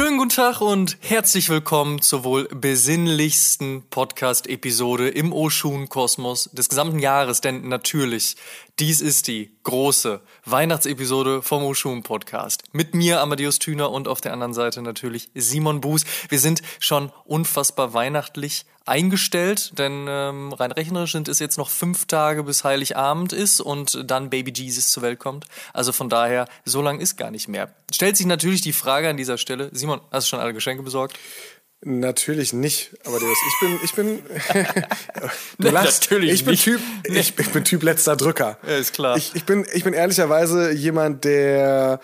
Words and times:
Schönen 0.00 0.16
guten 0.16 0.30
Tag 0.30 0.62
und 0.62 0.96
herzlich 1.02 1.50
willkommen 1.50 2.00
zur 2.00 2.24
wohl 2.24 2.48
besinnlichsten 2.48 3.82
Podcast-Episode 3.90 5.10
im 5.10 5.30
Oshun-Kosmos 5.30 6.48
des 6.54 6.70
gesamten 6.70 7.00
Jahres, 7.00 7.42
denn 7.42 7.68
natürlich, 7.68 8.36
dies 8.78 9.02
ist 9.02 9.28
die 9.28 9.50
große 9.62 10.22
Weihnachtsepisode 10.46 11.42
vom 11.42 11.64
Oshun-Podcast. 11.64 12.62
Mit 12.72 12.94
mir, 12.94 13.20
Amadeus 13.20 13.58
Thüner 13.58 13.90
und 13.90 14.08
auf 14.08 14.22
der 14.22 14.32
anderen 14.32 14.54
Seite 14.54 14.80
natürlich 14.80 15.28
Simon 15.34 15.82
Buß. 15.82 16.04
Wir 16.30 16.38
sind 16.38 16.62
schon 16.78 17.12
unfassbar 17.26 17.92
weihnachtlich 17.92 18.64
eingestellt, 18.90 19.78
denn 19.78 20.06
ähm, 20.08 20.52
rein 20.52 20.72
rechnerisch 20.72 21.12
sind 21.12 21.28
es 21.28 21.38
jetzt 21.38 21.56
noch 21.56 21.70
fünf 21.70 22.06
Tage 22.06 22.42
bis 22.42 22.64
Heiligabend 22.64 23.32
ist 23.32 23.60
und 23.60 24.02
dann 24.04 24.30
Baby 24.30 24.52
Jesus 24.54 24.90
zur 24.90 25.04
Welt 25.04 25.20
kommt. 25.20 25.46
Also 25.72 25.92
von 25.92 26.08
daher, 26.08 26.46
so 26.64 26.82
lang 26.82 26.98
ist 26.98 27.16
gar 27.16 27.30
nicht 27.30 27.46
mehr. 27.46 27.72
Stellt 27.92 28.16
sich 28.16 28.26
natürlich 28.26 28.62
die 28.62 28.72
Frage 28.72 29.08
an 29.08 29.16
dieser 29.16 29.38
Stelle, 29.38 29.70
Simon, 29.72 30.00
hast 30.10 30.26
du 30.26 30.30
schon 30.30 30.40
alle 30.40 30.52
Geschenke 30.52 30.82
besorgt? 30.82 31.16
Natürlich 31.82 32.52
nicht, 32.52 32.90
aber 33.06 33.16
ich 33.16 33.60
bin, 33.60 33.78
ich 33.82 33.94
bin, 33.94 34.18
du 35.58 35.70
lachst. 35.70 36.02
Natürlich 36.02 36.32
ich 36.32 36.44
bin 36.44 36.50
nicht. 36.50 36.64
Typ, 36.64 36.80
ich, 37.04 37.38
ich, 37.38 37.50
bin 37.50 37.64
Typ 37.64 37.82
letzter 37.82 38.16
Drücker. 38.16 38.58
Ja, 38.68 38.76
ist 38.76 38.92
klar. 38.92 39.16
Ich, 39.16 39.34
ich 39.34 39.44
bin, 39.44 39.66
ich 39.72 39.82
bin 39.82 39.94
ehrlicherweise 39.94 40.72
jemand, 40.72 41.24
der 41.24 42.00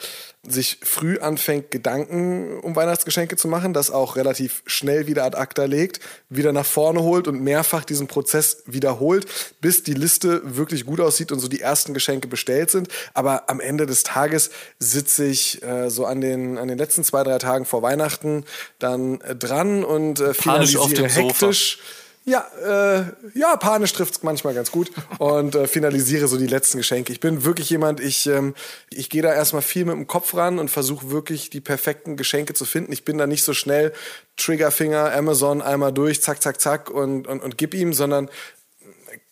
sich 0.49 0.79
früh 0.83 1.19
anfängt, 1.19 1.71
Gedanken 1.71 2.59
um 2.61 2.77
Weihnachtsgeschenke 2.77 3.37
zu 3.37 3.49
machen, 3.49 3.73
das 3.73 3.91
auch 3.91 4.17
relativ 4.17 4.63
schnell 4.67 5.07
wieder 5.07 5.25
ad 5.25 5.37
acta 5.37 5.65
legt, 5.65 6.01
wieder 6.29 6.53
nach 6.53 6.67
vorne 6.67 7.03
holt 7.03 7.29
und 7.29 7.41
mehrfach 7.41 7.85
diesen 7.85 8.07
Prozess 8.07 8.63
wiederholt, 8.67 9.27
bis 9.61 9.83
die 9.83 9.95
Liste 9.95 10.43
wirklich 10.45 10.87
gut 10.87 11.01
aussieht 11.01 11.33
und 11.33 11.41
so 11.41 11.49
die 11.49 11.61
ersten 11.61 11.95
Geschenke 11.95 12.29
bestellt 12.29 12.71
sind. 12.71 12.89
Aber 13.15 13.49
am 13.51 13.61
Ende 13.61 13.87
des 13.87 14.03
Tages 14.03 14.51
sitze 14.79 15.27
ich 15.27 15.63
äh, 15.63 15.91
so 15.91 16.07
an 16.07 16.21
den, 16.21 16.59
an 16.59 16.69
den 16.69 16.79
letzten 16.79 17.05
zwei, 17.05 17.23
drei 17.23 17.39
Tagen 17.39 17.65
vor 17.65 17.83
Weihnachten 17.83 18.45
dann 18.79 19.21
äh, 19.21 19.35
dran 19.35 19.85
und 19.85 20.21
äh, 20.21 20.35
finalisiere 20.35 21.09
hektisch. 21.09 21.79
Sofa 21.79 22.06
ja, 22.27 22.45
äh, 22.61 23.05
ja, 23.35 23.57
panisch 23.57 23.93
trifft's 23.93 24.25
manchmal 24.25 24.53
ganz 24.53 24.73
gut 24.73 24.91
und 25.19 25.55
äh, 25.55 25.69
finalisiere 25.69 26.27
so 26.27 26.37
die 26.37 26.49
letzten 26.49 26.79
Geschenke. 26.79 27.13
Ich 27.13 27.21
bin 27.21 27.45
wirklich 27.45 27.71
jemand, 27.71 28.01
ich, 28.01 28.27
ähm, 28.27 28.57
ich 28.91 29.09
gehe 29.11 29.23
da 29.23 29.33
erstmal 29.33 29.63
viel 29.63 29.85
mit 29.85 29.95
dem 29.95 30.09
Kopf 30.09 30.35
ran 30.35 30.59
und 30.59 30.69
versuche 30.69 31.11
wirklich 31.11 31.51
die 31.51 31.61
perfekten 31.61 32.17
Geschenke 32.17 32.53
zu 32.53 32.65
finden. 32.65 32.93
Ich 32.93 33.05
bin 33.05 33.17
da 33.17 33.29
nicht 33.29 33.45
so 33.45 33.55
schnell 33.55 33.93
Triggerfinger, 34.37 35.13
Amazon 35.13 35.63
einmal 35.63 35.93
durch, 35.93 36.21
zack, 36.21 36.43
zack, 36.43 36.61
zack 36.61 36.91
und, 36.91 37.29
und, 37.29 37.45
und 37.45 37.59
gib 37.59 37.75
ihm, 37.75 37.93
sondern 37.93 38.29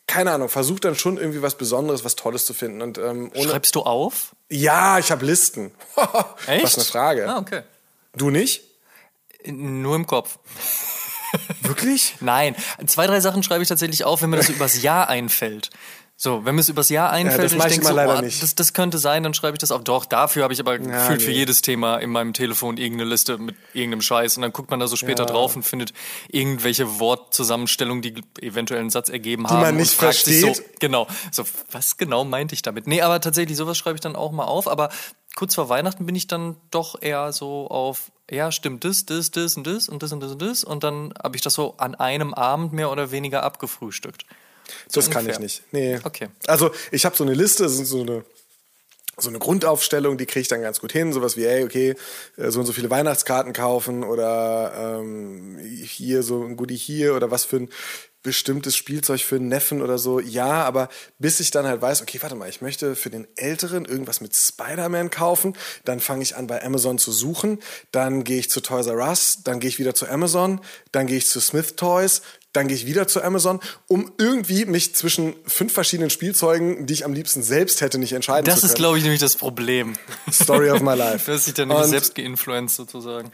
keine 0.07 0.31
Ahnung, 0.31 0.49
versuch 0.49 0.79
dann 0.79 0.95
schon 0.95 1.17
irgendwie 1.17 1.43
was 1.43 1.57
Besonderes, 1.57 2.05
was 2.05 2.15
Tolles 2.15 2.47
zu 2.47 2.55
finden. 2.55 2.81
Und, 2.81 2.99
ähm, 2.99 3.33
Schreibst 3.35 3.75
du 3.75 3.81
auf? 3.81 4.37
Ja, 4.49 5.01
ich 5.01 5.11
habe 5.11 5.27
Listen. 5.27 5.73
Echt? 6.47 6.63
Was 6.63 6.75
eine 6.77 6.85
Frage. 6.85 7.29
Ah, 7.29 7.39
okay. 7.39 7.63
Du 8.15 8.31
nicht? 8.31 8.63
Nur 9.47 9.97
im 9.97 10.07
Kopf. 10.07 10.39
Wirklich? 11.63 12.17
Nein. 12.21 12.55
Zwei, 12.87 13.07
drei 13.07 13.21
Sachen 13.21 13.43
schreibe 13.43 13.63
ich 13.63 13.69
tatsächlich 13.69 14.05
auf, 14.05 14.23
wenn 14.23 14.31
mir 14.31 14.37
das 14.37 14.49
übers 14.49 14.83
Jahr 14.83 15.09
einfällt. 15.09 15.71
So, 16.17 16.45
wenn 16.45 16.55
mir 16.55 16.61
es 16.61 16.69
übers 16.69 16.91
Jahr 16.91 17.11
einfällt 17.11 17.51
ja, 17.51 17.59
und 17.59 17.65
ich 17.67 17.73
denke 17.73 17.87
so, 17.89 17.93
oh, 17.93 18.21
das, 18.23 18.55
das 18.55 18.73
könnte 18.73 18.99
sein, 18.99 19.25
dann 19.25 19.35
schreibe 19.35 19.57
ich 19.57 19.59
das 19.59 19.73
auf. 19.73 19.83
Doch, 19.83 20.05
dafür 20.05 20.45
habe 20.45 20.55
ich 20.55 20.61
aber 20.61 20.75
ja, 20.75 20.79
gefühlt 20.79 21.19
nee. 21.19 21.25
für 21.25 21.33
jedes 21.33 21.61
Thema 21.61 21.97
in 21.97 22.11
meinem 22.11 22.33
Telefon 22.33 22.77
irgendeine 22.77 23.11
Liste 23.11 23.37
mit 23.37 23.57
irgendeinem 23.73 24.01
Scheiß 24.01 24.37
und 24.37 24.43
dann 24.43 24.53
guckt 24.53 24.71
man 24.71 24.79
da 24.79 24.87
so 24.87 24.95
später 24.95 25.25
ja. 25.25 25.31
drauf 25.31 25.57
und 25.57 25.65
findet 25.65 25.93
irgendwelche 26.29 27.01
Wortzusammenstellungen, 27.01 28.01
die 28.01 28.23
eventuell 28.41 28.81
einen 28.81 28.91
Satz 28.91 29.09
ergeben 29.09 29.49
haben. 29.49 29.59
Die 29.59 29.63
man 29.65 29.77
nicht 29.77 29.93
versteht. 29.93 30.57
So, 30.57 30.63
genau. 30.79 31.09
So, 31.33 31.43
was 31.73 31.97
genau 31.97 32.25
meinte 32.25 32.55
ich 32.55 32.63
damit? 32.63 32.87
Nee, 32.87 33.03
aber 33.03 33.21
tatsächlich, 33.21 33.57
sowas 33.57 33.77
schreibe 33.77 33.97
ich 33.97 34.01
dann 34.01 34.15
auch 34.15 34.31
mal 34.31 34.45
auf, 34.45 34.69
aber 34.69 34.91
kurz 35.35 35.57
vor 35.57 35.69
Weihnachten 35.69 36.07
bin 36.07 36.15
ich 36.15 36.29
dann 36.29 36.57
doch 36.71 37.03
eher 37.03 37.33
so 37.33 37.67
auf, 37.67 38.13
ja, 38.31 38.51
stimmt 38.51 38.85
das, 38.85 39.05
das, 39.05 39.31
das 39.31 39.57
und 39.57 39.67
das 39.67 39.89
und 39.89 40.03
das 40.03 40.13
und 40.13 40.21
das 40.21 40.33
und 40.33 40.43
das. 40.43 40.65
Und 40.65 40.85
dann 40.85 41.13
habe 41.23 41.37
ich 41.37 41.43
das 41.43 41.55
so 41.55 41.75
an 41.77 41.95
einem 41.95 42.35
Abend 42.35 42.73
mehr 42.73 42.91
oder 42.91 43.11
weniger 43.11 43.43
abgefrühstückt. 43.43 44.25
So 44.89 45.01
das 45.01 45.07
ungefähr. 45.09 45.23
kann 45.23 45.31
ich 45.33 45.39
nicht. 45.39 45.63
Nee. 45.73 46.01
Okay. 46.05 46.29
Also 46.47 46.71
ich 46.91 47.05
habe 47.05 47.17
so 47.17 47.25
eine 47.25 47.35
Liste, 47.35 47.69
so 47.69 48.01
eine 48.01 48.25
so 49.17 49.29
eine 49.29 49.39
Grundaufstellung, 49.39 50.19
die 50.19 50.27
kriege 50.27 50.41
ich 50.41 50.49
dann 50.49 50.63
ganz 50.63 50.81
gut 50.81 50.91
hin. 50.93 51.13
Sowas 51.13 51.37
wie, 51.37 51.45
ey, 51.45 51.65
okay, 51.65 51.95
äh, 52.37 52.51
so 52.51 52.61
und 52.61 52.67
so 52.67 52.73
viele 52.73 52.91
Weihnachtskarten 52.91 53.53
kaufen 53.53 54.03
oder 54.03 54.99
ähm, 55.01 55.59
hier 55.59 56.23
so 56.23 56.43
ein 56.43 56.57
Goodie 56.57 56.77
hier 56.77 57.15
oder 57.15 57.31
was 57.31 57.45
für 57.45 57.57
ein 57.57 57.69
bestimmtes 58.25 58.75
Spielzeug 58.75 59.21
für 59.21 59.37
einen 59.37 59.49
Neffen 59.49 59.83
oder 59.83 59.99
so. 59.99 60.19
Ja, 60.19 60.65
aber 60.65 60.89
bis 61.21 61.39
ich 61.39 61.53
dann 61.53 61.67
halt 61.67 61.81
weiß, 61.81 62.03
okay, 62.03 62.19
warte 62.23 62.35
mal, 62.35 62.49
ich 62.49 62.61
möchte 62.61 62.97
für 62.97 63.11
den 63.11 63.29
Älteren 63.37 63.85
irgendwas 63.85 64.21
mit 64.21 64.35
Spider-Man 64.35 65.11
kaufen, 65.11 65.57
dann 65.85 66.01
fange 66.01 66.25
ich 66.25 66.35
an 66.35 66.49
bei 66.49 66.65
Amazon 66.65 66.99
zu 66.99 67.13
suchen, 67.13 67.61
dann 67.93 68.25
gehe 68.25 68.41
ich 68.41 68.51
zu 68.51 68.61
Toys 68.61 68.87
R 68.87 68.97
Us, 68.97 69.39
dann 69.45 69.61
gehe 69.61 69.69
ich 69.69 69.79
wieder 69.79 69.95
zu 69.95 70.09
Amazon, 70.09 70.61
dann 70.91 71.07
gehe 71.07 71.19
ich 71.19 71.29
zu 71.29 71.39
Smith 71.39 71.77
Toys, 71.77 72.23
dann 72.55 72.67
gehe 72.67 72.77
ich 72.77 72.87
wieder 72.87 73.07
zu 73.07 73.23
Amazon, 73.23 73.61
um 73.89 74.11
irgendwie 74.17 74.65
mich 74.65 74.95
zwischen 74.95 75.35
fünf 75.47 75.73
verschiedenen 75.73 76.09
Spielzeugen, 76.09 76.87
die 76.87 76.95
ich 76.95 77.05
am 77.05 77.13
liebsten 77.13 77.43
selbst 77.43 77.83
hätte, 77.83 77.99
nicht 77.99 78.13
entscheiden 78.13 78.47
das 78.47 78.57
zu 78.57 78.61
können. 78.61 78.69
Das 78.69 78.71
ist, 78.71 78.77
glaube 78.77 78.99
ich, 78.99 79.05
nämlich 79.05 79.21
das 79.21 79.37
Problem. 79.37 79.95
Story 80.33 80.71
of 80.71 80.81
my 80.81 80.95
life. 80.95 81.27
Du 81.27 81.33
hast 81.33 81.47
dich 81.47 81.55
dann 81.55 81.69
nämlich 81.69 81.89
selbst 81.89 82.15
geinfluenced 82.15 82.77
sozusagen. 82.77 83.31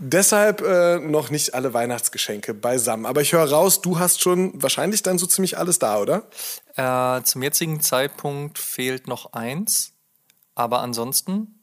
Deshalb 0.00 0.60
äh, 0.62 1.00
noch 1.00 1.30
nicht 1.30 1.54
alle 1.54 1.74
Weihnachtsgeschenke 1.74 2.54
beisammen. 2.54 3.04
Aber 3.04 3.20
ich 3.20 3.32
höre 3.32 3.50
raus, 3.50 3.80
du 3.80 3.98
hast 3.98 4.20
schon 4.20 4.52
wahrscheinlich 4.62 5.02
dann 5.02 5.18
so 5.18 5.26
ziemlich 5.26 5.58
alles 5.58 5.80
da, 5.80 5.98
oder? 5.98 6.28
Äh, 6.76 7.22
zum 7.24 7.42
jetzigen 7.42 7.80
Zeitpunkt 7.80 8.58
fehlt 8.58 9.08
noch 9.08 9.32
eins. 9.32 9.94
Aber 10.54 10.80
ansonsten 10.80 11.57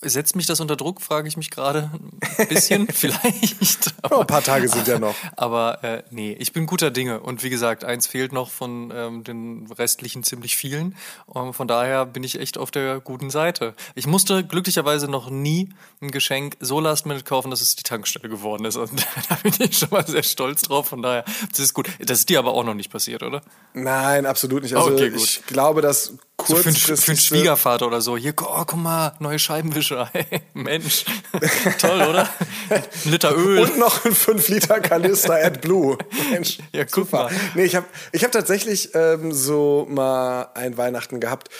Setzt 0.00 0.36
mich 0.36 0.46
das 0.46 0.60
unter 0.60 0.76
Druck, 0.76 1.00
frage 1.00 1.26
ich 1.26 1.36
mich 1.36 1.50
gerade 1.50 1.90
ein 2.38 2.48
bisschen, 2.48 2.86
vielleicht. 2.92 3.94
Aber, 4.02 4.18
oh, 4.18 4.20
ein 4.20 4.26
paar 4.28 4.44
Tage 4.44 4.68
sind 4.68 4.86
ja 4.86 5.00
noch. 5.00 5.16
Aber 5.34 5.82
äh, 5.82 6.04
nee, 6.10 6.36
ich 6.38 6.52
bin 6.52 6.66
guter 6.66 6.92
Dinge. 6.92 7.18
Und 7.18 7.42
wie 7.42 7.50
gesagt, 7.50 7.82
eins 7.82 8.06
fehlt 8.06 8.32
noch 8.32 8.50
von 8.50 8.92
ähm, 8.94 9.24
den 9.24 9.66
restlichen 9.76 10.22
ziemlich 10.22 10.56
vielen. 10.56 10.94
Und 11.26 11.54
von 11.54 11.66
daher 11.66 12.06
bin 12.06 12.22
ich 12.22 12.38
echt 12.38 12.58
auf 12.58 12.70
der 12.70 13.00
guten 13.00 13.28
Seite. 13.30 13.74
Ich 13.96 14.06
musste 14.06 14.44
glücklicherweise 14.44 15.08
noch 15.08 15.30
nie 15.30 15.70
ein 16.00 16.12
Geschenk 16.12 16.56
so 16.60 16.78
last 16.78 17.04
minute 17.04 17.24
kaufen, 17.24 17.50
dass 17.50 17.60
es 17.60 17.74
die 17.74 17.82
Tankstelle 17.82 18.28
geworden 18.28 18.66
ist. 18.66 18.76
Und 18.76 19.04
da 19.28 19.34
bin 19.42 19.52
ich 19.58 19.78
schon 19.78 19.90
mal 19.90 20.06
sehr 20.06 20.22
stolz 20.22 20.62
drauf. 20.62 20.86
Von 20.86 21.02
daher, 21.02 21.24
das 21.50 21.58
ist 21.58 21.74
gut. 21.74 21.88
Das 21.98 22.20
ist 22.20 22.28
dir 22.28 22.38
aber 22.38 22.54
auch 22.54 22.62
noch 22.62 22.74
nicht 22.74 22.92
passiert, 22.92 23.24
oder? 23.24 23.42
Nein, 23.74 24.26
absolut 24.26 24.62
nicht. 24.62 24.76
Also 24.76 24.92
okay, 24.92 25.10
gut. 25.10 25.20
ich 25.20 25.44
glaube, 25.46 25.82
dass 25.82 26.14
so 26.48 26.56
für, 26.56 26.68
einen, 26.68 26.76
für 26.76 27.10
einen 27.10 27.18
Schwiegervater 27.18 27.86
oder 27.86 28.00
so. 28.00 28.16
Hier, 28.16 28.32
oh, 28.40 28.64
guck 28.66 28.76
mal, 28.76 29.14
neue 29.18 29.38
Scheibenwischer. 29.38 30.10
Hey, 30.18 30.40
Mensch. 30.54 31.04
Toll, 31.78 32.00
oder? 32.00 32.28
Ein 32.70 32.82
Liter 33.04 33.36
Öl. 33.36 33.60
Und 33.60 33.78
noch 33.78 34.04
ein 34.04 34.14
5 34.14 34.48
Liter 34.48 34.80
Kanister 34.80 35.34
AdBlue. 35.34 35.98
Mensch, 36.30 36.58
ja, 36.72 36.84
guck 36.84 37.04
super. 37.04 37.24
Mal. 37.24 37.32
Nee, 37.54 37.64
ich 37.64 37.76
habe 37.76 37.86
ich 38.12 38.24
hab 38.24 38.32
tatsächlich 38.32 38.94
ähm, 38.94 39.32
so 39.32 39.86
mal 39.88 40.48
ein 40.54 40.76
Weihnachten 40.76 41.20
gehabt. 41.20 41.50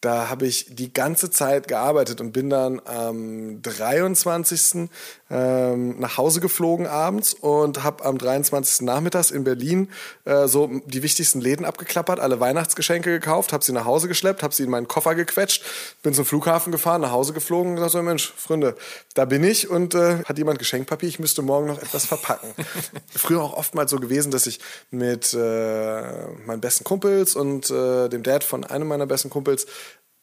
Da 0.00 0.28
habe 0.28 0.46
ich 0.46 0.66
die 0.70 0.92
ganze 0.92 1.30
Zeit 1.30 1.68
gearbeitet 1.68 2.20
und 2.20 2.32
bin 2.32 2.48
dann 2.48 2.80
am 2.84 3.60
23 3.62 4.88
ähm, 5.30 5.98
nach 5.98 6.18
Hause 6.18 6.40
geflogen 6.40 6.86
abends 6.86 7.34
und 7.34 7.82
habe 7.82 8.04
am 8.04 8.18
23. 8.18 8.82
Nachmittags 8.82 9.30
in 9.30 9.44
Berlin 9.44 9.90
äh, 10.24 10.46
so 10.46 10.70
die 10.86 11.02
wichtigsten 11.02 11.40
Läden 11.40 11.64
abgeklappert, 11.64 12.20
alle 12.20 12.38
Weihnachtsgeschenke 12.38 13.10
gekauft, 13.10 13.52
habe 13.52 13.64
sie 13.64 13.72
nach 13.72 13.84
Hause 13.84 14.08
geschleppt, 14.08 14.42
habe 14.42 14.54
sie 14.54 14.62
in 14.62 14.70
meinen 14.70 14.88
Koffer 14.88 15.14
gequetscht, 15.14 15.64
bin 16.02 16.14
zum 16.14 16.24
Flughafen 16.24 16.70
gefahren, 16.70 17.00
nach 17.00 17.10
Hause 17.10 17.32
geflogen 17.32 17.70
und 17.70 17.76
gesagt 17.76 17.92
so, 17.92 18.02
Mensch, 18.02 18.32
Freunde, 18.36 18.76
da 19.14 19.24
bin 19.24 19.42
ich 19.42 19.68
und 19.68 19.94
äh, 19.94 20.22
hat 20.24 20.38
jemand 20.38 20.58
Geschenkpapier, 20.58 21.08
ich 21.08 21.18
müsste 21.18 21.42
morgen 21.42 21.66
noch 21.66 21.82
etwas 21.82 22.06
verpacken. 22.06 22.50
Früher 23.14 23.42
auch 23.42 23.54
oftmals 23.54 23.90
so 23.90 23.98
gewesen, 23.98 24.30
dass 24.30 24.46
ich 24.46 24.60
mit 24.90 25.34
äh, 25.34 26.02
meinen 26.46 26.60
besten 26.60 26.84
Kumpels 26.84 27.34
und 27.34 27.70
äh, 27.70 28.08
dem 28.08 28.22
Dad 28.22 28.44
von 28.44 28.64
einem 28.64 28.88
meiner 28.88 29.06
besten 29.06 29.30
Kumpels 29.30 29.66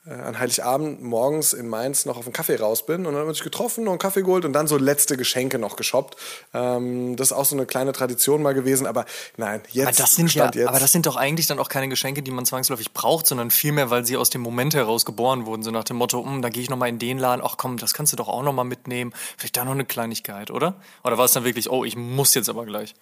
an 0.05 0.37
Heiligabend 0.37 1.01
morgens 1.01 1.53
in 1.53 1.69
Mainz 1.69 2.05
noch 2.05 2.17
auf 2.17 2.25
einen 2.25 2.33
Kaffee 2.33 2.57
raus 2.57 2.85
bin. 2.85 3.05
Und 3.05 3.13
dann 3.13 3.15
haben 3.15 3.25
wir 3.25 3.29
uns 3.29 3.41
getroffen, 3.41 3.85
noch 3.85 3.91
einen 3.91 3.99
Kaffee 3.99 4.21
geholt 4.21 4.43
und 4.43 4.51
dann 4.51 4.67
so 4.67 4.77
letzte 4.77 5.15
Geschenke 5.15 5.59
noch 5.59 5.77
geshoppt. 5.77 6.17
Ähm, 6.53 7.15
das 7.15 7.31
ist 7.31 7.33
auch 7.33 7.45
so 7.45 7.55
eine 7.55 7.65
kleine 7.65 7.93
Tradition 7.93 8.41
mal 8.41 8.53
gewesen. 8.53 8.85
Aber 8.85 9.05
nein, 9.37 9.61
jetzt. 9.71 9.87
Aber 9.87 9.97
das, 9.97 10.15
sind 10.15 10.33
ja, 10.33 10.51
jetzt. 10.53 10.67
aber 10.67 10.79
das 10.79 10.91
sind 10.91 11.05
doch 11.05 11.15
eigentlich 11.15 11.47
dann 11.47 11.57
auch 11.59 11.69
keine 11.69 11.87
Geschenke, 11.87 12.21
die 12.21 12.31
man 12.31 12.45
zwangsläufig 12.45 12.91
braucht, 12.91 13.27
sondern 13.27 13.49
vielmehr, 13.49 13.89
weil 13.89 14.05
sie 14.05 14.17
aus 14.17 14.29
dem 14.29 14.41
Moment 14.41 14.73
heraus 14.73 15.05
geboren 15.05 15.45
wurden. 15.45 15.63
So 15.63 15.71
nach 15.71 15.85
dem 15.85 15.95
Motto, 15.95 16.23
hm, 16.25 16.41
da 16.41 16.49
gehe 16.49 16.61
ich 16.61 16.69
nochmal 16.69 16.89
in 16.89 16.99
den 16.99 17.17
Laden, 17.17 17.41
ach 17.43 17.55
komm, 17.55 17.77
das 17.77 17.93
kannst 17.93 18.11
du 18.11 18.17
doch 18.17 18.27
auch 18.27 18.43
nochmal 18.43 18.65
mitnehmen. 18.65 19.13
Vielleicht 19.37 19.55
da 19.55 19.63
noch 19.63 19.71
eine 19.71 19.85
Kleinigkeit, 19.85 20.51
oder? 20.51 20.75
Oder 21.05 21.17
war 21.17 21.25
es 21.25 21.31
dann 21.31 21.45
wirklich, 21.45 21.69
oh, 21.69 21.85
ich 21.85 21.95
muss 21.95 22.33
jetzt 22.33 22.49
aber 22.49 22.65
gleich? 22.65 22.93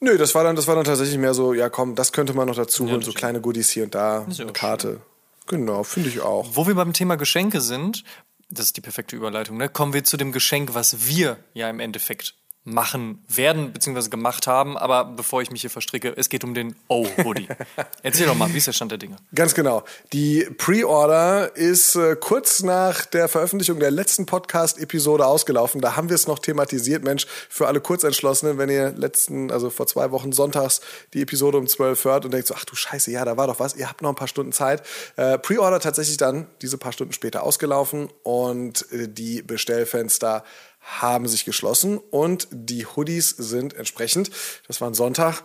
Nö, 0.00 0.16
das 0.16 0.34
war 0.34 0.42
dann, 0.44 0.56
das 0.56 0.66
war 0.66 0.74
dann 0.74 0.84
tatsächlich 0.84 1.18
mehr 1.18 1.34
so, 1.34 1.52
ja 1.52 1.68
komm, 1.68 1.94
das 1.94 2.12
könnte 2.12 2.32
man 2.32 2.48
noch 2.48 2.56
dazu 2.56 2.86
holen, 2.86 3.00
das 3.00 3.04
so 3.04 3.12
kleine 3.12 3.42
Goodies 3.42 3.68
hier 3.68 3.84
und 3.84 3.94
da, 3.94 4.26
ja 4.30 4.44
eine 4.44 4.52
Karte. 4.54 5.02
Genau, 5.50 5.82
finde 5.82 6.08
ich 6.10 6.20
auch. 6.20 6.50
Wo 6.54 6.68
wir 6.68 6.76
beim 6.76 6.92
Thema 6.92 7.16
Geschenke 7.16 7.60
sind, 7.60 8.04
das 8.50 8.66
ist 8.66 8.76
die 8.76 8.80
perfekte 8.80 9.16
Überleitung, 9.16 9.56
ne? 9.56 9.68
kommen 9.68 9.92
wir 9.92 10.04
zu 10.04 10.16
dem 10.16 10.30
Geschenk, 10.30 10.74
was 10.74 11.08
wir 11.08 11.38
ja 11.54 11.68
im 11.68 11.80
Endeffekt 11.80 12.36
machen 12.64 13.24
werden, 13.26 13.72
beziehungsweise 13.72 14.10
gemacht 14.10 14.46
haben. 14.46 14.76
Aber 14.76 15.04
bevor 15.04 15.40
ich 15.40 15.50
mich 15.50 15.62
hier 15.62 15.70
verstricke, 15.70 16.12
es 16.16 16.28
geht 16.28 16.44
um 16.44 16.52
den 16.52 16.76
O-Hoodie. 16.88 17.48
Erzähl 18.02 18.26
doch 18.26 18.34
mal, 18.34 18.52
wie 18.52 18.58
ist 18.58 18.66
der 18.66 18.72
Stand 18.72 18.90
der 18.90 18.98
Dinge? 18.98 19.16
Ganz 19.34 19.54
genau. 19.54 19.82
Die 20.12 20.46
Pre-Order 20.58 21.56
ist 21.56 21.96
äh, 21.96 22.16
kurz 22.16 22.62
nach 22.62 23.06
der 23.06 23.28
Veröffentlichung 23.28 23.80
der 23.80 23.90
letzten 23.90 24.26
Podcast-Episode 24.26 25.26
ausgelaufen. 25.26 25.80
Da 25.80 25.96
haben 25.96 26.10
wir 26.10 26.14
es 26.14 26.26
noch 26.26 26.38
thematisiert. 26.38 27.02
Mensch, 27.02 27.26
für 27.48 27.66
alle 27.66 27.80
Kurzentschlossenen, 27.80 28.58
wenn 28.58 28.68
ihr 28.68 28.92
letzten, 28.92 29.50
also 29.50 29.70
vor 29.70 29.86
zwei 29.86 30.10
Wochen 30.10 30.32
sonntags 30.32 30.82
die 31.14 31.22
Episode 31.22 31.56
um 31.56 31.66
12 31.66 32.04
hört 32.04 32.24
und 32.26 32.32
denkt 32.32 32.46
so, 32.46 32.54
ach 32.54 32.66
du 32.66 32.76
Scheiße, 32.76 33.10
ja, 33.10 33.24
da 33.24 33.38
war 33.38 33.46
doch 33.46 33.58
was. 33.58 33.74
Ihr 33.74 33.88
habt 33.88 34.02
noch 34.02 34.10
ein 34.10 34.16
paar 34.16 34.28
Stunden 34.28 34.52
Zeit. 34.52 34.82
Äh, 35.16 35.38
Pre-Order 35.38 35.80
tatsächlich 35.80 36.18
dann 36.18 36.46
diese 36.60 36.76
paar 36.76 36.92
Stunden 36.92 37.14
später 37.14 37.42
ausgelaufen 37.42 38.10
und 38.22 38.90
äh, 38.92 39.08
die 39.08 39.40
Bestellfenster 39.40 40.44
haben 40.80 41.28
sich 41.28 41.44
geschlossen 41.44 41.98
und 41.98 42.48
die 42.50 42.86
Hoodies 42.86 43.30
sind 43.30 43.74
entsprechend, 43.74 44.30
das 44.66 44.80
war 44.80 44.88
ein 44.88 44.94
Sonntag, 44.94 45.42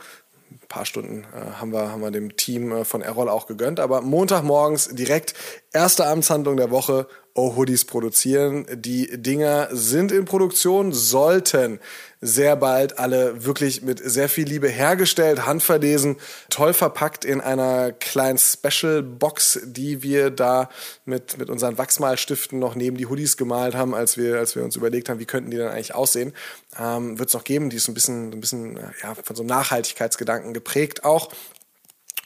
paar 0.75 0.86
Stunden 0.86 1.25
äh, 1.33 1.62
haben, 1.62 1.72
wir, 1.72 1.89
haben 1.89 2.01
wir 2.01 2.12
dem 2.12 2.36
Team 2.36 2.72
äh, 2.74 2.83
von 2.83 3.01
Errol 3.01 3.30
auch 3.30 3.48
gegönnt. 3.48 3.80
Aber 3.80 4.01
Montagmorgens 4.01 4.89
direkt 4.89 5.33
erste 5.72 6.06
Amtshandlung 6.06 6.57
der 6.57 6.69
Woche. 6.69 7.07
Oh, 7.33 7.56
Hoodies 7.56 7.86
produzieren. 7.86 8.66
Die 8.72 9.22
Dinger 9.22 9.68
sind 9.72 10.12
in 10.12 10.24
Produktion, 10.25 10.94
sollten 10.94 11.80
sehr 12.22 12.56
bald 12.56 12.98
alle 12.98 13.45
wirklich 13.45 13.81
mit 13.81 14.00
sehr 14.00 14.30
viel 14.30 14.48
Liebe 14.48 14.68
hergestellt, 14.68 15.45
handverlesen, 15.45 16.16
toll 16.50 16.74
verpackt 16.74 17.24
in 17.25 17.42
einer 17.42 17.92
kleinen 17.92 18.38
Special 18.38 19.04
Box, 19.04 19.60
die 19.63 20.01
wir 20.01 20.31
da 20.31 20.69
mit, 21.06 21.38
mit 21.38 21.50
unseren 21.50 21.78
Wachsmalstiften 21.78 22.57
noch 22.57 22.75
neben 22.75 22.98
die 22.98 23.06
Hoodies 23.06 23.38
gemalt 23.38 23.75
haben, 23.75 23.94
als 23.94 24.18
wir, 24.18 24.38
als 24.39 24.56
wir 24.56 24.63
uns 24.63 24.75
überlegt 24.75 25.10
haben, 25.10 25.19
wie 25.19 25.25
könnten 25.25 25.51
die 25.51 25.57
dann 25.57 25.68
eigentlich 25.68 25.94
aussehen. 25.94 26.33
Ähm, 26.80 27.19
Wird 27.19 27.30
es 27.30 27.36
noch 27.36 27.44
geben, 27.44 27.69
die 27.69 27.78
ist 27.78 27.88
ein 27.88 27.94
bisschen, 27.94 28.31
ein 28.31 28.42
bisschen 28.42 28.78
äh, 28.78 28.92
ja, 29.04 29.13
von 29.13 29.36
so 29.36 29.44
einem 29.44 29.50
Nachhaltigkeitsgedanken 29.50 30.54
geprägt 30.65 31.03
auch. 31.03 31.29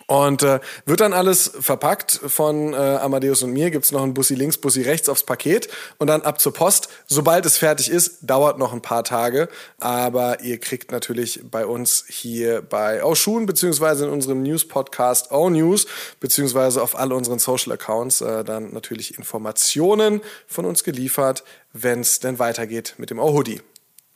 Und 0.07 0.41
äh, 0.41 0.59
wird 0.88 1.01
dann 1.01 1.13
alles 1.13 1.51
verpackt 1.59 2.13
von 2.13 2.74
äh, 2.74 2.77
Amadeus 2.77 3.44
und 3.44 3.51
mir. 3.51 3.69
Gibt's 3.69 3.91
noch 3.91 4.01
ein 4.01 4.15
Bussi 4.15 4.33
links, 4.33 4.57
Bussi 4.57 4.81
rechts 4.81 5.07
aufs 5.07 5.21
Paket 5.24 5.69
und 6.00 6.07
dann 6.07 6.24
ab 6.24 6.41
zur 6.41 6.51
Post. 6.51 6.89
Sobald 7.06 7.45
es 7.45 7.59
fertig 7.59 7.91
ist, 7.91 8.18
dauert 8.24 8.57
noch 8.57 8.74
ein 8.74 8.81
paar 8.81 9.03
Tage. 9.03 9.50
Aber 9.77 10.41
ihr 10.41 10.57
kriegt 10.57 10.91
natürlich 10.91 11.41
bei 11.44 11.63
uns 11.63 12.06
hier 12.07 12.63
bei 12.63 13.03
Ausschuhen, 13.03 13.45
beziehungsweise 13.45 14.06
in 14.06 14.12
unserem 14.12 14.42
News-Podcast 14.42 15.31
O 15.31 15.51
News, 15.51 15.85
beziehungsweise 16.19 16.81
auf 16.81 16.97
all 16.97 17.13
unseren 17.13 17.38
Social-Accounts 17.38 18.21
äh, 18.21 18.44
dann 18.44 18.74
natürlich 18.74 19.15
Informationen 19.15 20.21
von 20.47 20.65
uns 20.65 20.83
geliefert, 20.83 21.44
wenn's 21.71 22.19
denn 22.19 22.39
weitergeht 22.39 22.95
mit 22.97 23.12
dem 23.12 23.19
O-Hoodie. 23.19 23.62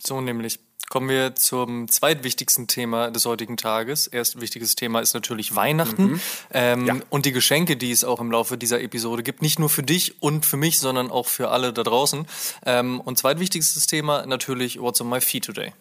So 0.03 0.21
nämlich. 0.21 0.59
Kommen 0.93 1.09
wir 1.09 1.35
zum 1.35 1.87
zweitwichtigsten 1.87 2.67
Thema 2.67 3.09
des 3.09 3.25
heutigen 3.25 3.57
Tages. 3.57 4.05
Erst 4.05 4.39
wichtiges 4.39 4.75
Thema 4.75 4.99
ist 4.99 5.15
natürlich 5.15 5.55
Weihnachten 5.55 6.21
ähm, 6.53 6.85
Ja. 6.85 6.97
und 7.09 7.25
die 7.25 7.31
Geschenke, 7.31 7.77
die 7.77 7.89
es 7.89 8.03
auch 8.03 8.19
im 8.19 8.29
Laufe 8.29 8.59
dieser 8.59 8.79
Episode 8.79 9.23
gibt. 9.23 9.41
Nicht 9.41 9.57
nur 9.57 9.69
für 9.69 9.81
dich 9.81 10.21
und 10.21 10.45
für 10.45 10.55
mich, 10.55 10.77
sondern 10.79 11.09
auch 11.09 11.25
für 11.27 11.49
alle 11.49 11.73
da 11.73 11.81
draußen. 11.81 12.27
Ähm, 12.67 13.01
und 13.01 13.17
zweitwichtigstes 13.17 13.87
Thema 13.87 14.27
natürlich 14.27 14.79
What's 14.79 15.01
on 15.01 15.09
my 15.09 15.19
feet 15.19 15.43
today. 15.45 15.73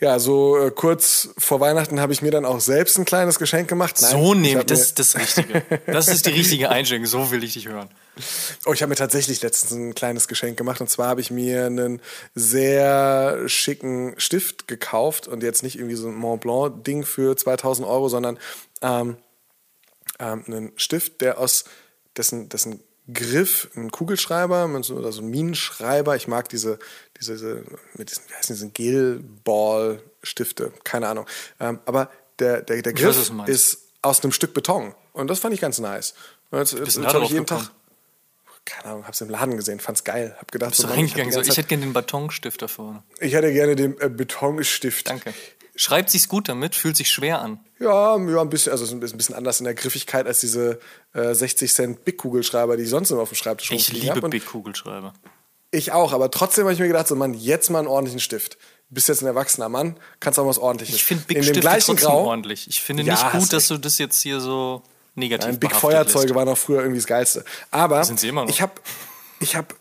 Ja, 0.00 0.20
so 0.20 0.56
äh, 0.56 0.70
kurz 0.70 1.30
vor 1.38 1.58
Weihnachten 1.58 1.98
habe 2.00 2.12
ich 2.12 2.22
mir 2.22 2.30
dann 2.30 2.44
auch 2.44 2.60
selbst 2.60 2.98
ein 2.98 3.04
kleines 3.04 3.40
Geschenk 3.40 3.68
gemacht. 3.68 3.96
Nein, 4.00 4.10
so 4.12 4.32
ich 4.32 4.40
nämlich, 4.40 4.56
hab 4.56 4.66
das 4.68 4.80
ist 4.80 4.98
das 5.00 5.16
Richtige. 5.16 5.62
Das 5.86 6.06
ist 6.06 6.24
die 6.24 6.30
richtige 6.30 6.68
Einstellung. 6.70 7.04
So 7.06 7.32
will 7.32 7.42
ich 7.42 7.54
dich 7.54 7.66
hören. 7.66 7.88
Oh, 8.64 8.72
ich 8.72 8.82
habe 8.82 8.90
mir 8.90 8.96
tatsächlich 8.96 9.42
letztens 9.42 9.72
ein 9.72 9.94
kleines 9.96 10.28
Geschenk 10.28 10.56
gemacht. 10.56 10.80
Und 10.80 10.88
zwar 10.88 11.08
habe 11.08 11.20
ich 11.20 11.32
mir 11.32 11.66
einen 11.66 12.00
sehr 12.36 13.48
schicken 13.48 14.14
Stift 14.18 14.68
gekauft. 14.68 15.26
Und 15.26 15.42
jetzt 15.42 15.64
nicht 15.64 15.76
irgendwie 15.76 15.96
so 15.96 16.06
ein 16.06 16.14
Mont 16.14 16.42
Blanc-Ding 16.42 17.04
für 17.04 17.36
2000 17.36 17.86
Euro, 17.88 18.08
sondern 18.08 18.38
ähm, 18.82 19.16
ähm, 20.20 20.44
einen 20.46 20.72
Stift, 20.76 21.22
der 21.22 21.40
aus 21.40 21.64
dessen, 22.16 22.48
dessen 22.48 22.84
Griff 23.12 23.70
ein 23.74 23.90
Kugelschreiber 23.90 24.66
oder 24.66 25.12
so 25.12 25.22
ein 25.22 25.28
Minenschreiber. 25.28 26.14
Ich 26.14 26.28
mag 26.28 26.48
diese, 26.50 26.78
diese, 27.20 27.34
diese 27.34 27.64
mit 27.94 28.10
diesen, 28.10 28.22
wie 28.28 28.34
heißen 28.34 28.54
die, 28.54 28.54
diesen 28.54 28.72
Gelball-Stifte, 28.72 30.72
keine 30.84 31.08
Ahnung. 31.08 31.26
Ähm, 31.60 31.80
aber 31.86 32.10
der, 32.38 32.62
der, 32.62 32.82
der 32.82 32.94
weiß, 32.94 33.00
Griff 33.00 33.32
meinst. 33.32 33.52
ist 33.52 33.78
aus 34.02 34.22
einem 34.22 34.32
Stück 34.32 34.54
Beton. 34.54 34.94
Und 35.12 35.28
das 35.28 35.40
fand 35.40 35.54
ich 35.54 35.60
ganz 35.60 35.78
nice. 35.78 36.14
Jetzt, 36.52 36.72
jetzt, 36.72 36.96
jetzt 36.96 37.14
habe 37.14 37.24
ich 37.24 37.30
jeden 37.30 37.46
Tag 37.46 37.58
gekommen? 37.58 37.78
keine 38.68 38.92
Ahnung, 38.92 39.06
hab's 39.06 39.20
im 39.20 39.30
Laden 39.30 39.56
gesehen, 39.56 39.80
fand's 39.80 40.04
geil. 40.04 40.36
Hab 40.38 40.52
gedacht, 40.52 40.74
so, 40.74 40.86
Mann, 40.86 40.98
ich, 40.98 41.16
hab 41.16 41.32
So, 41.32 41.40
ich 41.40 41.56
hätte 41.56 41.64
gerne 41.64 41.86
den 41.86 41.92
Betonstift 41.92 42.60
da 42.60 42.68
vorne. 42.68 43.02
ich 43.18 43.32
hätte 43.32 43.52
gerne 43.52 43.76
den 43.76 43.98
äh, 44.00 44.10
Betonstift. 44.10 45.08
Danke. 45.08 45.32
Schreibt 45.74 46.10
sich's 46.10 46.28
gut 46.28 46.48
damit, 46.48 46.74
fühlt 46.74 46.96
sich 46.96 47.10
schwer 47.10 47.40
an. 47.40 47.60
Ja, 47.78 48.16
ja, 48.16 48.40
ein 48.40 48.50
bisschen, 48.50 48.72
also 48.72 48.84
es 48.84 48.92
ist 48.92 49.12
ein 49.12 49.16
bisschen 49.16 49.34
anders 49.34 49.60
in 49.60 49.64
der 49.64 49.74
Griffigkeit 49.74 50.26
als 50.26 50.40
diese 50.40 50.80
äh, 51.14 51.34
60 51.34 51.72
Cent 51.72 52.04
Big 52.04 52.18
Kugelschreiber, 52.18 52.76
die 52.76 52.82
ich 52.82 52.90
sonst 52.90 53.10
immer 53.10 53.22
auf 53.22 53.30
dem 53.30 53.36
Schreibtisch 53.36 53.70
Ich 53.70 53.92
liebe 53.92 54.20
Und 54.20 54.30
Big 54.30 54.44
Kugelschreiber. 54.44 55.14
Ich 55.70 55.92
auch, 55.92 56.12
aber 56.12 56.30
trotzdem 56.30 56.64
habe 56.64 56.72
ich 56.72 56.78
mir 56.80 56.86
gedacht, 56.86 57.08
so 57.08 57.14
Mann, 57.14 57.34
jetzt 57.34 57.68
mal 57.70 57.80
einen 57.80 57.88
ordentlichen 57.88 58.20
Stift. 58.20 58.54
Du 58.88 58.94
bist 58.94 59.08
jetzt 59.08 59.20
ein 59.22 59.26
erwachsener 59.26 59.68
Mann, 59.68 59.96
kannst 60.18 60.38
auch 60.38 60.46
was 60.46 60.58
ordentliches. 60.58 60.96
Ich 60.96 61.04
finde 61.04 61.24
Big 61.26 61.44
Stifte 61.44 61.60
trotzdem 61.60 61.96
Grau. 61.96 62.24
ordentlich. 62.26 62.66
Ich 62.68 62.80
finde 62.80 63.02
Ja, 63.02 63.12
nicht 63.14 63.32
gut, 63.32 63.52
dass 63.52 63.68
du 63.68 63.76
das 63.76 63.98
jetzt 63.98 64.22
hier 64.22 64.40
so 64.40 64.82
negativ 65.14 65.48
Nein, 65.50 65.58
Big 65.60 65.74
Feuerzeuge 65.74 66.26
lässt. 66.28 66.34
waren 66.36 66.48
auch 66.48 66.56
früher 66.56 66.78
irgendwie 66.80 66.98
das 67.00 67.06
Geilste. 67.06 67.44
Aber 67.70 68.02
Sind 68.04 68.18
sie 68.18 68.28
immer 68.28 68.42
noch. 68.44 68.50
ich 68.50 68.62
habe 68.62 68.72
ich 69.40 69.56
hab 69.56 69.74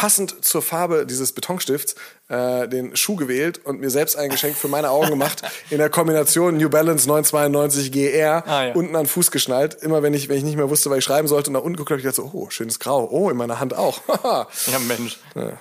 passend 0.00 0.42
zur 0.44 0.62
Farbe 0.62 1.04
dieses 1.04 1.32
Betonstifts 1.32 1.94
äh, 2.28 2.66
den 2.68 2.96
Schuh 2.96 3.16
gewählt 3.16 3.60
und 3.64 3.80
mir 3.80 3.90
selbst 3.90 4.16
ein 4.16 4.30
Geschenk 4.30 4.56
für 4.56 4.68
meine 4.68 4.88
Augen 4.88 5.10
gemacht 5.10 5.42
in 5.68 5.76
der 5.76 5.90
Kombination 5.90 6.56
New 6.56 6.70
Balance 6.70 7.06
992 7.06 7.92
GR 7.92 8.42
Ah, 8.46 8.66
ja. 8.68 8.74
unten 8.74 8.96
an 8.96 9.02
den 9.02 9.08
Fuß 9.08 9.30
geschnallt. 9.30 9.74
Immer 9.82 10.02
wenn 10.02 10.14
ich, 10.14 10.30
wenn 10.30 10.38
ich 10.38 10.44
nicht 10.44 10.56
mehr 10.56 10.70
wusste, 10.70 10.88
was 10.88 10.96
ich 10.98 11.04
schreiben 11.04 11.28
sollte 11.28 11.50
und 11.50 11.54
nach 11.54 11.60
unten 11.60 11.76
geguckt 11.76 11.90
habe, 11.90 11.98
ich 12.00 12.04
gedacht 12.04 12.16
so, 12.16 12.30
oh, 12.32 12.48
schönes 12.48 12.78
Grau. 12.78 13.08
Oh, 13.10 13.28
in 13.28 13.36
meiner 13.36 13.60
Hand 13.60 13.74
auch. 13.76 14.00
Ja, 14.72 14.78
Mensch. 14.88 15.18
Ja. 15.34 15.52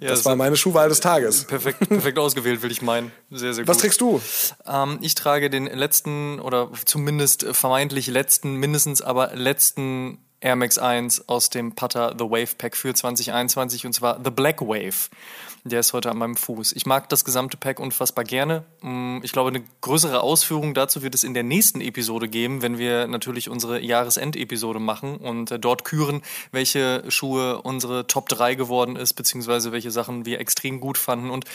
das 0.00 0.24
war 0.26 0.36
meine 0.36 0.56
Schuhwahl 0.56 0.88
des 0.90 1.00
Tages. 1.00 1.44
perfekt, 1.44 1.88
perfekt 1.88 2.18
ausgewählt, 2.18 2.62
will 2.62 2.70
ich 2.70 2.82
meinen. 2.82 3.10
Sehr, 3.30 3.54
sehr 3.54 3.64
gut. 3.64 3.68
Was 3.68 3.78
trägst 3.78 4.00
du? 4.02 4.20
Ähm, 4.66 4.98
ich 5.00 5.14
trage 5.14 5.48
den 5.48 5.66
letzten 5.66 6.40
oder 6.40 6.70
zumindest 6.84 7.46
vermeintlich 7.52 8.06
letzten, 8.06 8.56
mindestens 8.56 9.00
aber 9.00 9.34
letzten 9.34 10.18
Air 10.40 10.56
Max 10.56 10.78
1 10.78 11.28
aus 11.28 11.50
dem 11.50 11.74
Putter 11.74 12.14
The 12.18 12.24
Wave 12.24 12.56
Pack 12.58 12.76
für 12.76 12.92
2021 12.92 13.86
und 13.86 13.92
zwar 13.92 14.20
The 14.22 14.30
Black 14.30 14.60
Wave. 14.60 15.08
Der 15.64 15.80
ist 15.80 15.92
heute 15.92 16.10
an 16.10 16.18
meinem 16.18 16.36
Fuß. 16.36 16.72
Ich 16.72 16.86
mag 16.86 17.08
das 17.08 17.24
gesamte 17.24 17.56
Pack 17.56 17.80
unfassbar 17.80 18.24
gerne. 18.24 18.64
Mm, 18.82 19.18
Ich 19.22 19.32
glaube, 19.32 19.48
eine 19.48 19.64
größere 19.80 20.20
Ausführung 20.20 20.74
dazu 20.74 21.02
wird 21.02 21.14
es 21.14 21.24
in 21.24 21.34
der 21.34 21.42
nächsten 21.42 21.80
Episode 21.80 22.28
geben, 22.28 22.62
wenn 22.62 22.78
wir 22.78 23.08
natürlich 23.08 23.48
unsere 23.48 23.80
Jahresend-Episode 23.80 24.78
machen 24.78 25.16
und 25.16 25.50
äh, 25.50 25.58
dort 25.58 25.84
küren, 25.84 26.22
welche 26.52 27.02
Schuhe 27.08 27.62
unsere 27.62 28.06
Top 28.06 28.28
3 28.28 28.54
geworden 28.54 28.94
ist, 28.96 29.14
beziehungsweise 29.14 29.72
welche 29.72 29.90
Sachen 29.90 30.26
wir 30.26 30.38
extrem 30.38 30.80
gut 30.80 30.98
fanden 30.98 31.30
und 31.30 31.46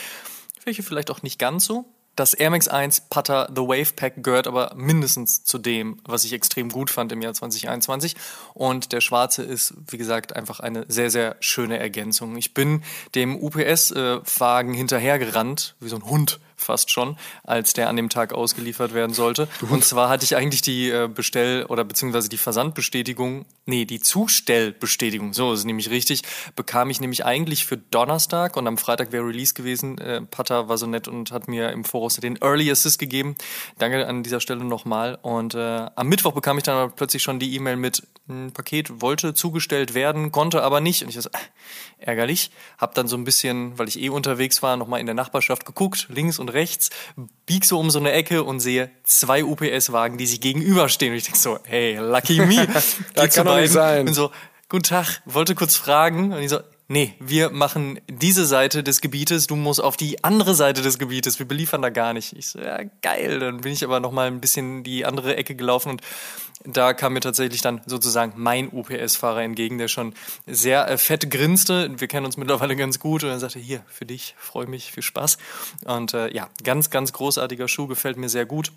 welche 0.66 0.84
vielleicht 0.84 1.12
auch 1.12 1.22
nicht 1.22 1.40
ganz 1.40 1.66
so. 1.66 1.86
Das 2.16 2.34
Air 2.34 2.50
Max 2.50 2.68
1 2.68 3.08
Putter 3.10 3.50
The 3.56 3.62
Wave 3.62 3.94
Pack 3.96 4.22
gehört 4.24 4.46
aber 4.46 4.74
mindestens 4.76 5.44
zu 5.46 5.58
dem, 5.58 6.00
was 6.04 6.26
ich 6.26 6.34
extrem 6.34 6.70
gut 6.70 6.90
fand 6.90 7.12
im 7.14 7.22
Jahr 7.22 7.34
2021. 7.34 8.16
Und 8.54 8.92
der 8.92 9.00
schwarze 9.00 9.44
ist, 9.44 9.74
wie 9.88 9.98
gesagt, 9.98 10.36
einfach 10.36 10.60
eine 10.60 10.86
sehr, 10.90 11.10
sehr 11.10 11.38
schöne 11.40 11.80
Ergänzung. 11.80 12.36
Ich 12.36 12.54
bin 12.54 12.84
dem 13.16 13.42
UPS-Wagen 13.42 14.74
hinterhergerannt, 14.74 15.76
wie 15.80 15.90
so 15.90 15.96
ein 15.96 16.06
Hund 16.06 16.42
fast 16.62 16.92
schon, 16.92 17.18
als 17.44 17.74
der 17.74 17.90
an 17.90 17.96
dem 17.96 18.10
Tag 18.10 18.34
ausgeliefert 18.34 18.94
werden 18.94 19.14
sollte. 19.14 19.48
Und 19.70 19.84
zwar 19.84 20.10
hatte 20.10 20.24
ich 20.24 20.36
eigentlich 20.36 20.62
die 20.62 20.90
äh, 20.90 21.08
Bestell- 21.08 21.66
oder 21.66 21.84
beziehungsweise 21.84 22.30
die 22.30 22.38
Versandbestätigung, 22.38 23.46
nee, 23.66 23.86
die 23.86 24.00
Zustellbestätigung, 24.00 25.34
so 25.34 25.54
ist 25.54 25.66
nämlich 25.66 25.90
richtig, 25.90 26.22
bekam 26.56 26.90
ich 26.90 27.02
nämlich 27.02 27.26
eigentlich 27.26 27.66
für 27.66 27.78
Donnerstag 27.78 28.58
und 28.58 28.68
am 28.68 28.78
Freitag 28.78 29.12
wäre 29.12 29.26
Release 29.26 29.54
gewesen. 29.54 29.98
Äh, 29.98 30.22
Patter 30.22 30.70
war 30.70 30.78
so 30.78 30.86
nett 30.86 31.08
und 31.08 31.32
hat 31.32 31.48
mir 31.48 31.72
im 31.72 31.84
Voraus 31.84 32.16
den 32.16 32.38
Early 32.42 32.70
Assist 32.70 33.00
gegeben. 33.00 33.36
Danke 33.78 34.06
an 34.08 34.24
dieser 34.24 34.40
Stelle 34.40 34.64
nochmal. 34.64 35.18
Und 35.22 35.56
äh, 35.56 35.88
am 35.96 36.08
Mittwoch 36.08 36.34
bekam 36.34 36.58
ich 36.58 36.64
dann 36.64 36.92
plötzlich 36.92 37.24
schon 37.24 37.40
die 37.40 37.56
E-Mail 37.56 37.76
mit, 37.76 38.04
ein 38.30 38.52
Paket 38.52 39.02
wollte 39.02 39.34
zugestellt 39.34 39.94
werden, 39.94 40.32
konnte 40.32 40.64
aber 40.64 40.80
nicht. 40.80 41.04
Und 41.04 41.10
ich 41.10 41.20
so, 41.20 41.30
äh, 41.30 41.38
ärgerlich. 42.02 42.52
Hab 42.78 42.94
dann 42.96 43.08
so 43.08 43.16
ein 43.16 43.24
bisschen, 43.24 43.78
weil 43.78 43.88
ich 43.88 44.00
eh 44.00 44.10
unterwegs 44.10 44.62
war, 44.62 44.78
nochmal 44.78 45.00
in 45.00 45.06
der 45.06 45.16
Nachbarschaft 45.16 45.66
geguckt, 45.66 46.08
links 46.10 46.40
und 46.40 46.50
rechts, 46.54 46.90
bieg 47.46 47.66
so 47.66 47.80
um 47.80 47.90
so 47.90 48.00
eine 48.00 48.12
Ecke 48.12 48.44
und 48.44 48.60
sehe 48.60 48.92
zwei 49.04 49.44
UPS-Wagen, 49.44 50.18
die 50.18 50.28
sich 50.28 50.42
gegenüberstehen. 50.42 51.12
Und 51.12 51.18
ich 51.18 51.24
denke 51.26 51.40
so, 51.40 51.60
hey, 51.64 51.98
lucky 51.98 52.40
me. 52.46 52.68
das 53.14 53.36
kann 53.36 53.46
doch 53.46 53.58
nicht 53.58 53.72
sein. 53.72 54.08
Und 54.08 54.14
so, 54.14 54.32
guten 54.70 54.84
Tag, 54.84 55.22
wollte 55.26 55.56
kurz 55.56 55.76
fragen. 55.76 56.34
Und 56.34 56.42
ich 56.42 56.50
so, 56.50 56.60
nee, 56.92 57.14
wir 57.20 57.52
machen 57.52 58.00
diese 58.08 58.46
Seite 58.46 58.84
des 58.84 59.00
Gebietes, 59.00 59.48
du 59.48 59.56
musst 59.56 59.82
auf 59.82 59.96
die 59.96 60.24
andere 60.24 60.54
Seite 60.54 60.82
des 60.82 61.00
Gebietes, 61.00 61.40
wir 61.40 61.48
beliefern 61.48 61.82
da 61.82 61.90
gar 61.90 62.14
nicht. 62.14 62.34
Ich 62.34 62.50
so, 62.50 62.60
ja, 62.60 62.80
geil. 63.02 63.40
Dann 63.40 63.62
bin 63.62 63.72
ich 63.72 63.84
aber 63.84 64.00
noch 64.00 64.12
mal 64.12 64.28
ein 64.28 64.42
bisschen 64.42 64.84
die 64.84 65.06
andere 65.06 65.38
Ecke 65.38 65.56
gelaufen 65.56 65.92
und 65.92 66.02
da 66.66 66.94
kam 66.94 67.14
mir 67.14 67.22
tatsächlich 67.22 67.62
dann 67.62 67.82
sozusagen 67.86 68.34
mein 68.36 68.70
UPS-Fahrer 68.72 69.42
entgegen, 69.42 69.78
der 69.78 69.88
schon 69.88 70.14
sehr 70.46 70.88
äh, 70.88 70.98
fett 70.98 71.32
grinste. 71.32 71.90
Wir 71.98 72.08
kennen 72.08 72.26
uns 72.26 72.38
mittlerweile 72.38 72.76
ganz 72.76 73.00
gut 73.00 73.24
und 73.24 73.30
er 73.30 73.40
sagte, 73.40 73.60
hier, 73.60 73.84
für 73.88 74.06
dich, 74.06 74.36
freue 74.38 74.68
mich, 74.68 74.92
viel 74.92 75.04
Spaß. 75.04 75.38
Und 75.86 76.14
äh, 76.14 76.32
ja, 76.34 76.50
ganz, 76.64 76.90
ganz 76.90 77.14
großartiger 77.14 77.68
Schuh, 77.68 77.88
gefällt 77.88 78.18
mir 78.18 78.30
sehr 78.30 78.46
gut. 78.46 78.72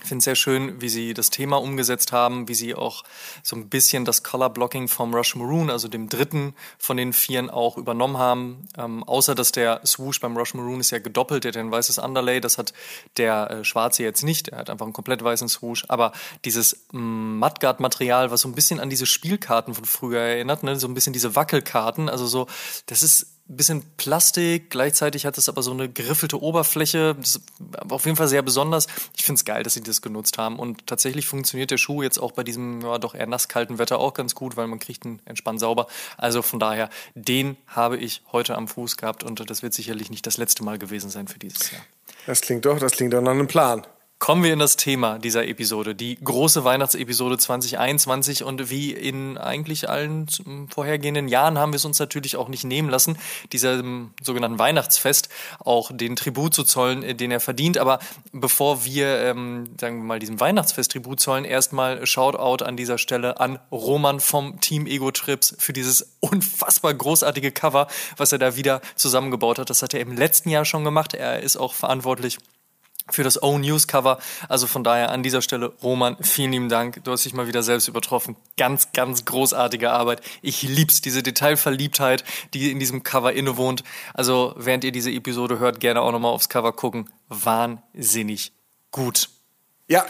Ich 0.00 0.08
finde 0.08 0.18
es 0.18 0.24
sehr 0.24 0.36
schön, 0.36 0.80
wie 0.80 0.88
sie 0.88 1.12
das 1.12 1.28
Thema 1.28 1.60
umgesetzt 1.60 2.12
haben, 2.12 2.48
wie 2.48 2.54
sie 2.54 2.74
auch 2.74 3.04
so 3.42 3.54
ein 3.56 3.68
bisschen 3.68 4.06
das 4.06 4.22
Color 4.22 4.50
Blocking 4.50 4.88
vom 4.88 5.14
Rush 5.14 5.36
Maroon, 5.36 5.68
also 5.68 5.86
dem 5.86 6.08
dritten 6.08 6.54
von 6.78 6.96
den 6.96 7.12
vieren, 7.12 7.50
auch 7.50 7.76
übernommen 7.76 8.16
haben. 8.16 8.66
Ähm, 8.78 9.04
außer 9.04 9.34
dass 9.34 9.52
der 9.52 9.82
Swoosh 9.84 10.20
beim 10.20 10.36
Rush 10.36 10.54
Maroon 10.54 10.80
ist 10.80 10.90
ja 10.90 10.98
gedoppelt, 10.98 11.44
der 11.44 11.52
hat 11.52 11.58
ein 11.58 11.70
weißes 11.70 11.98
Underlay, 11.98 12.40
das 12.40 12.56
hat 12.56 12.72
der 13.18 13.50
äh, 13.50 13.64
schwarze 13.64 14.02
jetzt 14.02 14.22
nicht, 14.22 14.48
er 14.48 14.58
hat 14.58 14.70
einfach 14.70 14.86
einen 14.86 14.94
komplett 14.94 15.22
weißen 15.22 15.48
Swoosh. 15.48 15.84
Aber 15.88 16.12
dieses 16.46 16.86
mm, 16.92 17.38
Mudguard-Material, 17.38 18.30
was 18.30 18.40
so 18.40 18.48
ein 18.48 18.54
bisschen 18.54 18.80
an 18.80 18.88
diese 18.88 19.06
Spielkarten 19.06 19.74
von 19.74 19.84
früher 19.84 20.20
erinnert, 20.20 20.62
ne? 20.62 20.76
so 20.76 20.88
ein 20.88 20.94
bisschen 20.94 21.12
diese 21.12 21.36
Wackelkarten, 21.36 22.08
also 22.08 22.26
so, 22.26 22.46
das 22.86 23.02
ist 23.02 23.31
bisschen 23.56 23.82
Plastik, 23.96 24.70
gleichzeitig 24.70 25.26
hat 25.26 25.38
es 25.38 25.48
aber 25.48 25.62
so 25.62 25.72
eine 25.72 25.88
geriffelte 25.88 26.40
Oberfläche. 26.40 27.14
Das 27.14 27.36
ist 27.36 27.42
auf 27.88 28.04
jeden 28.04 28.16
Fall 28.16 28.28
sehr 28.28 28.42
besonders. 28.42 28.86
Ich 29.16 29.24
finde 29.24 29.38
es 29.38 29.44
geil, 29.44 29.62
dass 29.62 29.74
sie 29.74 29.82
das 29.82 30.02
genutzt 30.02 30.38
haben. 30.38 30.58
Und 30.58 30.86
tatsächlich 30.86 31.26
funktioniert 31.26 31.70
der 31.70 31.78
Schuh 31.78 32.02
jetzt 32.02 32.18
auch 32.18 32.32
bei 32.32 32.44
diesem 32.44 32.80
ja, 32.80 32.98
doch 32.98 33.14
eher 33.14 33.26
nasskalten 33.26 33.78
Wetter 33.78 33.98
auch 33.98 34.14
ganz 34.14 34.34
gut, 34.34 34.56
weil 34.56 34.66
man 34.66 34.78
kriegt 34.78 35.04
ihn 35.04 35.20
entspannt 35.24 35.60
sauber. 35.60 35.86
Also 36.16 36.42
von 36.42 36.58
daher, 36.58 36.88
den 37.14 37.56
habe 37.66 37.96
ich 37.96 38.22
heute 38.32 38.56
am 38.56 38.68
Fuß 38.68 38.96
gehabt 38.96 39.22
und 39.24 39.48
das 39.50 39.62
wird 39.62 39.74
sicherlich 39.74 40.10
nicht 40.10 40.26
das 40.26 40.36
letzte 40.36 40.64
Mal 40.64 40.78
gewesen 40.78 41.10
sein 41.10 41.28
für 41.28 41.38
dieses 41.38 41.70
Jahr. 41.70 41.82
Das 42.26 42.40
klingt 42.40 42.64
doch, 42.64 42.78
das 42.78 42.92
klingt 42.92 43.12
doch 43.12 43.20
nach 43.20 43.32
einem 43.32 43.48
Plan. 43.48 43.86
Kommen 44.22 44.44
wir 44.44 44.52
in 44.52 44.60
das 44.60 44.76
Thema 44.76 45.18
dieser 45.18 45.48
Episode, 45.48 45.96
die 45.96 46.14
große 46.14 46.62
Weihnachtsepisode 46.62 47.38
2021 47.38 48.44
und 48.44 48.70
wie 48.70 48.92
in 48.92 49.36
eigentlich 49.36 49.88
allen 49.90 50.28
vorhergehenden 50.70 51.26
Jahren 51.26 51.58
haben 51.58 51.72
wir 51.72 51.76
es 51.78 51.84
uns 51.84 51.98
natürlich 51.98 52.36
auch 52.36 52.46
nicht 52.46 52.62
nehmen 52.62 52.88
lassen, 52.88 53.18
diesem 53.50 54.12
sogenannten 54.22 54.60
Weihnachtsfest 54.60 55.28
auch 55.58 55.90
den 55.92 56.14
Tribut 56.14 56.54
zu 56.54 56.62
zollen, 56.62 57.02
äh, 57.02 57.16
den 57.16 57.32
er 57.32 57.40
verdient. 57.40 57.78
Aber 57.78 57.98
bevor 58.30 58.84
wir, 58.84 59.08
ähm, 59.24 59.64
sagen 59.80 59.98
wir 59.98 60.04
mal, 60.04 60.18
diesem 60.20 60.38
Weihnachtsfest 60.38 60.92
Tribut 60.92 61.18
zollen, 61.18 61.44
erstmal 61.44 62.06
Shoutout 62.06 62.64
an 62.64 62.76
dieser 62.76 62.98
Stelle 62.98 63.40
an 63.40 63.58
Roman 63.72 64.20
vom 64.20 64.60
Team 64.60 64.86
Ego 64.86 65.10
Trips 65.10 65.56
für 65.58 65.72
dieses 65.72 66.14
unfassbar 66.20 66.94
großartige 66.94 67.50
Cover, 67.50 67.88
was 68.18 68.30
er 68.30 68.38
da 68.38 68.54
wieder 68.54 68.82
zusammengebaut 68.94 69.58
hat. 69.58 69.68
Das 69.68 69.82
hat 69.82 69.94
er 69.94 70.00
im 70.00 70.16
letzten 70.16 70.48
Jahr 70.48 70.64
schon 70.64 70.84
gemacht. 70.84 71.12
Er 71.12 71.40
ist 71.40 71.56
auch 71.56 71.74
verantwortlich 71.74 72.38
für 73.14 73.22
das 73.22 73.42
O-News 73.42 73.86
Cover. 73.86 74.18
Also 74.48 74.66
von 74.66 74.84
daher 74.84 75.10
an 75.10 75.22
dieser 75.22 75.42
Stelle, 75.42 75.72
Roman, 75.82 76.16
vielen 76.20 76.52
lieben 76.52 76.68
Dank. 76.68 77.02
Du 77.04 77.12
hast 77.12 77.24
dich 77.24 77.34
mal 77.34 77.46
wieder 77.46 77.62
selbst 77.62 77.88
übertroffen. 77.88 78.36
Ganz, 78.56 78.92
ganz 78.92 79.24
großartige 79.24 79.90
Arbeit. 79.90 80.20
Ich 80.40 80.62
lieb's, 80.62 81.00
diese 81.00 81.22
Detailverliebtheit, 81.22 82.24
die 82.54 82.70
in 82.70 82.78
diesem 82.78 83.02
Cover 83.02 83.32
innewohnt. 83.32 83.84
Also 84.14 84.54
während 84.56 84.84
ihr 84.84 84.92
diese 84.92 85.10
Episode 85.10 85.58
hört, 85.58 85.80
gerne 85.80 86.00
auch 86.02 86.12
nochmal 86.12 86.32
aufs 86.32 86.48
Cover 86.48 86.72
gucken. 86.72 87.10
Wahnsinnig 87.28 88.52
gut. 88.90 89.28
Ja, 89.88 90.04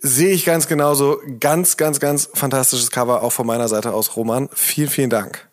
sehe 0.00 0.30
ich 0.30 0.44
ganz 0.44 0.68
genauso. 0.68 1.20
Ganz, 1.40 1.76
ganz, 1.76 2.00
ganz 2.00 2.28
fantastisches 2.34 2.90
Cover 2.90 3.22
auch 3.22 3.32
von 3.32 3.46
meiner 3.46 3.68
Seite 3.68 3.92
aus, 3.92 4.16
Roman. 4.16 4.48
Vielen, 4.52 4.90
vielen 4.90 5.10
Dank. 5.10 5.47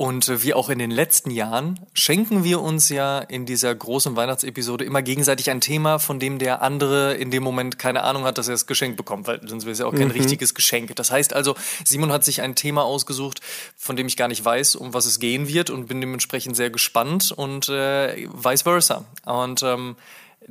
Und 0.00 0.30
äh, 0.30 0.42
wie 0.42 0.54
auch 0.54 0.70
in 0.70 0.78
den 0.78 0.90
letzten 0.90 1.30
Jahren 1.30 1.78
schenken 1.92 2.42
wir 2.42 2.62
uns 2.62 2.88
ja 2.88 3.18
in 3.18 3.44
dieser 3.44 3.74
großen 3.74 4.16
Weihnachtsepisode 4.16 4.82
immer 4.82 5.02
gegenseitig 5.02 5.50
ein 5.50 5.60
Thema, 5.60 5.98
von 5.98 6.18
dem 6.18 6.38
der 6.38 6.62
andere 6.62 7.12
in 7.16 7.30
dem 7.30 7.42
Moment 7.42 7.78
keine 7.78 8.02
Ahnung 8.02 8.24
hat, 8.24 8.38
dass 8.38 8.48
er 8.48 8.54
es 8.54 8.66
geschenkt 8.66 8.96
bekommt, 8.96 9.26
weil 9.26 9.46
sonst 9.46 9.66
wäre 9.66 9.72
es 9.72 9.78
ja 9.78 9.84
auch 9.84 9.92
kein 9.94 10.08
mhm. 10.08 10.12
richtiges 10.12 10.54
Geschenk. 10.54 10.96
Das 10.96 11.10
heißt 11.10 11.34
also, 11.34 11.54
Simon 11.84 12.12
hat 12.12 12.24
sich 12.24 12.40
ein 12.40 12.54
Thema 12.54 12.82
ausgesucht, 12.82 13.42
von 13.76 13.94
dem 13.94 14.06
ich 14.06 14.16
gar 14.16 14.28
nicht 14.28 14.42
weiß, 14.42 14.74
um 14.76 14.94
was 14.94 15.04
es 15.04 15.20
gehen 15.20 15.48
wird 15.48 15.68
und 15.68 15.86
bin 15.86 16.00
dementsprechend 16.00 16.56
sehr 16.56 16.70
gespannt 16.70 17.30
und 17.30 17.68
äh, 17.68 18.26
vice 18.32 18.62
versa. 18.62 19.04
Und 19.26 19.62
ähm, 19.62 19.96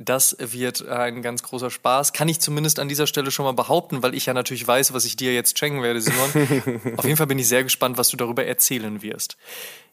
das 0.02 0.34
wird 0.38 0.88
ein 0.88 1.20
ganz 1.20 1.42
großer 1.42 1.70
Spaß. 1.70 2.14
Kann 2.14 2.28
ich 2.28 2.40
zumindest 2.40 2.78
an 2.78 2.88
dieser 2.88 3.06
Stelle 3.06 3.30
schon 3.30 3.44
mal 3.44 3.52
behaupten, 3.52 4.02
weil 4.02 4.14
ich 4.14 4.24
ja 4.24 4.32
natürlich 4.32 4.66
weiß, 4.66 4.94
was 4.94 5.04
ich 5.04 5.14
dir 5.14 5.34
jetzt 5.34 5.58
schenken 5.58 5.82
werde, 5.82 6.00
Simon. 6.00 6.94
Auf 6.96 7.04
jeden 7.04 7.18
Fall 7.18 7.26
bin 7.26 7.38
ich 7.38 7.48
sehr 7.48 7.64
gespannt, 7.64 7.98
was 7.98 8.08
du 8.08 8.16
darüber 8.16 8.46
erzählen 8.46 9.02
wirst. 9.02 9.36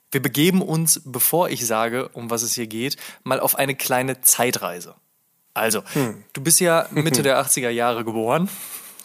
Wir 0.09 0.21
begeben 0.21 0.61
uns, 0.61 1.01
bevor 1.03 1.49
ich 1.49 1.65
sage, 1.65 2.07
um 2.13 2.29
was 2.29 2.41
es 2.41 2.53
hier 2.53 2.67
geht, 2.67 2.95
mal 3.23 3.41
auf 3.41 3.55
eine 3.55 3.75
kleine 3.75 4.21
Zeitreise. 4.21 4.95
Also, 5.53 5.83
hm. 5.91 6.23
du 6.31 6.41
bist 6.41 6.61
ja 6.61 6.87
Mitte 6.91 7.23
der 7.23 7.43
80er 7.43 7.69
Jahre 7.69 8.05
geboren 8.05 8.49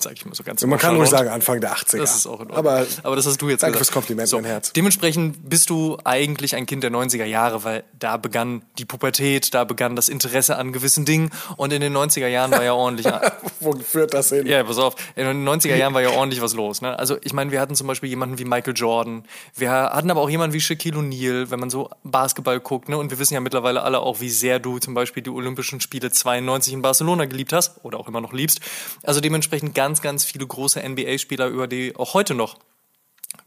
sage 0.02 0.16
ich 0.16 0.24
mal 0.24 0.34
so 0.34 0.42
ganz 0.42 0.64
Man 0.64 0.78
kann 0.78 0.96
ruhig 0.96 1.08
sagen 1.08 1.28
Anfang 1.28 1.60
der 1.60 1.74
80er. 1.74 1.98
Das 1.98 2.14
ist 2.14 2.26
auch 2.26 2.40
in 2.40 2.50
Ordnung. 2.50 2.58
Aber, 2.58 2.86
aber 3.02 3.16
das 3.16 3.26
hast 3.26 3.40
du 3.40 3.48
jetzt 3.48 3.62
danke 3.62 3.78
gesagt. 3.78 3.86
fürs 3.86 3.94
Kompliment, 3.94 4.28
so, 4.28 4.36
mein 4.36 4.44
Herz. 4.44 4.72
Dementsprechend 4.72 5.48
bist 5.48 5.70
du 5.70 5.98
eigentlich 6.04 6.54
ein 6.54 6.66
Kind 6.66 6.82
der 6.82 6.90
90er 6.90 7.24
Jahre, 7.24 7.64
weil 7.64 7.84
da 7.98 8.16
begann 8.16 8.62
die 8.78 8.84
Pubertät, 8.84 9.54
da 9.54 9.64
begann 9.64 9.96
das 9.96 10.08
Interesse 10.08 10.56
an 10.56 10.72
gewissen 10.72 11.04
Dingen 11.04 11.30
und 11.56 11.72
in 11.72 11.80
den 11.80 11.96
90er 11.96 12.26
Jahren 12.26 12.50
war 12.50 12.62
ja 12.62 12.72
ordentlich... 12.72 13.06
Wo 13.60 13.72
führt 13.76 14.12
das 14.14 14.30
hin? 14.30 14.46
Ja, 14.46 14.64
pass 14.64 14.78
auf. 14.78 14.94
In 15.16 15.24
den 15.24 15.48
90er 15.48 15.76
Jahren 15.76 15.94
war 15.94 16.02
ja 16.02 16.10
ordentlich 16.10 16.42
was 16.42 16.54
los. 16.54 16.82
Ne? 16.82 16.98
Also 16.98 17.16
ich 17.22 17.32
meine, 17.32 17.52
wir 17.52 17.60
hatten 17.60 17.74
zum 17.74 17.86
Beispiel 17.86 18.08
jemanden 18.08 18.38
wie 18.38 18.44
Michael 18.44 18.74
Jordan, 18.76 19.24
wir 19.56 19.70
hatten 19.70 20.10
aber 20.10 20.20
auch 20.20 20.30
jemanden 20.30 20.54
wie 20.54 20.60
Shaquille 20.60 20.98
O'Neal, 20.98 21.50
wenn 21.50 21.60
man 21.60 21.70
so 21.70 21.90
Basketball 22.02 22.60
guckt. 22.60 22.88
Ne? 22.88 22.98
Und 22.98 23.10
wir 23.10 23.18
wissen 23.18 23.34
ja 23.34 23.40
mittlerweile 23.40 23.82
alle 23.82 24.00
auch, 24.00 24.20
wie 24.20 24.30
sehr 24.30 24.58
du 24.58 24.78
zum 24.78 24.94
Beispiel 24.94 25.22
die 25.22 25.30
Olympischen 25.30 25.80
Spiele 25.80 26.10
92 26.10 26.72
in 26.72 26.82
Barcelona 26.82 27.26
geliebt 27.26 27.52
hast 27.52 27.84
oder 27.84 27.98
auch 27.98 28.08
immer 28.08 28.20
noch 28.20 28.32
liebst. 28.32 28.60
Also 29.02 29.20
dementsprechend 29.20 29.74
ganz, 29.74 29.91
ganz 30.00 30.24
viele 30.24 30.46
große 30.46 30.62
große 30.62 30.88
NBA-Spieler, 30.88 31.48
über 31.48 31.66
die 31.66 31.94
auch 31.96 32.14
heute 32.14 32.34
noch 32.34 32.58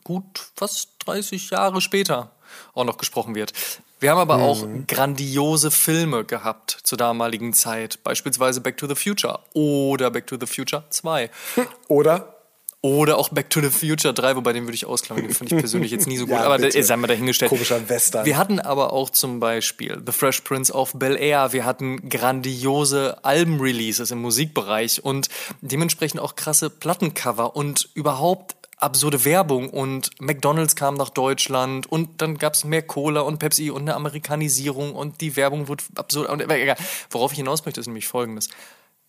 gut 0.03 0.51
fast 0.55 0.89
30 0.99 1.49
Jahre 1.49 1.81
später 1.81 2.31
auch 2.73 2.85
noch 2.85 2.97
gesprochen 2.97 3.35
wird. 3.35 3.53
Wir 3.99 4.11
haben 4.11 4.19
aber 4.19 4.37
mhm. 4.37 4.43
auch 4.43 4.67
grandiose 4.87 5.71
Filme 5.71 6.25
gehabt 6.25 6.77
zur 6.83 6.97
damaligen 6.97 7.53
Zeit, 7.53 8.03
beispielsweise 8.03 8.61
Back 8.61 8.77
to 8.77 8.87
the 8.87 8.95
Future 8.95 9.39
oder 9.53 10.11
Back 10.11 10.27
to 10.27 10.37
the 10.39 10.45
Future 10.45 10.83
2. 10.89 11.29
Oder 11.87 12.35
oder 12.86 13.18
auch 13.18 13.30
Back 13.30 13.50
to 13.50 13.62
the 13.62 13.72
Future 13.72 14.13
3, 14.13 14.36
wobei 14.36 14.54
den 14.54 14.65
würde 14.65 14.75
ich 14.75 14.86
ausklammern, 14.86 15.25
den 15.25 15.34
finde 15.34 15.56
ich 15.56 15.60
persönlich 15.60 15.92
jetzt 15.92 16.06
nie 16.06 16.18
so 16.18 16.25
gut, 16.27 16.36
ja, 16.36 16.44
aber 16.44 16.60
bitte. 16.60 16.84
sei 16.84 16.96
mal 16.96 17.08
dahingestellt. 17.08 17.50
Komischer 17.50 17.89
Western. 17.89 18.27
Wir 18.27 18.38
hatten 18.38 18.60
aber 18.60 18.94
auch 18.94 19.10
zum 19.10 19.39
Beispiel 19.39 20.00
The 20.06 20.12
Fresh 20.12 20.42
Prince 20.42 20.72
of 20.72 20.94
Bel 20.94 21.15
Air, 21.15 21.51
wir 21.51 21.65
hatten 21.65 22.08
grandiose 22.10 23.18
Albenreleases 23.25 24.12
im 24.12 24.20
Musikbereich 24.22 25.04
und 25.04 25.30
dementsprechend 25.62 26.22
auch 26.22 26.36
krasse 26.36 26.70
Plattencover 26.70 27.56
und 27.56 27.89
überhaupt 27.96 28.56
absurde 28.77 29.25
Werbung 29.25 29.72
und 29.72 30.12
McDonalds 30.22 30.75
kam 30.75 30.94
nach 30.94 31.10
Deutschland 31.10 31.88
und 31.88 32.22
dann 32.22 32.38
gab 32.38 32.54
es 32.54 32.65
mehr 32.65 32.84
Cola 32.84 33.22
und 33.22 33.39
Pepsi 33.39 33.72
und 33.72 33.82
eine 33.82 33.96
Amerikanisierung 33.96 34.94
und 34.94 35.22
die 35.22 35.36
Werbung 35.36 35.68
wurde 35.70 35.84
absurd. 35.96 36.30
Worauf 37.10 37.32
ich 37.32 37.38
hinaus 37.38 37.65
möchte, 37.65 37.80
ist 37.80 37.88
nämlich 37.88 38.08
folgendes 38.08 38.50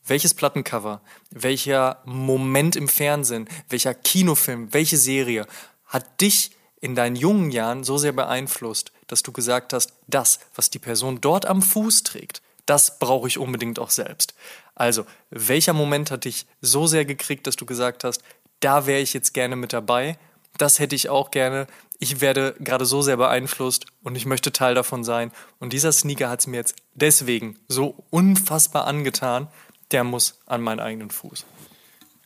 welches 0.06 0.34
Plattencover, 0.34 1.00
welcher 1.30 2.02
Moment 2.04 2.76
im 2.76 2.88
Fernsehen, 2.88 3.48
welcher 3.68 3.94
Kinofilm, 3.94 4.72
welche 4.72 4.96
Serie 4.96 5.46
hat 5.86 6.20
dich 6.20 6.52
in 6.80 6.94
deinen 6.94 7.16
jungen 7.16 7.50
Jahren 7.50 7.84
so 7.84 7.98
sehr 7.98 8.12
beeinflusst, 8.12 8.92
dass 9.06 9.22
du 9.22 9.32
gesagt 9.32 9.72
hast, 9.72 9.92
das, 10.06 10.40
was 10.54 10.70
die 10.70 10.78
Person 10.78 11.20
dort 11.20 11.46
am 11.46 11.62
Fuß 11.62 12.02
trägt, 12.02 12.42
das 12.66 12.98
brauche 12.98 13.28
ich 13.28 13.38
unbedingt 13.38 13.78
auch 13.78 13.90
selbst. 13.90 14.34
Also, 14.74 15.06
welcher 15.30 15.72
Moment 15.72 16.10
hat 16.10 16.24
dich 16.24 16.46
so 16.60 16.86
sehr 16.86 17.04
gekriegt, 17.04 17.46
dass 17.46 17.56
du 17.56 17.64
gesagt 17.64 18.04
hast, 18.04 18.22
da 18.60 18.86
wäre 18.86 19.00
ich 19.00 19.14
jetzt 19.14 19.32
gerne 19.34 19.56
mit 19.56 19.72
dabei, 19.72 20.18
das 20.58 20.78
hätte 20.78 20.96
ich 20.96 21.08
auch 21.08 21.30
gerne, 21.30 21.66
ich 21.98 22.20
werde 22.20 22.54
gerade 22.58 22.84
so 22.84 23.02
sehr 23.02 23.16
beeinflusst 23.16 23.86
und 24.02 24.16
ich 24.16 24.26
möchte 24.26 24.52
Teil 24.52 24.74
davon 24.74 25.04
sein. 25.04 25.32
Und 25.58 25.72
dieser 25.72 25.92
Sneaker 25.92 26.28
hat 26.28 26.40
es 26.40 26.46
mir 26.46 26.56
jetzt 26.56 26.76
deswegen 26.94 27.58
so 27.68 28.04
unfassbar 28.10 28.86
angetan, 28.86 29.48
der 29.92 30.04
muss 30.04 30.40
an 30.46 30.60
meinen 30.62 30.80
eigenen 30.80 31.10
Fuß. 31.10 31.44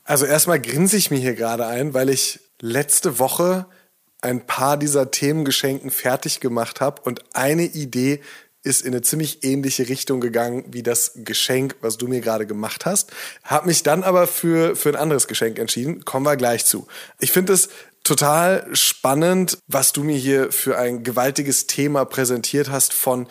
Also 0.05 0.27
erstmal 0.27 0.61
grinse 0.61 0.97
ich 0.97 1.11
mir 1.11 1.19
hier 1.19 1.35
gerade 1.35 1.67
ein, 1.67 1.95
weil 1.95 2.11
ich 2.11 2.41
letzte 2.61 3.19
Woche 3.19 3.67
ein 4.23 4.47
paar 4.47 4.77
dieser 4.77 5.11
Themengeschenken 5.11 5.91
fertig 5.91 6.41
gemacht 6.41 6.81
habe 6.81 7.03
und 7.03 7.25
eine 7.35 7.65
Idee 7.65 8.21
ist 8.63 8.83
in 8.83 8.93
eine 8.93 9.01
ziemlich 9.01 9.43
ähnliche 9.43 9.89
Richtung 9.89 10.21
gegangen 10.21 10.65
wie 10.69 10.83
das 10.83 11.13
Geschenk, 11.15 11.77
was 11.81 11.97
du 11.97 12.09
mir 12.09 12.21
gerade 12.21 12.47
gemacht 12.47 12.85
hast. 12.85 13.11
Hab 13.43 13.65
mich 13.65 13.83
dann 13.83 14.03
aber 14.03 14.27
für, 14.27 14.77
für 14.77 14.91
ein 14.91 14.97
anderes 14.97 15.29
Geschenk 15.29 15.59
entschieden. 15.59 16.05
Kommen 16.05 16.27
wir 16.27 16.37
gleich 16.37 16.67
zu. 16.67 16.87
Ich 17.21 17.33
finde 17.33 17.55
es 17.55 17.71
total 18.05 18.69
spannend, 18.75 19.59
was 19.67 19.93
du 19.93 20.03
mir 20.03 20.17
hier 20.17 20.53
für 20.53 20.79
ein 20.79 21.05
gewaltiges 21.05 21.69
Thema 21.69 22.05
präsentiert 22.05 22.71
hast 22.71 22.93
von 22.93 23.29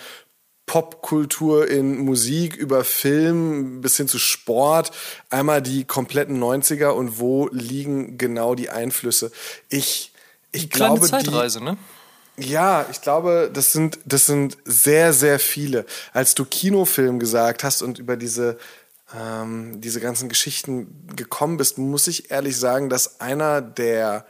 Popkultur 0.70 1.68
in 1.68 1.98
Musik 1.98 2.56
über 2.56 2.84
Film 2.84 3.82
bis 3.82 3.98
hin 3.98 4.08
zu 4.08 4.20
Sport. 4.20 4.92
Einmal 5.32 5.64
die 5.64 5.84
kompletten 5.84 6.40
90er 6.40 6.90
und 6.90 7.18
wo 7.18 7.50
liegen 7.52 8.20
genau 8.20 8.54
die 8.54 8.70
Einflüsse. 8.70 9.32
Ich, 9.70 10.14
ich 10.52 10.70
Kleine 10.70 11.00
glaube, 11.00 11.08
Zeitreise, 11.08 11.58
die, 11.58 11.66
ne? 11.66 11.78
ja, 12.38 12.86
ich 12.92 13.02
glaube, 13.02 13.50
das 13.52 13.74
sind, 13.74 13.98
das 14.06 14.28
sind 14.28 14.60
sehr, 14.64 15.12
sehr 15.12 15.40
viele. 15.40 15.88
Als 16.14 16.36
du 16.36 16.46
Kinofilm 16.46 17.18
gesagt 17.18 17.64
hast 17.64 17.82
und 17.82 17.98
über 17.98 18.16
diese, 18.16 18.60
ähm, 19.20 19.82
diese 19.82 20.00
ganzen 20.00 20.30
Geschichten 20.30 21.08
gekommen 21.16 21.58
bist, 21.58 21.80
muss 21.80 22.06
ich 22.06 22.30
ehrlich 22.30 22.56
sagen, 22.56 22.90
dass 22.90 23.20
einer 23.20 23.64
der 23.64 24.24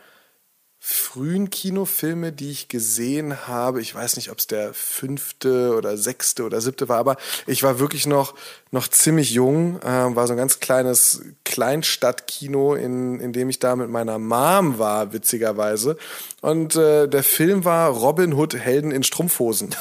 frühen 0.81 1.49
Kinofilme, 1.49 2.31
die 2.31 2.51
ich 2.51 2.69
gesehen 2.69 3.47
habe, 3.47 3.81
ich 3.81 3.93
weiß 3.93 4.15
nicht, 4.15 4.31
ob 4.31 4.37
es 4.39 4.47
der 4.47 4.73
fünfte 4.73 5.75
oder 5.75 5.97
sechste 5.97 6.45
oder 6.45 6.61
siebte 6.61 6.87
war, 6.87 6.97
aber 6.97 7.17
ich 7.47 7.63
war 7.63 7.79
wirklich 7.79 8.07
noch, 8.07 8.33
noch 8.71 8.87
ziemlich 8.87 9.31
jung, 9.31 9.81
äh, 9.81 10.15
war 10.15 10.25
so 10.25 10.33
ein 10.33 10.37
ganz 10.37 10.61
kleines 10.61 11.21
Kleinstadtkino, 11.43 12.75
in, 12.75 13.19
in 13.19 13.33
dem 13.33 13.49
ich 13.49 13.59
da 13.59 13.75
mit 13.75 13.89
meiner 13.89 14.19
Mom 14.19 14.79
war, 14.79 15.11
witzigerweise. 15.11 15.97
Und 16.41 16.77
äh, 16.77 17.09
der 17.09 17.23
Film 17.23 17.65
war 17.65 17.89
Robin 17.89 18.33
Hood 18.33 18.55
Helden 18.55 18.91
in 18.91 19.03
Strumpfhosen. 19.03 19.75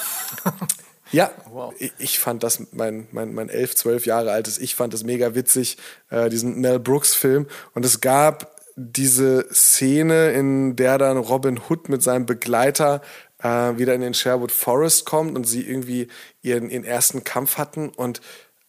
Ja, 1.11 1.31
wow. 1.51 1.73
ich, 1.79 1.93
ich, 1.99 2.19
fand 2.19 2.43
das, 2.43 2.61
mein, 2.73 3.09
mein, 3.13 3.33
mein 3.33 3.49
elf, 3.49 3.75
zwölf 3.75 4.05
Jahre 4.05 4.31
altes 4.31 4.59
Ich 4.59 4.75
fand 4.75 4.93
das 4.93 5.05
mega 5.05 5.35
witzig, 5.35 5.79
äh, 6.11 6.29
diesen 6.29 6.61
Mel 6.61 6.79
Brooks 6.79 7.15
Film. 7.15 7.47
Und 7.73 7.87
es 7.87 8.03
gab 8.03 8.58
diese 8.79 9.47
Szene, 9.53 10.31
in 10.31 10.77
der 10.77 10.99
dann 10.99 11.17
Robin 11.17 11.61
Hood 11.69 11.89
mit 11.89 12.03
seinem 12.03 12.27
Begleiter 12.27 13.03
äh, 13.43 13.77
wieder 13.77 13.95
in 13.95 14.01
den 14.01 14.15
Sherwood 14.15 14.53
Forest 14.53 15.05
kommt 15.05 15.37
und 15.37 15.45
sie 15.45 15.63
irgendwie 15.63 16.09
ihren, 16.43 16.71
ihren 16.71 16.85
ersten 16.85 17.25
Kampf 17.25 17.59
hatten 17.59 17.89
und 17.89 18.21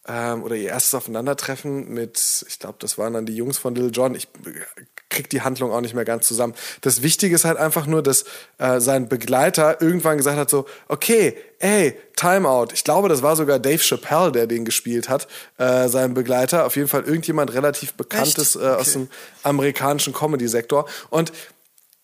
ähm, 0.06 0.42
oder 0.42 0.56
ihr 0.56 0.70
erstes 0.70 0.94
Aufeinandertreffen 0.94 1.88
mit, 1.92 2.44
ich 2.48 2.58
glaube, 2.58 2.78
das 2.80 2.98
waren 2.98 3.12
dann 3.12 3.26
die 3.26 3.36
Jungs 3.36 3.58
von 3.58 3.74
Little 3.74 3.90
John. 3.90 4.14
Ich 4.14 4.28
krieg 5.10 5.28
die 5.28 5.42
Handlung 5.42 5.72
auch 5.72 5.80
nicht 5.80 5.94
mehr 5.94 6.04
ganz 6.04 6.26
zusammen. 6.26 6.54
Das 6.80 7.02
Wichtige 7.02 7.34
ist 7.34 7.44
halt 7.44 7.58
einfach 7.58 7.86
nur, 7.86 8.02
dass 8.02 8.24
äh, 8.58 8.80
sein 8.80 9.08
Begleiter 9.08 9.82
irgendwann 9.82 10.16
gesagt 10.16 10.38
hat 10.38 10.48
so, 10.48 10.66
okay, 10.88 11.36
ey, 11.58 11.96
Timeout. 12.16 12.68
Ich 12.72 12.84
glaube, 12.84 13.08
das 13.08 13.22
war 13.22 13.36
sogar 13.36 13.58
Dave 13.58 13.82
Chappelle, 13.82 14.32
der 14.32 14.46
den 14.46 14.64
gespielt 14.64 15.08
hat, 15.08 15.26
äh, 15.58 15.88
sein 15.88 16.14
Begleiter. 16.14 16.64
Auf 16.64 16.76
jeden 16.76 16.88
Fall 16.88 17.02
irgendjemand 17.02 17.52
relativ 17.52 17.94
Bekanntes 17.94 18.56
äh, 18.56 18.60
aus 18.60 18.92
dem 18.92 19.08
amerikanischen 19.42 20.12
Comedy-Sektor. 20.12 20.86
Und 21.10 21.32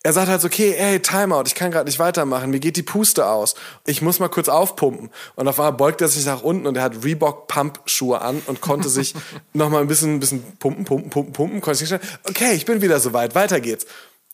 er 0.07 0.13
sagt 0.13 0.29
halt 0.29 0.41
so, 0.41 0.47
okay, 0.47 0.73
ey, 0.79 1.01
Timeout, 1.01 1.43
ich 1.47 1.57
kann 1.57 1.73
gerade 1.73 1.87
nicht 1.87 1.99
weitermachen, 1.99 2.51
mir 2.51 2.61
geht 2.61 2.77
die 2.77 2.85
Puste 2.85 3.27
aus. 3.27 3.57
Ich 3.87 4.03
muss 4.03 4.21
mal 4.21 4.29
kurz 4.29 4.49
aufpumpen. 4.49 5.11
Und 5.35 5.49
auf 5.49 5.59
einmal 5.59 5.73
beugt 5.73 6.01
er 6.01 6.07
sich 6.07 6.25
nach 6.27 6.43
unten 6.43 6.69
und 6.69 6.77
er 6.77 6.85
hat 6.85 7.03
Reebok 7.03 7.49
Pump 7.49 7.81
Schuhe 7.87 8.21
an 8.21 8.41
und 8.47 8.61
konnte 8.61 8.89
sich 8.89 9.17
noch 9.53 9.69
mal 9.69 9.81
ein 9.81 9.89
bisschen, 9.89 10.15
ein 10.15 10.21
bisschen 10.21 10.45
pumpen, 10.59 10.85
pumpen, 10.85 11.11
pumpen, 11.11 11.33
pumpen. 11.33 11.61
Konnte 11.61 11.85
sich 11.85 11.93
okay, 12.23 12.53
ich 12.53 12.65
bin 12.65 12.83
wieder 12.83 13.01
soweit, 13.01 13.35
weiter 13.35 13.61
geht's. 13.61 13.85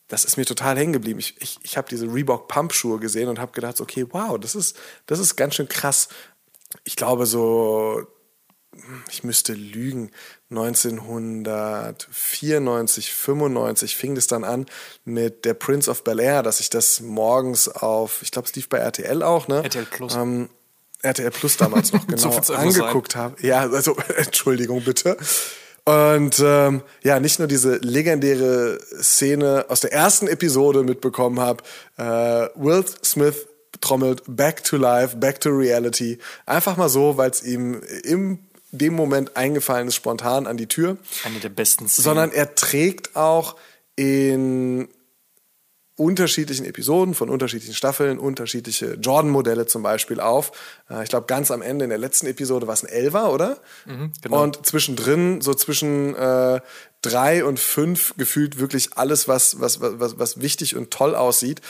Das 0.09 0.25
ist 0.25 0.37
mir 0.37 0.45
total 0.45 0.77
hängen 0.77 0.93
geblieben. 0.93 1.19
Ich, 1.19 1.41
ich, 1.41 1.57
ich 1.63 1.75
habe 1.75 1.89
diese 1.89 2.05
Reebok 2.05 2.47
Pump 2.47 2.71
Schuhe 2.71 2.99
gesehen 2.99 3.27
und 3.27 3.39
habe 3.39 3.51
gedacht, 3.53 3.81
okay, 3.81 4.05
wow, 4.11 4.37
das 4.37 4.53
ist, 4.53 4.77
das 5.07 5.17
ist 5.17 5.35
ganz 5.37 5.55
schön 5.55 5.67
krass. 5.67 6.07
Ich 6.83 6.95
glaube 6.95 7.25
so, 7.25 8.05
ich 9.09 9.23
müsste 9.23 9.53
lügen, 9.53 10.11
1994, 10.49 13.13
95 13.13 13.95
fing 13.95 14.15
das 14.15 14.27
dann 14.27 14.43
an 14.43 14.65
mit 15.05 15.45
der 15.45 15.53
Prince 15.53 15.89
of 15.89 16.03
Bel 16.03 16.19
Air, 16.19 16.43
dass 16.43 16.59
ich 16.59 16.69
das 16.69 16.99
morgens 17.01 17.67
auf, 17.67 18.21
ich 18.21 18.31
glaube, 18.31 18.47
es 18.47 18.55
lief 18.55 18.69
bei 18.69 18.77
RTL 18.77 19.23
auch, 19.23 19.47
ne? 19.47 19.63
RTL 19.63 19.85
Plus. 19.85 20.15
Ähm, 20.15 20.49
RTL 21.01 21.31
Plus 21.31 21.57
damals 21.57 21.91
noch 21.93 22.05
genau 22.07 22.37
angeguckt 22.37 23.15
habe. 23.15 23.35
Ja, 23.45 23.61
also 23.61 23.97
Entschuldigung 24.17 24.83
bitte. 24.83 25.17
Und 25.85 26.39
ähm, 26.39 26.81
ja, 27.03 27.19
nicht 27.19 27.39
nur 27.39 27.49
diese 27.49 27.75
legendäre 27.77 28.79
Szene 29.01 29.65
aus 29.67 29.81
der 29.81 29.91
ersten 29.91 30.27
Episode 30.27 30.83
mitbekommen 30.83 31.41
habe, 31.41 31.61
äh, 31.97 32.47
Will 32.55 32.85
Smith 33.03 33.47
trommelt 33.81 34.23
Back 34.27 34.63
to 34.63 34.77
Life, 34.77 35.17
Back 35.17 35.41
to 35.41 35.49
Reality, 35.49 36.19
einfach 36.45 36.77
mal 36.77 36.87
so, 36.87 37.17
weil 37.17 37.31
es 37.31 37.43
ihm 37.43 37.81
im 38.03 38.39
dem 38.73 38.93
Moment 38.93 39.37
eingefallen 39.37 39.87
ist, 39.87 39.95
spontan 39.95 40.47
an 40.47 40.57
die 40.57 40.67
Tür. 40.67 40.97
Eine 41.23 41.39
der 41.39 41.49
besten 41.49 41.87
Szenen. 41.87 42.03
Sondern 42.03 42.31
er 42.31 42.55
trägt 42.55 43.15
auch 43.15 43.55
in 43.95 44.87
unterschiedlichen 45.95 46.65
Episoden 46.65 47.13
von 47.13 47.29
unterschiedlichen 47.29 47.75
Staffeln 47.75 48.17
unterschiedliche 48.17 48.95
Jordan-Modelle 48.95 49.67
zum 49.67 49.83
Beispiel 49.83 50.19
auf. 50.19 50.51
Äh, 50.89 51.03
ich 51.03 51.09
glaube, 51.09 51.27
ganz 51.27 51.51
am 51.51 51.61
Ende 51.61 51.83
in 51.83 51.89
der 51.89 51.99
letzten 51.99 52.25
Episode 52.25 52.65
war 52.65 52.73
es 52.73 52.83
ein 52.83 52.89
Elver, 52.89 53.31
oder? 53.31 53.61
Mhm, 53.85 54.11
genau. 54.21 54.43
Und 54.43 54.65
zwischendrin, 54.65 55.41
so 55.41 55.53
zwischen 55.53 56.15
äh, 56.15 56.61
drei 57.03 57.45
und 57.45 57.59
fünf, 57.59 58.15
gefühlt 58.17 58.59
wirklich 58.59 58.97
alles, 58.97 59.27
was, 59.27 59.59
was, 59.59 59.81
was, 59.81 60.17
was 60.17 60.41
wichtig 60.41 60.75
und 60.75 60.89
toll 60.89 61.15
aussieht 61.15 61.61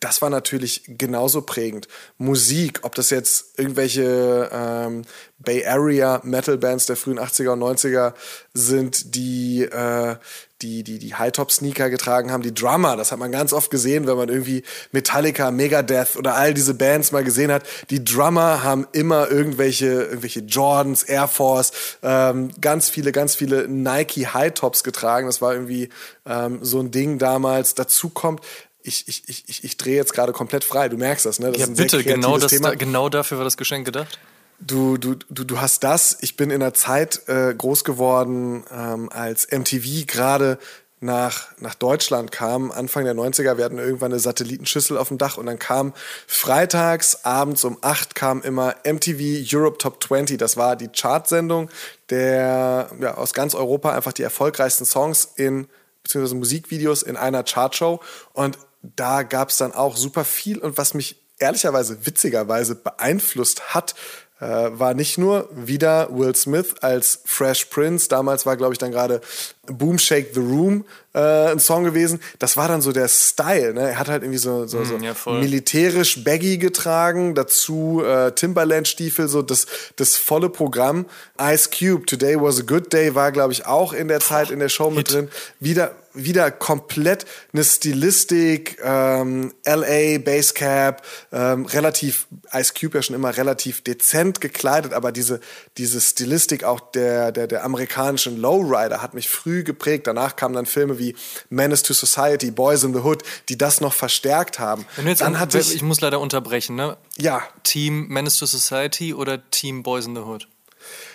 das 0.00 0.22
war 0.22 0.30
natürlich 0.30 0.82
genauso 0.86 1.42
prägend. 1.42 1.88
Musik, 2.18 2.80
ob 2.82 2.94
das 2.94 3.10
jetzt 3.10 3.58
irgendwelche 3.58 4.50
ähm, 4.52 5.02
Bay 5.38 5.66
Area 5.66 6.20
Metal 6.24 6.58
Bands 6.58 6.86
der 6.86 6.96
frühen 6.96 7.18
80er 7.18 7.50
und 7.50 7.60
90er 7.60 8.14
sind, 8.54 9.14
die 9.14 9.62
äh, 9.62 10.16
die, 10.62 10.82
die, 10.84 10.98
die 10.98 11.14
High-Top-Sneaker 11.14 11.90
getragen 11.90 12.30
haben, 12.30 12.42
die 12.42 12.54
Drummer, 12.54 12.96
das 12.96 13.12
hat 13.12 13.18
man 13.18 13.32
ganz 13.32 13.52
oft 13.52 13.70
gesehen, 13.70 14.06
wenn 14.06 14.16
man 14.16 14.28
irgendwie 14.28 14.62
Metallica, 14.92 15.50
Megadeth 15.50 16.16
oder 16.16 16.36
all 16.36 16.54
diese 16.54 16.74
Bands 16.74 17.12
mal 17.12 17.24
gesehen 17.24 17.52
hat. 17.52 17.64
Die 17.90 18.04
Drummer 18.04 18.62
haben 18.62 18.86
immer 18.92 19.30
irgendwelche, 19.30 19.86
irgendwelche 19.86 20.40
Jordans, 20.40 21.02
Air 21.02 21.28
Force, 21.28 21.72
ähm, 22.02 22.50
ganz 22.60 22.88
viele, 22.88 23.12
ganz 23.12 23.34
viele 23.34 23.68
Nike 23.68 24.28
High-Tops 24.28 24.84
getragen. 24.84 25.26
Das 25.26 25.42
war 25.42 25.52
irgendwie 25.52 25.88
ähm, 26.26 26.60
so 26.62 26.80
ein 26.80 26.90
Ding 26.90 27.18
damals. 27.18 27.74
Dazu 27.74 28.08
kommt, 28.08 28.40
ich, 28.82 29.08
ich, 29.08 29.44
ich, 29.48 29.64
ich 29.64 29.76
drehe 29.76 29.96
jetzt 29.96 30.12
gerade 30.12 30.32
komplett 30.32 30.64
frei. 30.64 30.88
Du 30.88 30.96
merkst 30.96 31.26
das, 31.26 31.38
ne? 31.38 31.52
Das 31.52 31.60
ja, 31.60 31.66
bitte, 31.66 32.02
genau, 32.02 32.38
das. 32.38 32.52
Da, 32.58 32.74
genau 32.74 33.08
dafür 33.08 33.38
war 33.38 33.44
das 33.44 33.56
Geschenk 33.56 33.84
gedacht. 33.84 34.18
Du, 34.60 34.96
du, 34.96 35.16
du, 35.28 35.44
du 35.44 35.60
hast 35.60 35.82
das. 35.82 36.18
Ich 36.20 36.36
bin 36.36 36.50
in 36.50 36.62
einer 36.62 36.74
Zeit 36.74 37.28
äh, 37.28 37.54
groß 37.54 37.84
geworden, 37.84 38.64
ähm, 38.70 39.10
als 39.10 39.48
MTV 39.50 40.06
gerade 40.06 40.58
nach, 41.02 41.48
nach 41.58 41.74
Deutschland 41.74 42.30
kam, 42.30 42.70
Anfang 42.70 43.04
der 43.04 43.14
90er, 43.14 43.56
wir 43.56 43.64
hatten 43.64 43.78
irgendwann 43.78 44.12
eine 44.12 44.20
Satellitenschüssel 44.20 44.96
auf 44.96 45.08
dem 45.08 45.18
Dach 45.18 45.36
und 45.36 45.46
dann 45.46 45.58
kam 45.58 45.94
freitags 46.28 47.24
abends 47.24 47.64
um 47.64 47.76
8 47.80 48.14
kam 48.14 48.40
immer 48.42 48.76
MTV 48.84 49.44
Europe 49.52 49.78
Top 49.78 50.02
20. 50.02 50.38
Das 50.38 50.56
war 50.56 50.76
die 50.76 50.88
Chartsendung, 50.88 51.70
der 52.08 52.88
ja, 53.00 53.14
aus 53.14 53.34
ganz 53.34 53.56
Europa 53.56 53.92
einfach 53.92 54.12
die 54.12 54.22
erfolgreichsten 54.22 54.84
Songs 54.84 55.28
in 55.34 55.66
beziehungsweise 56.04 56.36
Musikvideos 56.36 57.02
in 57.02 57.16
einer 57.16 57.42
Chartshow 57.42 58.00
und 58.32 58.56
da 58.82 59.22
gab 59.22 59.50
es 59.50 59.56
dann 59.56 59.72
auch 59.72 59.96
super 59.96 60.24
viel 60.24 60.58
und 60.58 60.76
was 60.76 60.94
mich 60.94 61.16
ehrlicherweise 61.38 62.06
witzigerweise 62.06 62.74
beeinflusst 62.74 63.74
hat, 63.74 63.94
äh, 64.40 64.70
war 64.72 64.94
nicht 64.94 65.18
nur 65.18 65.48
wieder 65.52 66.08
Will 66.16 66.34
Smith 66.34 66.74
als 66.80 67.20
Fresh 67.24 67.66
Prince. 67.66 68.08
Damals 68.08 68.44
war, 68.44 68.56
glaube 68.56 68.74
ich, 68.74 68.78
dann 68.78 68.90
gerade 68.90 69.20
Boom 69.66 69.98
Shake 69.98 70.34
the 70.34 70.40
Room 70.40 70.84
äh, 71.14 71.52
ein 71.52 71.60
Song 71.60 71.84
gewesen. 71.84 72.20
Das 72.38 72.56
war 72.56 72.68
dann 72.68 72.80
so 72.80 72.92
der 72.92 73.08
Style. 73.08 73.74
Ne? 73.74 73.90
Er 73.90 73.98
hat 73.98 74.08
halt 74.08 74.22
irgendwie 74.22 74.38
so, 74.38 74.66
so, 74.66 74.84
so 74.84 74.98
mm, 74.98 75.02
ja, 75.02 75.14
militärisch 75.26 76.24
Baggy 76.24 76.58
getragen, 76.58 77.34
dazu 77.34 78.02
äh, 78.04 78.32
Timberland-Stiefel, 78.32 79.28
so 79.28 79.42
das, 79.42 79.66
das 79.96 80.16
volle 80.16 80.48
Programm. 80.48 81.06
Ice 81.40 81.70
Cube, 81.70 82.06
Today 82.06 82.40
Was 82.40 82.60
a 82.60 82.62
Good 82.62 82.92
Day, 82.92 83.14
war, 83.14 83.32
glaube 83.32 83.52
ich, 83.52 83.66
auch 83.66 83.92
in 83.92 84.08
der 84.08 84.20
Zeit 84.20 84.50
in 84.50 84.58
der 84.58 84.68
Show 84.68 84.90
mit 84.90 85.08
Hit. 85.08 85.12
drin. 85.12 85.28
Wieder, 85.60 85.94
wieder 86.14 86.50
komplett 86.50 87.26
eine 87.52 87.64
Stilistik, 87.64 88.78
ähm, 88.82 89.52
LA, 89.64 90.18
Basecap, 90.18 91.02
ähm, 91.32 91.66
relativ, 91.66 92.26
Ice 92.52 92.72
Cube 92.78 92.98
ja 92.98 93.02
schon 93.02 93.16
immer 93.16 93.36
relativ 93.36 93.82
dezent 93.82 94.40
gekleidet, 94.40 94.92
aber 94.92 95.12
diese, 95.12 95.40
diese 95.78 96.00
Stilistik 96.00 96.64
auch 96.64 96.80
der, 96.80 97.32
der, 97.32 97.46
der 97.46 97.64
amerikanischen 97.64 98.38
Lowrider 98.38 99.02
hat 99.02 99.14
mich 99.14 99.28
früh 99.52 99.62
geprägt. 99.64 100.06
Danach 100.06 100.36
kamen 100.36 100.54
dann 100.54 100.66
Filme 100.66 100.98
wie 100.98 101.14
Menace 101.50 101.82
to 101.82 101.92
Society, 101.92 102.50
Boys 102.50 102.84
in 102.84 102.94
the 102.94 103.00
Hood, 103.00 103.22
die 103.48 103.58
das 103.58 103.80
noch 103.80 103.92
verstärkt 103.92 104.58
haben. 104.58 104.86
Wenn 104.96 105.06
jetzt 105.06 105.20
dann 105.20 105.38
hatte 105.38 105.58
ich, 105.58 105.74
ich 105.74 105.82
muss 105.82 106.00
leider 106.00 106.20
unterbrechen, 106.20 106.76
ne? 106.76 106.96
Ja. 107.16 107.42
Team 107.62 108.08
Menace 108.08 108.38
to 108.38 108.46
Society 108.46 109.14
oder 109.14 109.50
Team 109.50 109.82
Boys 109.82 110.06
in 110.06 110.14
the 110.14 110.22
Hood? 110.22 110.48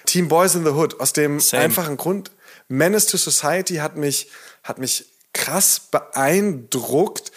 Team 0.06 0.28
Boys 0.28 0.56
in 0.56 0.64
the 0.64 0.72
Hood, 0.72 1.00
aus 1.00 1.14
dem 1.14 1.40
Same. 1.40 1.64
einfachen 1.64 1.98
Grund, 1.98 2.32
Menace 2.68 3.08
to 3.08 3.18
Society 3.18 3.76
hat 3.76 3.98
mich 3.98 4.28
hat 4.64 4.78
mich 4.78 5.06
krass 5.34 5.80
beeindruckt, 5.92 7.32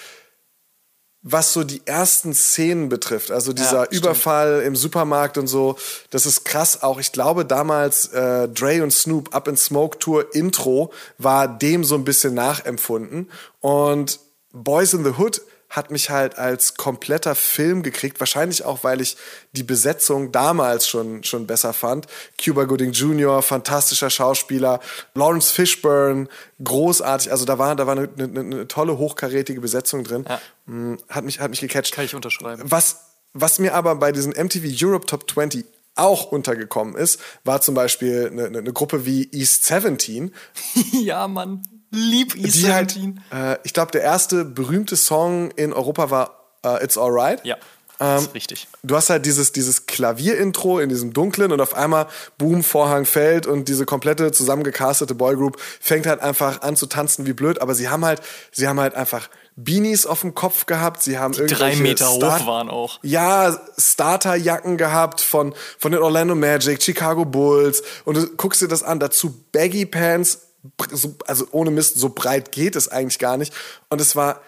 was 1.23 1.53
so 1.53 1.65
die 1.65 1.83
ersten 1.85 2.33
Szenen 2.33 2.89
betrifft, 2.89 3.31
also 3.31 3.53
dieser 3.53 3.85
Ja. 3.85 3.99
Überfall 3.99 4.63
im 4.63 4.75
Supermarkt 4.75 5.37
und 5.37 5.49
so, 5.49 5.77
das 6.09 6.25
ist 6.25 6.45
krass. 6.45 6.83
Auch 6.83 6.99
ich 6.99 7.13
glaube 7.13 7.45
damals 7.45 8.07
äh, 8.09 8.49
Dre 8.49 8.83
und 8.83 8.91
Snoop 8.91 9.35
Up 9.35 9.47
in 9.47 9.57
Smoke 9.57 9.99
Tour 9.99 10.35
Intro 10.35 10.93
war 11.19 11.47
dem 11.47 11.85
so 11.85 11.95
ein 11.95 12.05
bisschen 12.05 12.33
nachempfunden 12.35 13.31
und 13.61 14.19
Boys 14.53 14.95
in 14.95 15.05
the 15.05 15.13
Hood 15.19 15.43
hat 15.71 15.93
mich 15.93 16.11
halt 16.11 16.37
als 16.37 16.75
kompletter 16.75 17.37
Film 17.37 17.83
gekriegt, 17.83 18.19
wahrscheinlich 18.19 18.65
auch, 18.65 18.83
weil 18.83 19.01
ich 19.01 19.17
die 19.53 19.63
Besetzung 19.63 20.33
damals 20.33 20.89
schon, 20.89 21.23
schon 21.23 21.47
besser 21.47 21.73
fand. 21.73 22.07
Cuba 22.43 22.65
Gooding 22.65 22.91
Jr., 22.91 23.41
fantastischer 23.41 24.11
Schauspieler, 24.11 24.81
Lawrence 25.15 25.53
Fishburne, 25.53 26.29
großartig, 26.63 27.31
also 27.31 27.45
da 27.45 27.59
war, 27.59 27.77
da 27.77 27.87
war 27.87 27.97
eine, 27.97 28.09
eine, 28.19 28.41
eine 28.41 28.69
tolle, 28.69 28.99
hochkarätige 28.99 29.61
Besetzung 29.61 30.03
drin. 30.03 30.25
Ja. 30.29 30.41
Mm, 30.67 30.97
Hat 31.09 31.25
mich, 31.25 31.39
hat 31.39 31.51
mich 31.51 31.61
gecatcht. 31.61 31.95
Kann 31.95 32.05
ich 32.05 32.17
unterschreiben. 32.17 32.63
Was, 32.65 32.97
was 33.33 33.61
mir 33.61 33.75
aber 33.75 33.95
bei 33.95 34.11
diesen 34.11 34.33
MTV 34.33 34.65
Europe 34.85 35.07
Top 35.07 35.31
20 35.31 35.65
auch 35.95 36.33
untergekommen 36.33 36.97
ist, 36.97 37.21
war 37.45 37.61
zum 37.61 37.75
Beispiel 37.75 38.29
eine, 38.33 38.47
eine 38.47 38.59
eine 38.59 38.73
Gruppe 38.73 39.07
wie 39.07 39.29
East 39.33 39.67
17, 39.67 40.35
ja, 40.93 41.29
Mann. 41.29 41.63
Lieb 41.91 42.35
die 42.35 42.73
halt, 42.73 42.93
E17. 42.93 43.17
äh, 43.33 43.59
ich 43.65 43.73
glaube, 43.73 43.91
der 43.93 44.03
erste 44.03 44.45
berühmte 44.45 44.97
Song 44.97 45.51
in 45.53 45.73
Europa 45.73 46.11
war 46.11 46.45
äh, 46.65 46.85
It's 46.85 46.97
Alright. 46.97 47.45
ja, 47.45 47.57
Ähm, 47.57 48.15
das 48.15 48.23
ist 48.27 48.35
richtig. 48.35 48.69
Du 48.83 48.95
hast 48.97 49.11
halt 49.11 49.27
dieses, 49.27 49.53
dieses 49.53 49.87
Klavierintro 49.87 50.79
in 50.79 50.89
diesem 50.89 51.13
Dunklen 51.13 51.53
und 51.53 51.61
auf 51.61 51.75
einmal 51.75 52.07
Boom, 52.39 52.63
Vorhang 52.63 53.05
fällt 53.07 53.47
und 53.47 53.69
diese 53.69 53.87
komplette 53.87 54.31
zusammengecastete 54.33 55.15
Boygroup 55.15 55.61
fängt 55.81 56.07
halt 56.07 56.21
einfach 56.21 56.63
an 56.63 56.77
zu 56.77 56.87
tanzen 56.87 57.27
wie 57.27 57.33
blöd, 57.33 57.61
aber 57.61 57.75
sie 57.75 57.89
haben 57.89 58.05
halt, 58.05 58.21
sie 58.53 58.69
haben 58.69 58.79
halt 58.81 58.95
einfach 58.95 59.29
Beanies 59.57 60.07
auf 60.07 60.21
dem 60.23 60.35
Kopf 60.35 60.65
gehabt, 60.67 61.03
sie 61.03 61.19
haben 61.19 61.33
Drei 61.35 61.43
irgendwelche 61.43 61.83
Meter 61.83 62.07
Star- 62.07 62.41
hoch 62.41 62.47
waren 62.47 62.71
auch. 62.71 62.99
ja, 63.03 63.61
Starterjacken 63.77 64.77
gehabt 64.79 65.21
von, 65.21 65.55
von 65.79 65.93
den 65.93 66.01
Orlando 66.01 66.35
Magic, 66.35 66.83
Chicago 66.83 67.25
Bulls 67.27 67.83
und 68.07 68.17
du 68.17 68.27
guckst 68.37 68.63
dir 68.63 68.69
das 68.69 68.83
an, 68.83 69.01
dazu 69.01 69.45
Baggy 69.53 69.85
Pants, 69.85 70.47
so, 70.91 71.17
also 71.27 71.47
ohne 71.53 71.71
Mist, 71.71 71.97
so 71.99 72.11
breit 72.11 72.53
geht 72.53 72.77
es 72.77 72.89
eigentlich 72.89 73.19
gar 73.19 73.37
nicht. 73.37 73.53
Und 73.89 74.01
es 74.01 74.17
war 74.17 74.43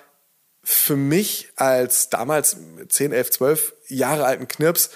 für 0.65 0.97
mich 0.97 1.49
als 1.57 2.11
damals 2.11 2.57
10, 2.89 3.13
11, 3.13 3.31
12 3.31 3.75
Jahre 3.89 4.25
alten 4.25 4.49
Knirps 4.49 4.91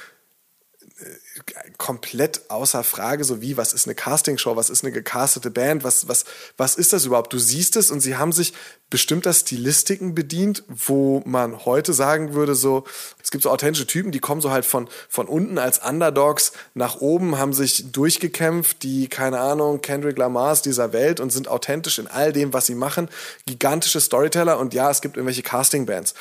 komplett 1.79 2.51
außer 2.51 2.83
Frage, 2.83 3.25
so 3.25 3.41
wie, 3.41 3.57
was 3.57 3.73
ist 3.73 3.87
eine 3.87 3.95
Castingshow, 3.95 4.57
was 4.57 4.71
ist 4.71 4.83
eine 4.83 4.93
gecastete 4.93 5.51
Band, 5.51 5.85
was, 5.85 6.09
was, 6.09 6.25
was 6.57 6.75
ist 6.75 6.93
das 6.93 7.05
überhaupt? 7.05 7.33
Du 7.33 7.39
siehst 7.39 7.77
es 7.77 7.91
und 7.91 8.01
sie 8.01 8.17
haben 8.17 8.33
sich 8.33 8.53
bestimmter 8.89 9.33
Stilistiken 9.33 10.15
bedient, 10.15 10.63
wo 10.69 11.23
man 11.25 11.65
heute 11.65 11.93
sagen 11.93 12.35
würde, 12.35 12.55
so, 12.55 12.85
es 13.23 13.31
gibt 13.31 13.43
so 13.43 13.51
authentische 13.51 13.87
Typen, 13.87 14.13
die 14.13 14.21
kommen 14.21 14.41
so 14.41 14.51
halt 14.51 14.65
von, 14.65 14.89
von 15.09 15.27
unten 15.27 15.59
als 15.59 15.79
Underdogs 15.79 16.53
nach 16.75 17.01
oben, 17.01 17.39
haben 17.39 17.53
sich 17.53 17.91
durchgekämpft, 17.91 18.83
die, 18.83 19.09
keine 19.09 19.41
Ahnung, 19.41 19.81
Kendrick 19.83 20.19
Lamars 20.19 20.63
dieser 20.63 20.93
Welt 20.93 21.21
und 21.21 21.31
sind 21.31 21.49
authentisch 21.49 21.99
in 21.99 22.07
all 22.07 22.33
dem, 22.33 22.53
was 22.53 22.67
sie 22.67 22.77
machen. 22.77 23.09
Gigantische 23.47 24.01
Storyteller 24.01 24.59
und 24.59 24.73
ja, 24.73 24.91
es 24.91 25.01
gibt 25.01 25.17
irgendwelche 25.17 25.43
Castingbands 25.43 26.15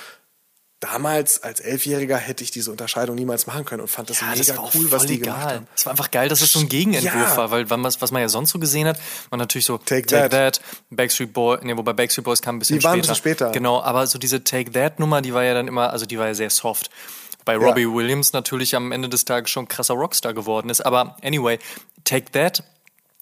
damals 0.91 1.41
als 1.43 1.59
Elfjähriger 1.59 2.17
hätte 2.17 2.43
ich 2.43 2.51
diese 2.51 2.71
Unterscheidung 2.71 3.15
niemals 3.15 3.47
machen 3.47 3.65
können 3.65 3.81
und 3.81 3.87
fand 3.87 4.09
das 4.09 4.21
Ja, 4.21 4.27
mega 4.27 4.53
das 4.53 4.75
cool, 4.75 4.91
was 4.91 5.05
die 5.05 5.15
egal. 5.15 5.33
gemacht 5.33 5.53
haben. 5.55 5.67
Es 5.75 5.85
war 5.85 5.91
einfach 5.91 6.11
geil, 6.11 6.29
dass 6.29 6.41
es 6.41 6.51
so 6.51 6.59
ein 6.59 6.69
Gegenentwurf 6.69 7.13
Ja. 7.13 7.37
war, 7.37 7.51
weil 7.51 7.69
was, 7.69 8.01
was 8.01 8.11
man 8.11 8.21
ja 8.21 8.29
sonst 8.29 8.51
so 8.51 8.59
gesehen 8.59 8.87
hat, 8.87 8.97
war 9.29 9.37
natürlich 9.37 9.65
so 9.65 9.77
Take 9.77 10.05
That. 10.07 10.61
Backstreet 10.89 11.33
Boy, 11.33 11.57
nee, 11.63 11.75
wobei 11.75 11.93
Backstreet 11.93 12.23
Boys 12.25 12.41
kam 12.41 12.55
ein 12.55 12.59
bisschen 12.59 12.79
Die 12.79 12.83
waren 12.83 12.99
ein 12.99 13.03
später. 13.03 13.13
bisschen 13.13 13.15
später. 13.15 13.51
Genau, 13.51 13.81
aber 13.81 14.07
so 14.07 14.17
diese 14.19 14.43
Take 14.43 14.71
That 14.71 14.99
Nummer, 14.99 15.21
die 15.21 15.33
war 15.33 15.43
ja 15.43 15.53
dann 15.53 15.67
immer, 15.67 15.89
also 15.91 16.05
die 16.05 16.17
war 16.19 16.27
ja 16.27 16.33
sehr 16.33 16.49
soft. 16.49 16.89
Bei 17.45 17.55
Robbie 17.57 17.87
Williams 17.87 18.33
natürlich 18.33 18.75
am 18.75 18.91
Ende 18.91 19.07
des 19.09 19.23
Tages 19.25 19.51
schon 19.51 19.67
krasser 19.67 19.93
Rockstar 19.93 20.33
geworden 20.33 20.69
ist, 20.69 20.81
aber 20.81 21.15
anyway, 21.23 21.59
Take 22.03 22.31
That 22.31 22.63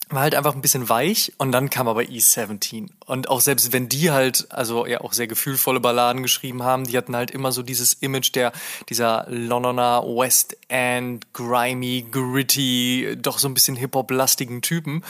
war 0.09 0.21
halt 0.21 0.35
einfach 0.35 0.53
ein 0.55 0.61
bisschen 0.61 0.89
weich 0.89 1.33
und 1.37 1.51
dann 1.51 1.69
kam 1.69 1.87
aber 1.87 2.01
E17 2.01 2.89
und 3.05 3.29
auch 3.29 3.41
selbst 3.41 3.71
wenn 3.73 3.89
die 3.89 4.11
halt 4.11 4.47
also 4.51 4.85
ja 4.85 5.01
auch 5.01 5.13
sehr 5.13 5.27
gefühlvolle 5.27 5.79
Balladen 5.79 6.21
geschrieben 6.21 6.63
haben, 6.63 6.85
die 6.85 6.97
hatten 6.97 7.15
halt 7.15 7.31
immer 7.31 7.51
so 7.51 7.63
dieses 7.63 7.93
Image 7.93 8.35
der 8.35 8.51
dieser 8.89 9.25
Londoner 9.29 10.03
West 10.03 10.57
End 10.67 11.33
grimy 11.33 12.05
gritty 12.11 13.15
doch 13.17 13.39
so 13.39 13.47
ein 13.47 13.53
bisschen 13.53 13.75
Hip 13.75 13.95
Hop 13.95 14.11
lastigen 14.11 14.61
Typen. 14.61 15.03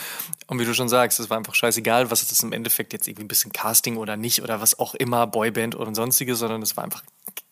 Und 0.46 0.58
wie 0.58 0.64
du 0.64 0.74
schon 0.74 0.88
sagst, 0.88 1.20
es 1.20 1.30
war 1.30 1.38
einfach 1.38 1.54
scheißegal, 1.54 2.10
was 2.10 2.22
ist 2.22 2.32
das 2.32 2.42
im 2.42 2.52
Endeffekt 2.52 2.92
jetzt 2.92 3.08
irgendwie 3.08 3.24
ein 3.24 3.28
bisschen 3.28 3.52
Casting 3.52 3.96
oder 3.96 4.16
nicht 4.16 4.42
oder 4.42 4.60
was 4.60 4.78
auch 4.78 4.94
immer 4.94 5.26
Boyband 5.26 5.76
oder 5.76 5.94
sonstiges, 5.94 6.38
sondern 6.38 6.62
es 6.62 6.76
war 6.76 6.84
einfach 6.84 7.02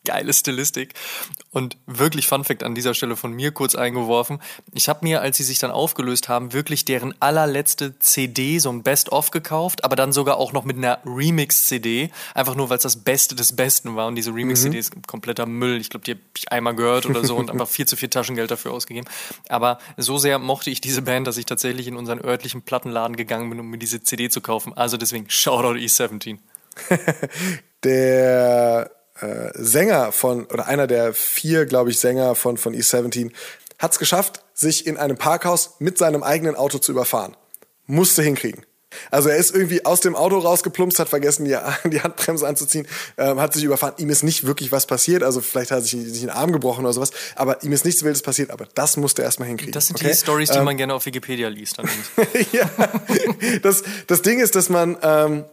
geile 0.05 0.33
Stilistik. 0.33 0.95
Und 1.51 1.77
wirklich 1.87 2.27
Fun 2.27 2.45
Fact 2.45 2.63
an 2.63 2.75
dieser 2.75 2.95
Stelle 2.95 3.17
von 3.17 3.33
mir 3.33 3.53
kurz 3.53 3.75
eingeworfen. 3.75 4.41
Ich 4.73 4.89
habe 4.89 5.01
mir, 5.03 5.21
als 5.21 5.37
sie 5.37 5.45
sich 5.45 5.59
dann 5.59 5.71
aufgelöst 5.71 6.29
haben, 6.29 6.53
wirklich 6.53 6.85
deren 6.85 7.15
allerletzte 7.21 7.99
CD, 7.99 8.59
so 8.59 8.71
ein 8.71 8.83
Best-of 8.83 9.31
gekauft, 9.31 9.85
aber 9.85 9.95
dann 9.95 10.13
sogar 10.13 10.39
auch 10.39 10.53
noch 10.53 10.65
mit 10.65 10.77
einer 10.77 10.99
Remix-CD. 11.05 12.11
Einfach 12.35 12.55
nur, 12.55 12.71
weil 12.71 12.79
es 12.79 12.83
das 12.83 12.97
Beste 12.97 13.35
des 13.35 13.55
Besten 13.55 13.97
war. 13.97 14.09
Und 14.09 14.17
diese 14.17 14.35
Remix-CD 14.35 14.79
ist 14.79 15.07
kompletter 15.07 15.47
Müll. 15.47 15.81
Ich 15.81 15.91
glaube, 15.91 16.05
die 16.05 16.13
habe 16.13 16.21
ich 16.37 16.51
einmal 16.51 16.75
gehört 16.75 17.07
oder 17.07 17.25
so 17.25 17.37
und 17.37 17.51
einfach 17.51 17.69
viel 17.69 17.87
zu 17.87 17.97
viel 17.97 18.09
Taschengeld 18.09 18.51
dafür 18.51 18.73
ausgegeben. 18.73 19.07
Aber 19.49 19.79
so 19.97 20.19
sehr 20.19 20.39
mochte 20.39 20.71
ich 20.71 20.81
diese 20.81 21.03
Band, 21.03 21.27
dass 21.27 21.37
ich 21.37 21.47
tatsächlich 21.47 21.87
in 21.87 21.97
unseren 21.97 22.21
örtlichen 22.25 22.63
Plattenladen 22.63 23.17
gegangen 23.17 23.51
bin, 23.51 23.61
um 23.61 23.69
mir 23.69 23.79
diese 23.79 24.03
CD 24.03 24.31
zu 24.31 24.41
kaufen. 24.41 24.73
Also 24.75 24.97
deswegen, 24.97 25.29
Shoutout 25.29 25.79
E17. 25.79 26.39
Der 27.85 28.91
äh, 29.23 29.51
Sänger 29.55 30.13
von, 30.13 30.47
oder 30.47 30.67
einer 30.67 30.87
der 30.87 31.15
vier, 31.15 31.67
glaube 31.67 31.91
ich, 31.91 31.99
Sänger 31.99 32.35
von, 32.35 32.57
von 32.57 32.75
E17 32.75 33.33
hat 33.79 33.93
es 33.93 33.99
geschafft, 33.99 34.45
sich 34.55 34.87
in 34.87 34.97
einem 34.97 35.17
Parkhaus 35.17 35.77
mit 35.79 35.99
seinem 35.99 36.23
eigenen 36.23 36.55
Auto 36.55 36.79
zu 36.79 36.93
überfahren. 36.93 37.37
Musste 37.87 38.23
hinkriegen. 38.23 38.65
Also 39.11 39.29
er 39.29 39.37
ist 39.37 39.55
irgendwie 39.55 39.85
aus 39.85 40.01
dem 40.01 40.15
Auto 40.15 40.39
rausgeplumpst, 40.39 40.99
hat 40.99 41.09
vergessen, 41.09 41.45
die, 41.45 41.57
die 41.89 42.01
Handbremse 42.01 42.47
anzuziehen, 42.47 42.87
ähm, 43.17 43.41
hat 43.41 43.55
sich 43.55 43.65
überfahren. 43.65 43.95
Ihm 43.99 44.11
ist 44.11 44.23
nicht 44.23 44.47
wirklich 44.47 44.73
was 44.73 44.87
passiert, 44.87 45.23
also 45.23 45.41
vielleicht 45.41 45.71
hat 45.71 45.79
er 45.79 45.83
sich, 45.83 46.13
sich 46.13 46.23
einen 46.23 46.31
Arm 46.31 46.53
gebrochen 46.53 46.85
oder 46.85 46.93
sowas, 46.93 47.11
aber 47.37 47.63
ihm 47.63 47.73
ist 47.73 47.85
nichts 47.85 48.03
Wildes 48.03 48.23
passiert, 48.23 48.51
aber 48.51 48.67
das 48.75 48.97
musste 48.97 49.23
er 49.23 49.27
erstmal 49.27 49.49
hinkriegen. 49.49 49.73
Das 49.73 49.87
sind 49.87 49.97
okay? 49.97 50.11
die 50.11 50.17
Stories, 50.17 50.51
die 50.51 50.61
man 50.61 50.77
gerne 50.77 50.95
auf 50.95 51.07
Wikipedia 51.07 51.49
liest. 51.49 51.77
Ja, 52.53 52.69
das, 53.63 53.83
das 54.07 54.23
Ding 54.23 54.41
ist, 54.41 54.55
dass 54.55 54.69
man, 54.69 54.97
ähm, 55.03 55.45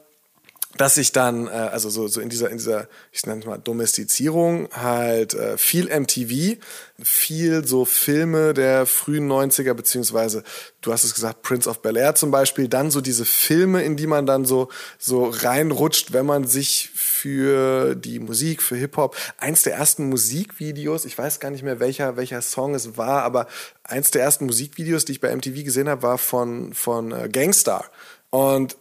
dass 0.77 0.97
ich 0.97 1.11
dann, 1.11 1.47
äh, 1.47 1.49
also 1.49 1.89
so, 1.89 2.07
so 2.07 2.21
in 2.21 2.29
dieser, 2.29 2.49
in 2.51 2.57
dieser, 2.57 2.87
ich 3.11 3.25
nenne 3.25 3.39
es 3.39 3.47
mal 3.47 3.57
Domestizierung, 3.57 4.69
halt 4.71 5.33
äh, 5.33 5.57
viel 5.57 5.87
MTV, 5.87 6.61
viel 7.01 7.65
so 7.65 7.85
Filme 7.85 8.53
der 8.53 8.85
frühen 8.85 9.27
90er, 9.27 9.73
beziehungsweise, 9.73 10.43
du 10.81 10.93
hast 10.93 11.03
es 11.03 11.15
gesagt, 11.15 11.41
Prince 11.41 11.67
of 11.67 11.81
Bel-Air 11.81 12.13
zum 12.13 12.29
Beispiel, 12.29 12.67
dann 12.67 12.91
so 12.91 13.01
diese 13.01 13.25
Filme, 13.25 13.81
in 13.81 13.97
die 13.97 14.05
man 14.05 14.27
dann 14.27 14.45
so, 14.45 14.69
so 14.99 15.25
reinrutscht, 15.25 16.13
wenn 16.13 16.27
man 16.27 16.45
sich 16.45 16.91
für 16.93 17.95
die 17.95 18.19
Musik, 18.19 18.61
für 18.61 18.75
Hip-Hop, 18.75 19.15
eins 19.37 19.63
der 19.63 19.73
ersten 19.73 20.07
Musikvideos, 20.07 21.05
ich 21.05 21.17
weiß 21.17 21.39
gar 21.39 21.49
nicht 21.49 21.63
mehr, 21.63 21.79
welcher, 21.79 22.15
welcher 22.15 22.43
Song 22.43 22.75
es 22.75 22.95
war, 22.95 23.23
aber 23.23 23.47
eins 23.83 24.11
der 24.11 24.21
ersten 24.21 24.45
Musikvideos, 24.45 25.03
die 25.05 25.13
ich 25.13 25.19
bei 25.19 25.35
MTV 25.35 25.63
gesehen 25.63 25.89
habe, 25.89 26.03
war 26.03 26.19
von, 26.19 26.75
von 26.75 27.11
äh, 27.11 27.27
Gangstar. 27.27 27.89
Und 28.29 28.77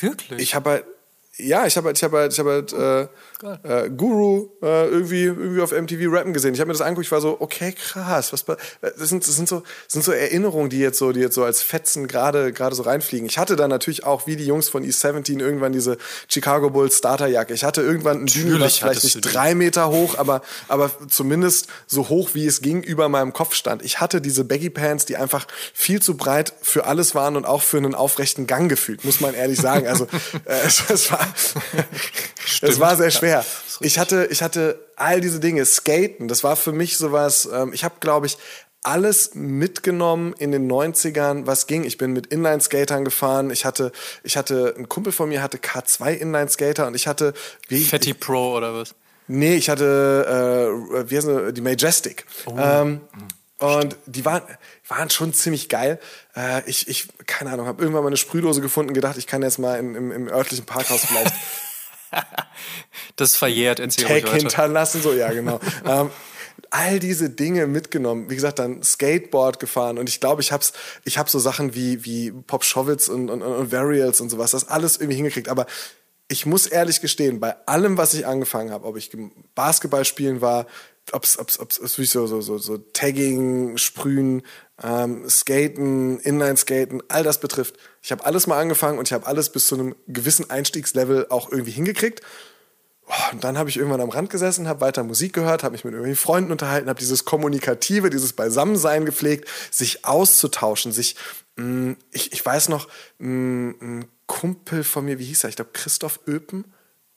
Wirklich? 0.00 0.40
ich 0.40 0.54
habe 0.54 0.70
halt, 0.70 0.84
ja, 1.42 1.66
ich 1.66 1.76
habe 1.76 1.86
halt, 1.88 1.98
ich 1.98 2.04
habe 2.04 2.18
halt, 2.18 2.32
ich 2.32 2.38
habe 2.38 2.50
halt 2.50 2.72
äh, 2.72 3.08
äh, 3.62 3.90
Guru 3.90 4.48
äh, 4.62 4.86
irgendwie 4.88 5.24
irgendwie 5.24 5.60
auf 5.60 5.72
MTV 5.72 6.12
rappen 6.12 6.32
gesehen. 6.32 6.54
Ich 6.54 6.60
habe 6.60 6.68
mir 6.68 6.74
das 6.74 6.80
angeguckt, 6.82 7.06
ich 7.06 7.12
war 7.12 7.20
so, 7.20 7.36
okay, 7.40 7.72
krass, 7.72 8.32
was 8.32 8.42
pa- 8.44 8.56
das 8.80 9.08
sind 9.08 9.26
das 9.26 9.34
sind 9.36 9.48
so 9.48 9.60
das 9.60 9.92
sind 9.92 10.04
so 10.04 10.12
Erinnerungen, 10.12 10.70
die 10.70 10.78
jetzt 10.78 10.98
so 10.98 11.12
die 11.12 11.20
jetzt 11.20 11.34
so 11.34 11.44
als 11.44 11.62
Fetzen 11.62 12.06
gerade 12.08 12.52
gerade 12.52 12.74
so 12.76 12.82
reinfliegen. 12.82 13.26
Ich 13.26 13.38
hatte 13.38 13.56
dann 13.56 13.70
natürlich 13.70 14.04
auch 14.04 14.26
wie 14.26 14.36
die 14.36 14.46
Jungs 14.46 14.68
von 14.68 14.84
E17 14.84 15.40
irgendwann 15.40 15.72
diese 15.72 15.96
Chicago 16.28 16.70
Bulls 16.70 16.98
Starterjacke. 16.98 17.54
Ich 17.54 17.64
hatte 17.64 17.82
irgendwann 17.82 18.22
ein 18.22 18.26
Dino, 18.26 18.60
was 18.60 18.78
vielleicht 18.78 19.04
nicht 19.04 19.20
drei 19.34 19.54
Meter 19.54 19.88
hoch, 19.90 20.18
aber 20.18 20.42
aber 20.68 20.90
zumindest 21.08 21.66
so 21.86 22.08
hoch 22.08 22.30
wie 22.34 22.46
es 22.46 22.60
ging 22.62 22.82
über 22.82 23.08
meinem 23.08 23.32
Kopf 23.32 23.54
stand. 23.54 23.82
Ich 23.82 24.00
hatte 24.00 24.20
diese 24.20 24.44
Baggy 24.44 24.70
Pants, 24.70 25.04
die 25.06 25.16
einfach 25.16 25.46
viel 25.74 26.00
zu 26.00 26.16
breit 26.16 26.52
für 26.62 26.84
alles 26.86 27.14
waren 27.14 27.36
und 27.36 27.44
auch 27.44 27.62
für 27.62 27.78
einen 27.78 27.94
aufrechten 27.94 28.46
Gang 28.46 28.68
gefühlt, 28.68 29.04
muss 29.04 29.20
man 29.20 29.34
ehrlich 29.34 29.60
sagen. 29.60 29.86
Also 29.86 30.04
äh, 30.44 30.54
es, 30.66 30.82
es 30.88 31.10
war 31.10 31.20
es 32.60 32.80
war 32.80 32.96
sehr 32.96 33.10
schwer. 33.10 33.31
Ich 33.80 33.98
hatte, 33.98 34.28
ich 34.30 34.42
hatte 34.42 34.78
all 34.96 35.20
diese 35.20 35.40
Dinge. 35.40 35.64
Skaten, 35.64 36.28
das 36.28 36.44
war 36.44 36.56
für 36.56 36.72
mich 36.72 36.96
sowas, 36.96 37.48
ähm, 37.52 37.72
ich 37.72 37.84
habe, 37.84 37.94
glaube 38.00 38.26
ich, 38.26 38.38
alles 38.82 39.34
mitgenommen 39.34 40.34
in 40.38 40.50
den 40.50 40.70
90ern, 40.70 41.46
was 41.46 41.66
ging. 41.66 41.84
Ich 41.84 41.98
bin 41.98 42.12
mit 42.12 42.26
Inline-Skatern 42.26 43.04
gefahren. 43.04 43.50
Ich 43.50 43.64
hatte, 43.64 43.92
ich 44.24 44.36
hatte, 44.36 44.74
ein 44.76 44.88
Kumpel 44.88 45.12
von 45.12 45.28
mir 45.28 45.40
hatte 45.40 45.58
K2 45.58 46.14
Inline-Skater 46.14 46.88
und 46.88 46.94
ich 46.94 47.06
hatte, 47.06 47.32
wie, 47.68 47.84
Fatty 47.84 48.12
Pro 48.12 48.56
oder 48.56 48.74
was? 48.74 48.94
Nee, 49.28 49.54
ich 49.54 49.70
hatte, 49.70 50.74
äh, 50.98 51.10
wie 51.10 51.16
heißt 51.16 51.56
die 51.56 51.60
Majestic. 51.60 52.26
Ähm, 52.58 53.00
und 53.58 53.96
die 54.06 54.24
waren, 54.24 54.42
waren 54.88 55.10
schon 55.10 55.32
ziemlich 55.32 55.68
geil. 55.68 56.00
Äh, 56.34 56.62
ich, 56.66 56.88
ich, 56.88 57.06
keine 57.26 57.52
Ahnung, 57.52 57.66
habe 57.66 57.80
irgendwann 57.80 58.02
mal 58.02 58.08
eine 58.08 58.16
Sprühdose 58.16 58.60
gefunden, 58.60 58.92
gedacht, 58.94 59.16
ich 59.16 59.28
kann 59.28 59.42
jetzt 59.42 59.60
mal 59.60 59.78
in, 59.78 59.94
im, 59.94 60.10
im 60.10 60.28
örtlichen 60.28 60.66
Parkhaus 60.66 61.04
vielleicht 61.04 61.32
das 63.16 63.36
verjährt, 63.36 63.80
erzähl 63.80 64.22
Tag 64.22 64.32
hinterlassen, 64.32 65.02
so, 65.02 65.12
ja, 65.12 65.30
genau. 65.32 65.60
ähm, 65.84 66.10
all 66.70 66.98
diese 66.98 67.30
Dinge 67.30 67.66
mitgenommen. 67.66 68.30
Wie 68.30 68.34
gesagt, 68.34 68.58
dann 68.58 68.82
Skateboard 68.82 69.60
gefahren 69.60 69.98
und 69.98 70.08
ich 70.08 70.20
glaube, 70.20 70.42
ich 70.42 70.52
hab's, 70.52 70.72
ich 71.04 71.18
hab 71.18 71.28
so 71.28 71.38
Sachen 71.38 71.74
wie, 71.74 72.04
wie 72.04 72.30
Pop 72.30 72.64
Schowitz 72.64 73.08
und, 73.08 73.30
und, 73.30 73.42
und 73.42 73.72
Varials 73.72 74.20
und 74.20 74.30
sowas, 74.30 74.52
das 74.52 74.68
alles 74.68 74.96
irgendwie 74.96 75.16
hingekriegt. 75.16 75.48
Aber 75.48 75.66
ich 76.28 76.46
muss 76.46 76.66
ehrlich 76.66 77.00
gestehen, 77.00 77.40
bei 77.40 77.54
allem, 77.66 77.98
was 77.98 78.14
ich 78.14 78.26
angefangen 78.26 78.70
habe, 78.70 78.86
ob 78.86 78.96
ich 78.96 79.10
Basketball 79.54 80.04
spielen 80.04 80.40
war, 80.40 80.66
ob 81.12 81.24
es 81.24 81.38
ob's, 81.38 81.58
ob's, 81.58 81.80
ob's, 81.80 81.94
so, 81.94 82.26
so, 82.26 82.40
so, 82.40 82.58
so 82.58 82.78
Tagging, 82.78 83.76
Sprühen, 83.76 84.42
ähm, 84.82 85.28
Skaten, 85.28 86.20
Inline-Skaten, 86.20 87.02
all 87.08 87.22
das 87.22 87.40
betrifft. 87.40 87.76
Ich 88.02 88.10
habe 88.10 88.24
alles 88.24 88.46
mal 88.46 88.58
angefangen 88.60 88.98
und 88.98 89.08
ich 89.08 89.12
habe 89.12 89.26
alles 89.26 89.50
bis 89.50 89.68
zu 89.68 89.76
einem 89.76 89.94
gewissen 90.08 90.50
Einstiegslevel 90.50 91.26
auch 91.30 91.50
irgendwie 91.50 91.70
hingekriegt. 91.70 92.20
Oh, 93.06 93.32
und 93.32 93.44
dann 93.44 93.58
habe 93.58 93.70
ich 93.70 93.76
irgendwann 93.76 94.00
am 94.00 94.10
Rand 94.10 94.30
gesessen, 94.30 94.68
habe 94.68 94.80
weiter 94.80 95.04
Musik 95.04 95.32
gehört, 95.32 95.62
habe 95.62 95.72
mich 95.72 95.84
mit 95.84 95.92
irgendwelchen 95.92 96.22
Freunden 96.22 96.52
unterhalten, 96.52 96.88
habe 96.88 96.98
dieses 96.98 97.24
Kommunikative, 97.24 98.10
dieses 98.10 98.32
Beisammensein 98.32 99.04
gepflegt, 99.04 99.48
sich 99.70 100.04
auszutauschen, 100.04 100.92
sich, 100.92 101.16
mh, 101.56 101.64
mm, 101.64 101.96
ich, 102.10 102.32
ich 102.32 102.44
weiß 102.44 102.68
noch, 102.68 102.88
mh, 103.18 103.28
mm, 103.28 103.76
ein 103.80 104.08
Kumpel 104.26 104.82
von 104.82 105.04
mir, 105.04 105.18
wie 105.18 105.24
hieß 105.24 105.44
er? 105.44 105.50
Ich 105.50 105.56
glaube 105.56 105.70
Christoph 105.72 106.20
Öpen. 106.26 106.72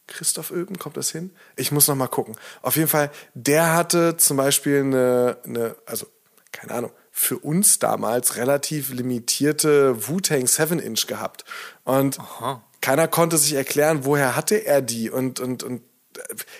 Christoph 0.07 0.51
Öpen, 0.51 0.77
kommt 0.77 0.97
das 0.97 1.09
hin? 1.09 1.31
Ich 1.55 1.71
muss 1.71 1.87
noch 1.87 1.95
mal 1.95 2.07
gucken. 2.07 2.35
Auf 2.61 2.75
jeden 2.75 2.87
Fall, 2.87 3.09
der 3.33 3.73
hatte 3.73 4.17
zum 4.17 4.37
Beispiel 4.37 4.81
eine, 4.81 5.37
eine 5.45 5.75
also 5.87 6.05
keine 6.51 6.73
Ahnung, 6.73 6.91
für 7.17 7.39
uns 7.39 7.79
damals 7.79 8.35
relativ 8.35 8.89
limitierte 8.91 10.05
Wu-Tang 10.05 10.43
7-Inch 10.43 11.07
gehabt. 11.07 11.45
Und 11.85 12.19
Aha. 12.19 12.61
keiner 12.81 13.07
konnte 13.07 13.37
sich 13.37 13.53
erklären, 13.53 14.03
woher 14.03 14.35
hatte 14.35 14.65
er 14.65 14.81
die. 14.81 15.09
Und, 15.09 15.39
und, 15.39 15.63
und 15.63 15.81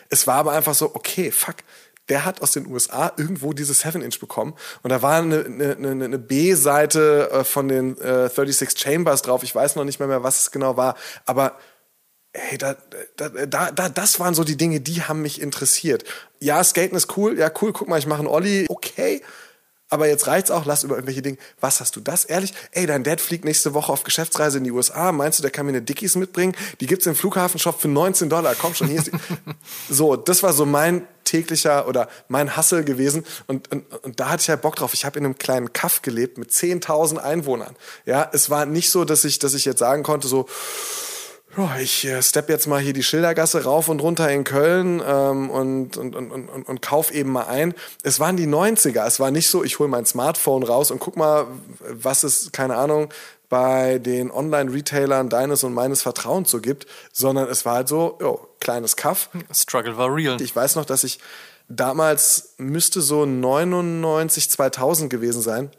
es 0.09 0.27
war 0.27 0.37
aber 0.37 0.53
einfach 0.53 0.73
so, 0.73 0.95
okay, 0.95 1.29
fuck, 1.31 1.57
der 2.07 2.23
hat 2.23 2.41
aus 2.41 2.53
den 2.53 2.67
USA 2.67 3.11
irgendwo 3.17 3.51
diese 3.51 3.73
7-Inch 3.73 4.21
bekommen. 4.21 4.53
Und 4.81 4.91
da 4.91 5.01
war 5.01 5.21
eine, 5.21 5.43
eine, 5.43 6.05
eine 6.05 6.19
B-Seite 6.19 7.31
äh, 7.31 7.43
von 7.43 7.67
den 7.67 7.97
äh, 7.97 8.29
36 8.29 8.79
Chambers 8.79 9.23
drauf. 9.23 9.43
Ich 9.43 9.53
weiß 9.53 9.75
noch 9.75 9.83
nicht 9.83 9.99
mehr, 9.99 10.07
mehr, 10.07 10.23
was 10.23 10.39
es 10.39 10.51
genau 10.51 10.77
war. 10.77 10.95
Aber 11.25 11.57
hey, 12.33 12.57
da, 12.57 12.77
da, 13.17 13.27
da, 13.27 13.71
da, 13.71 13.89
das 13.89 14.21
waren 14.21 14.35
so 14.35 14.45
die 14.45 14.55
Dinge, 14.55 14.79
die 14.79 15.01
haben 15.01 15.21
mich 15.21 15.41
interessiert. 15.41 16.05
Ja, 16.39 16.63
Skaten 16.63 16.95
ist 16.95 17.17
cool. 17.17 17.37
Ja, 17.37 17.51
cool, 17.61 17.73
guck 17.73 17.89
mal, 17.89 17.99
ich 17.99 18.07
mache 18.07 18.19
einen 18.19 18.29
Olli. 18.29 18.67
Okay 18.69 19.21
aber 19.95 20.07
jetzt 20.07 20.27
reicht's 20.27 20.51
auch, 20.51 20.65
lass 20.65 20.83
über 20.83 20.95
irgendwelche 20.95 21.21
Dinge. 21.21 21.37
Was 21.61 21.79
hast 21.79 21.95
du 21.95 22.01
das? 22.01 22.25
Ehrlich? 22.25 22.53
Ey, 22.71 22.85
dein 22.85 23.05
Dad 23.05 23.21
fliegt 23.21 23.45
nächste 23.45 23.73
Woche 23.73 23.91
auf 23.91 24.03
Geschäftsreise 24.03 24.57
in 24.57 24.65
die 24.65 24.71
USA. 24.71 25.13
Meinst 25.13 25.39
du, 25.39 25.41
der 25.41 25.51
kann 25.51 25.65
mir 25.65 25.71
eine 25.71 25.81
Dickies 25.81 26.17
mitbringen? 26.17 26.53
Die 26.81 26.85
gibt's 26.85 27.05
im 27.05 27.15
Flughafenshop 27.15 27.79
für 27.79 27.87
19 27.87 28.29
Dollar. 28.29 28.55
Komm 28.55 28.75
schon, 28.75 28.87
hier 28.87 28.97
ist 28.97 29.07
die. 29.07 29.11
so, 29.89 30.17
das 30.17 30.43
war 30.43 30.51
so 30.51 30.65
mein 30.65 31.07
täglicher 31.23 31.87
oder 31.87 32.09
mein 32.27 32.57
Hassel 32.57 32.83
gewesen. 32.83 33.25
Und, 33.47 33.71
und, 33.71 33.85
und 34.03 34.19
da 34.19 34.29
hatte 34.29 34.41
ich 34.41 34.47
ja 34.47 34.57
Bock 34.57 34.75
drauf. 34.75 34.93
Ich 34.93 35.05
habe 35.05 35.17
in 35.17 35.23
einem 35.23 35.37
kleinen 35.37 35.71
Kaff 35.71 36.01
gelebt 36.01 36.37
mit 36.37 36.51
10.000 36.51 37.17
Einwohnern. 37.17 37.75
Ja, 38.05 38.29
es 38.33 38.49
war 38.49 38.65
nicht 38.65 38.89
so, 38.89 39.05
dass 39.05 39.23
ich, 39.23 39.39
dass 39.39 39.53
ich 39.53 39.63
jetzt 39.63 39.79
sagen 39.79 40.03
konnte, 40.03 40.27
so, 40.27 40.45
ich 41.79 42.05
äh, 42.05 42.21
stepp 42.21 42.49
jetzt 42.49 42.67
mal 42.67 42.79
hier 42.79 42.93
die 42.93 43.03
Schildergasse 43.03 43.63
rauf 43.63 43.89
und 43.89 44.01
runter 44.01 44.29
in 44.29 44.43
Köln 44.43 45.01
ähm, 45.05 45.49
und, 45.49 45.97
und, 45.97 46.15
und, 46.15 46.31
und, 46.31 46.49
und 46.67 46.81
kauf 46.81 47.11
eben 47.11 47.31
mal 47.31 47.47
ein. 47.47 47.73
Es 48.03 48.19
waren 48.19 48.37
die 48.37 48.47
90er. 48.47 49.05
Es 49.05 49.19
war 49.19 49.31
nicht 49.31 49.49
so, 49.49 49.63
ich 49.63 49.79
hole 49.79 49.89
mein 49.89 50.05
Smartphone 50.05 50.63
raus 50.63 50.91
und 50.91 50.99
guck 50.99 51.15
mal, 51.17 51.47
was 51.79 52.23
es, 52.23 52.51
keine 52.51 52.75
Ahnung, 52.75 53.09
bei 53.49 53.99
den 53.99 54.31
Online-Retailern 54.31 55.29
deines 55.29 55.63
und 55.63 55.73
meines 55.73 56.01
Vertrauens 56.01 56.49
so 56.51 56.59
gibt, 56.59 56.87
sondern 57.13 57.47
es 57.47 57.65
war 57.65 57.75
halt 57.75 57.87
so, 57.87 58.17
jo, 58.19 58.47
kleines 58.59 58.95
Kaff. 58.95 59.29
Struggle 59.53 59.97
war 59.97 60.13
real. 60.13 60.41
Ich 60.41 60.55
weiß 60.55 60.75
noch, 60.75 60.85
dass 60.85 61.03
ich 61.03 61.19
damals 61.69 62.55
müsste 62.57 63.01
so 63.01 63.25
99, 63.25 64.49
2000 64.49 65.09
gewesen 65.09 65.41
sein, 65.41 65.71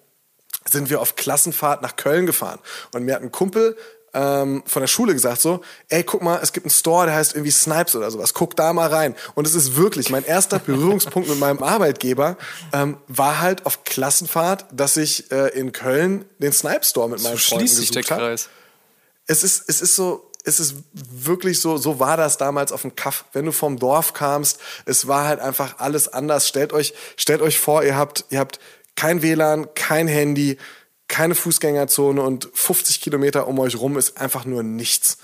sind 0.69 0.91
wir 0.91 1.01
auf 1.01 1.17
Klassenfahrt 1.17 1.83
nach 1.83 1.97
Köln 1.97 2.27
gefahren. 2.27 2.59
Und 2.93 3.05
mir 3.05 3.15
hat 3.15 3.23
ein 3.23 3.33
Kumpel 3.33 3.77
ähm, 4.17 4.63
von 4.67 4.81
der 4.81 4.87
Schule 4.87 5.13
gesagt 5.13 5.43
so, 5.43 5.61
ey, 5.89 6.03
guck 6.03 6.23
mal, 6.23 6.41
es 6.43 6.55
gibt 6.55 6.65
einen 6.65 6.71
Store, 6.71 7.05
der 7.05 7.15
heißt 7.15 7.35
irgendwie 7.35 7.51
Snipes 7.51 7.95
oder 7.95 8.11
sowas, 8.11 8.33
guck 8.33 8.57
da 8.57 8.73
mal 8.73 8.89
rein. 8.89 9.15
Und 9.35 9.47
es 9.47 9.55
ist 9.55 9.77
wirklich, 9.77 10.09
mein 10.09 10.25
erster 10.25 10.59
Berührungspunkt 10.59 11.29
mit 11.29 11.39
meinem 11.39 11.63
Arbeitgeber 11.63 12.39
ähm, 12.73 12.97
war 13.09 13.41
halt 13.41 13.67
auf 13.67 13.85
Klassenfahrt, 13.85 14.65
dass 14.73 14.97
ich 14.97 15.31
äh, 15.31 15.49
in 15.49 15.73
Köln 15.73 16.25
den 16.39 16.53
Snipes 16.53 16.91
Store 16.91 17.11
mit 17.11 17.23
meinen 17.23 17.37
so 17.37 17.57
Freunden 17.57 17.67
gesucht 17.67 18.11
habe. 18.11 18.37
Es 19.27 19.45
ist, 19.45 19.65
es 19.69 19.83
ist 19.83 19.95
so, 19.95 20.31
es 20.45 20.61
ist 20.61 20.77
wirklich 20.93 21.61
so, 21.61 21.77
so 21.77 22.01
war 22.01 22.17
das 22.17 22.39
damals 22.39 22.73
auf 22.73 22.83
dem 22.83 22.97
Kaff. 22.97 23.27
Wenn 23.35 23.45
du 23.45 23.53
vom 23.53 23.79
Dorf 23.79 24.15
kamst, 24.15 24.61
es 24.87 25.07
war 25.09 25.27
halt 25.27 25.41
einfach 25.41 25.79
alles 25.79 26.09
anders. 26.09 26.49
Stellt 26.49 26.73
euch, 26.73 26.95
stellt 27.17 27.43
euch 27.43 27.59
vor, 27.59 27.85
ihr 27.85 27.97
habt, 27.97 28.25
ihr 28.31 28.39
habt 28.39 28.61
kein 28.95 29.21
WLAN, 29.21 29.75
kein 29.75 30.09
Handy, 30.09 30.57
keine 31.09 31.35
Fußgängerzone 31.35 32.21
und 32.23 32.49
50 32.53 33.01
Kilometer 33.01 33.47
um 33.47 33.59
euch 33.59 33.77
rum 33.77 33.97
ist 33.97 34.21
einfach 34.21 34.45
nur 34.45 34.63
nichts. 34.63 35.19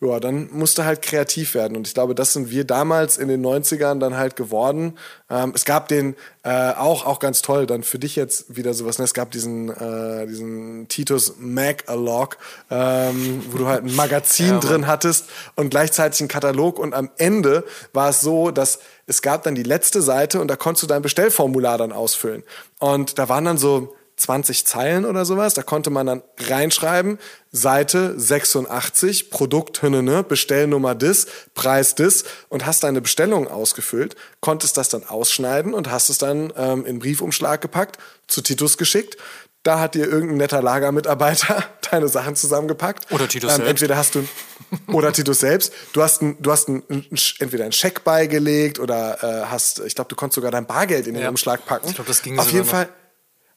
Ja, 0.00 0.20
dann 0.20 0.48
musste 0.52 0.84
halt 0.84 1.02
kreativ 1.02 1.54
werden. 1.54 1.76
Und 1.76 1.88
ich 1.88 1.94
glaube, 1.94 2.14
das 2.14 2.32
sind 2.32 2.50
wir 2.50 2.64
damals 2.64 3.18
in 3.18 3.26
den 3.26 3.44
90ern 3.44 3.98
dann 3.98 4.16
halt 4.16 4.36
geworden. 4.36 4.96
Ähm, 5.28 5.50
es 5.56 5.64
gab 5.64 5.88
den 5.88 6.14
äh, 6.44 6.72
auch, 6.74 7.04
auch 7.04 7.18
ganz 7.18 7.42
toll, 7.42 7.66
dann 7.66 7.82
für 7.82 7.98
dich 7.98 8.14
jetzt 8.14 8.56
wieder 8.56 8.74
sowas. 8.74 8.98
Ne? 8.98 9.04
Es 9.04 9.12
gab 9.12 9.32
diesen, 9.32 9.70
äh, 9.70 10.26
diesen 10.28 10.86
Titus 10.86 11.34
Mag-A-Log, 11.40 12.36
ähm, 12.70 13.42
wo 13.50 13.58
du 13.58 13.66
halt 13.66 13.82
ein 13.82 13.96
Magazin 13.96 14.46
ja, 14.50 14.60
drin 14.60 14.86
hattest 14.86 15.24
und 15.56 15.70
gleichzeitig 15.70 16.20
einen 16.20 16.28
Katalog. 16.28 16.78
Und 16.78 16.94
am 16.94 17.10
Ende 17.16 17.64
war 17.92 18.10
es 18.10 18.20
so, 18.20 18.52
dass 18.52 18.78
es 19.06 19.20
gab 19.20 19.42
dann 19.42 19.56
die 19.56 19.64
letzte 19.64 20.00
Seite 20.00 20.40
und 20.40 20.46
da 20.46 20.54
konntest 20.54 20.84
du 20.84 20.86
dein 20.86 21.02
Bestellformular 21.02 21.76
dann 21.76 21.90
ausfüllen. 21.90 22.44
Und 22.78 23.18
da 23.18 23.28
waren 23.28 23.44
dann 23.44 23.58
so 23.58 23.96
20 24.18 24.66
Zeilen 24.66 25.04
oder 25.04 25.24
sowas. 25.24 25.54
Da 25.54 25.62
konnte 25.62 25.90
man 25.90 26.06
dann 26.06 26.22
reinschreiben, 26.38 27.18
Seite 27.50 28.18
86, 28.18 29.30
Produkt, 29.30 29.82
ne, 29.82 30.22
Bestellnummer 30.22 30.94
dis, 30.94 31.26
Preis 31.54 31.94
dis 31.94 32.24
und 32.48 32.66
hast 32.66 32.82
deine 32.82 33.00
Bestellung 33.00 33.48
ausgefüllt, 33.48 34.16
konntest 34.40 34.76
das 34.76 34.88
dann 34.88 35.04
ausschneiden 35.04 35.72
und 35.72 35.90
hast 35.90 36.10
es 36.10 36.18
dann 36.18 36.52
ähm, 36.56 36.84
in 36.84 36.98
Briefumschlag 36.98 37.60
gepackt, 37.60 37.98
zu 38.26 38.42
Titus 38.42 38.76
geschickt. 38.76 39.16
Da 39.64 39.80
hat 39.80 39.94
dir 39.94 40.06
irgendein 40.06 40.38
netter 40.38 40.62
Lagermitarbeiter 40.62 41.64
deine 41.90 42.08
Sachen 42.08 42.36
zusammengepackt. 42.36 43.10
Oder 43.12 43.28
Titus 43.28 43.50
ähm, 43.52 43.56
selbst. 43.56 43.70
Entweder 43.70 43.96
hast 43.96 44.14
du 44.14 44.26
oder 44.86 45.12
Titus 45.12 45.40
selbst. 45.40 45.72
Du 45.92 46.02
hast, 46.02 46.22
ein, 46.22 46.36
du 46.40 46.52
hast 46.52 46.68
ein, 46.68 46.82
entweder 47.38 47.64
einen 47.64 47.72
Scheck 47.72 48.04
beigelegt 48.04 48.78
oder 48.78 49.22
äh, 49.22 49.46
hast, 49.46 49.80
ich 49.80 49.94
glaube, 49.94 50.08
du 50.08 50.16
konntest 50.16 50.36
sogar 50.36 50.50
dein 50.50 50.66
Bargeld 50.66 51.06
in 51.06 51.14
den 51.14 51.22
ja. 51.22 51.28
Umschlag 51.28 51.66
packen. 51.66 51.88
Ich 51.88 51.94
glaube, 51.94 52.08
das 52.08 52.22
ging 52.22 52.38
Auf 52.38 52.52
jeden 52.52 52.66
Fall 52.66 52.88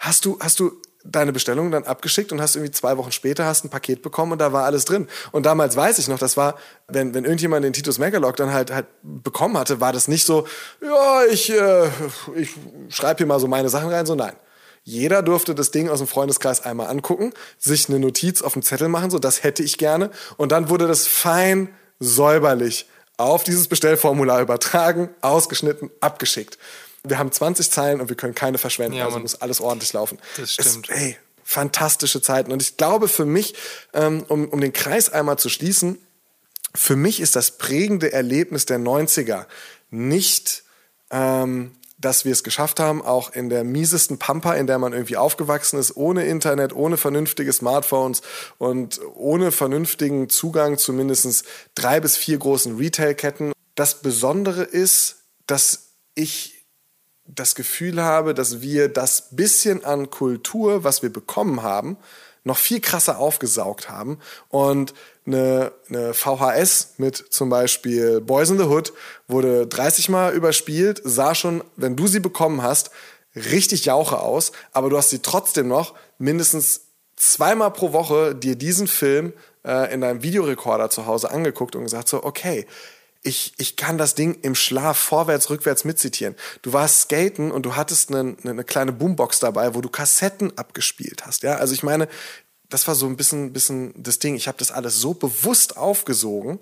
hast 0.02 0.26
du, 0.26 0.38
hast 0.42 0.60
du 0.60 0.82
deine 1.04 1.32
Bestellung 1.32 1.72
dann 1.72 1.84
abgeschickt 1.84 2.32
und 2.32 2.42
hast 2.42 2.56
irgendwie 2.56 2.72
zwei 2.72 2.98
Wochen 2.98 3.12
später 3.12 3.46
hast 3.46 3.64
ein 3.64 3.70
Paket 3.70 4.02
bekommen 4.02 4.34
und 4.34 4.40
da 4.40 4.54
war 4.54 4.66
alles 4.66 4.86
drin. 4.86 5.08
Und 5.32 5.46
damals 5.46 5.76
weiß 5.76 5.98
ich 6.00 6.08
noch, 6.08 6.20
das 6.20 6.38
war, 6.38 6.56
wenn, 6.88 7.14
wenn 7.14 7.24
irgendjemand 7.24 7.66
den 7.66 7.74
Titus 7.74 7.98
Megalog 7.98 8.36
dann 8.36 8.52
halt, 8.52 8.72
halt 8.72 8.88
bekommen 9.02 9.58
hatte, 9.58 9.80
war 9.80 9.94
das 9.94 10.08
nicht 10.08 10.26
so, 10.26 10.48
ja, 10.82 11.24
ich, 11.32 11.52
äh, 11.52 11.88
ich 12.36 12.56
schreibe 12.90 13.20
hier 13.20 13.26
mal 13.26 13.40
so 13.40 13.48
meine 13.48 13.70
Sachen 13.70 13.90
rein, 13.90 14.06
so 14.06 14.16
nein. 14.16 14.36
Jeder 14.84 15.22
durfte 15.22 15.54
das 15.54 15.70
Ding 15.70 15.90
aus 15.90 16.00
dem 16.00 16.08
Freundeskreis 16.08 16.66
einmal 16.66 16.88
angucken, 16.88 17.34
sich 17.60 17.88
eine 17.88 18.00
Notiz 18.00 18.42
auf 18.42 18.54
dem 18.54 18.64
Zettel 18.64 18.88
machen, 18.88 19.12
so 19.12 19.20
das 19.20 19.44
hätte 19.44 19.64
ich 19.64 19.78
gerne. 19.78 20.10
Und 20.38 20.52
dann 20.52 20.70
wurde 20.70 20.88
das 20.88 21.08
fein 21.08 21.70
säuberlich 22.00 22.88
auf 23.18 23.44
dieses 23.44 23.68
Bestellformular 23.68 24.42
übertragen, 24.42 25.10
ausgeschnitten, 25.22 25.92
abgeschickt 26.00 26.58
wir 27.04 27.18
haben 27.18 27.32
20 27.32 27.72
Zeilen 27.72 28.02
und 28.02 28.10
wir 28.10 28.16
können 28.16 28.36
keine 28.36 28.58
verschwenden. 28.58 28.98
Ja, 28.98 29.06
also 29.06 29.20
muss 29.20 29.42
alles 29.42 29.62
ordentlich 29.62 29.94
laufen. 29.94 30.20
Das 30.38 30.54
stimmt. 30.54 30.90
Es, 30.90 30.96
ey, 30.96 31.18
fantastische 31.44 32.22
Zeiten. 32.22 32.52
Und 32.52 32.62
ich 32.62 32.78
glaube 32.78 33.08
für 33.08 33.26
mich, 33.26 33.56
ähm, 33.94 34.24
um, 34.28 34.48
um 34.50 34.62
den 34.62 34.74
Kreis 34.74 35.10
einmal 35.10 35.38
zu 35.38 35.50
schließen, 35.50 35.98
für 36.74 36.96
mich 36.96 37.20
ist 37.20 37.36
das 37.36 37.58
prägende 37.58 38.14
Erlebnis 38.14 38.66
der 38.66 38.80
90er 38.80 39.46
nicht, 39.90 40.64
ähm, 41.10 41.72
dass 41.98 42.26
wir 42.26 42.32
es 42.32 42.44
geschafft 42.44 42.80
haben, 42.80 43.02
auch 43.04 43.34
in 43.34 43.50
der 43.50 43.64
miesesten 43.64 44.18
Pampa, 44.18 44.56
in 44.56 44.66
der 44.66 44.80
man 44.80 44.94
irgendwie 44.94 45.18
aufgewachsen 45.18 45.78
ist, 45.80 45.96
ohne 45.96 46.26
Internet, 46.26 46.74
ohne 46.74 46.98
vernünftige 46.98 47.54
Smartphones 47.54 48.22
und 48.58 49.00
ohne 49.16 49.52
vernünftigen 49.52 50.30
Zugang 50.30 50.78
zu 50.78 50.94
mindestens 50.94 51.44
drei 51.76 52.00
bis 52.00 52.18
vier 52.18 52.38
großen 52.38 52.78
Retailketten. 52.78 53.52
Das 53.76 54.02
Besondere 54.02 54.64
ist, 54.64 55.18
dass 55.46 55.90
ich 56.16 56.61
das 57.36 57.56
Gefühl 57.56 58.02
habe, 58.02 58.34
dass 58.34 58.62
wir 58.62 58.90
das 58.90 59.30
bisschen 59.32 59.84
an 59.86 60.10
Kultur, 60.10 60.84
was 60.84 61.02
wir 61.02 61.12
bekommen 61.12 61.64
haben, 61.64 61.98
noch 62.44 62.58
viel 62.58 62.82
krasser 62.82 63.20
aufgesaugt 63.20 63.90
haben. 63.90 64.20
Und 64.50 64.94
eine, 65.26 65.72
eine 65.90 66.14
VHS 66.14 66.96
mit 66.98 67.16
zum 67.30 67.50
Beispiel 67.50 68.22
Boys 68.22 68.50
in 68.50 68.58
the 68.58 68.66
Hood 68.66 68.94
wurde 69.28 69.68
30 69.68 70.10
Mal 70.10 70.34
überspielt, 70.34 71.02
sah 71.04 71.36
schon, 71.36 71.64
wenn 71.76 71.96
du 71.96 72.08
sie 72.08 72.20
bekommen 72.20 72.64
hast, 72.64 72.92
richtig 73.36 73.86
jauche 73.86 74.20
aus, 74.20 74.52
aber 74.74 74.90
du 74.90 74.98
hast 74.98 75.10
sie 75.10 75.20
trotzdem 75.20 75.68
noch 75.68 75.94
mindestens 76.18 76.82
zweimal 77.16 77.72
pro 77.72 77.94
Woche 77.94 78.36
dir 78.36 78.56
diesen 78.56 78.88
Film 78.88 79.34
äh, 79.64 79.94
in 79.94 80.02
deinem 80.02 80.24
Videorekorder 80.24 80.90
zu 80.90 81.06
Hause 81.06 81.32
angeguckt 81.32 81.76
und 81.76 81.84
gesagt 81.84 82.10
so, 82.10 82.24
okay, 82.24 82.66
ich, 83.24 83.54
ich 83.58 83.76
kann 83.76 83.98
das 83.98 84.16
Ding 84.16 84.40
im 84.42 84.56
Schlaf 84.56 84.98
vorwärts, 84.98 85.50
rückwärts 85.50 85.86
mitzitieren. 85.86 86.36
Du 86.64 86.74
warst 86.74 87.02
skaten 87.02 87.52
und 87.52 87.66
du 87.66 87.76
hattest 87.76 88.10
eine, 88.10 88.36
eine 88.44 88.64
kleine 88.64 88.92
Boombox 88.92 89.40
dabei, 89.40 89.76
wo 89.76 89.82
du 89.82 89.90
Kassetten 89.90 90.58
abgespielt 90.58 91.26
hast. 91.26 91.44
Ja, 91.44 91.58
also 91.58 91.74
ich 91.74 91.84
meine, 91.84 92.08
das 92.70 92.88
war 92.88 92.96
so 92.96 93.06
ein 93.06 93.18
bisschen, 93.18 93.54
bisschen 93.54 93.94
das 93.96 94.18
Ding. 94.18 94.36
Ich 94.36 94.48
habe 94.48 94.58
das 94.58 94.72
alles 94.72 95.00
so 95.00 95.14
bewusst 95.14 95.78
aufgesogen. 95.78 96.60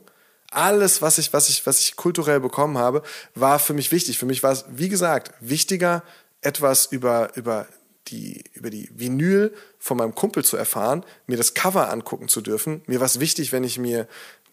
Alles, 0.52 1.02
was 1.02 1.18
ich, 1.18 1.32
was 1.32 1.48
ich, 1.48 1.66
was 1.66 1.80
ich 1.80 1.96
kulturell 1.96 2.40
bekommen 2.40 2.78
habe, 2.78 3.04
war 3.36 3.60
für 3.60 3.74
mich 3.74 3.92
wichtig. 3.92 4.18
Für 4.18 4.26
mich 4.26 4.44
war 4.44 4.52
es, 4.52 4.66
wie 4.70 4.90
gesagt, 4.90 5.32
wichtiger, 5.40 6.04
etwas 6.42 6.86
über, 6.86 7.32
über 7.36 7.68
die, 8.08 8.44
über 8.54 8.70
die 8.70 8.90
Vinyl 8.94 9.54
von 9.78 9.98
meinem 9.98 10.16
Kumpel 10.16 10.44
zu 10.44 10.58
erfahren, 10.58 11.06
mir 11.28 11.38
das 11.38 11.54
Cover 11.54 11.92
angucken 11.92 12.28
zu 12.28 12.42
dürfen. 12.42 12.82
Mir 12.88 13.00
war 13.00 13.06
es 13.06 13.20
wichtig, 13.20 13.52
wenn 13.52 13.64
ich 13.64 13.78
mir 13.78 14.08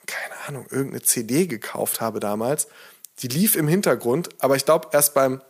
keine 0.07 0.35
Ahnung, 0.47 0.67
irgendeine 0.71 1.03
CD 1.03 1.47
gekauft 1.47 2.01
habe 2.01 2.21
damals. 2.21 2.69
Die 3.21 3.29
lief 3.29 3.57
im 3.57 3.69
Hintergrund, 3.69 4.29
aber 4.39 4.57
ich 4.57 4.65
glaube, 4.65 4.89
erst 4.93 5.15
beim 5.15 5.41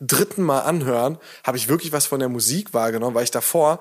dritten 0.00 0.42
Mal 0.42 0.60
anhören 0.60 1.18
habe 1.44 1.56
ich 1.56 1.68
wirklich 1.68 1.92
was 1.92 2.06
von 2.06 2.20
der 2.20 2.28
Musik 2.28 2.72
wahrgenommen, 2.72 3.14
weil 3.14 3.24
ich 3.24 3.30
davor 3.30 3.80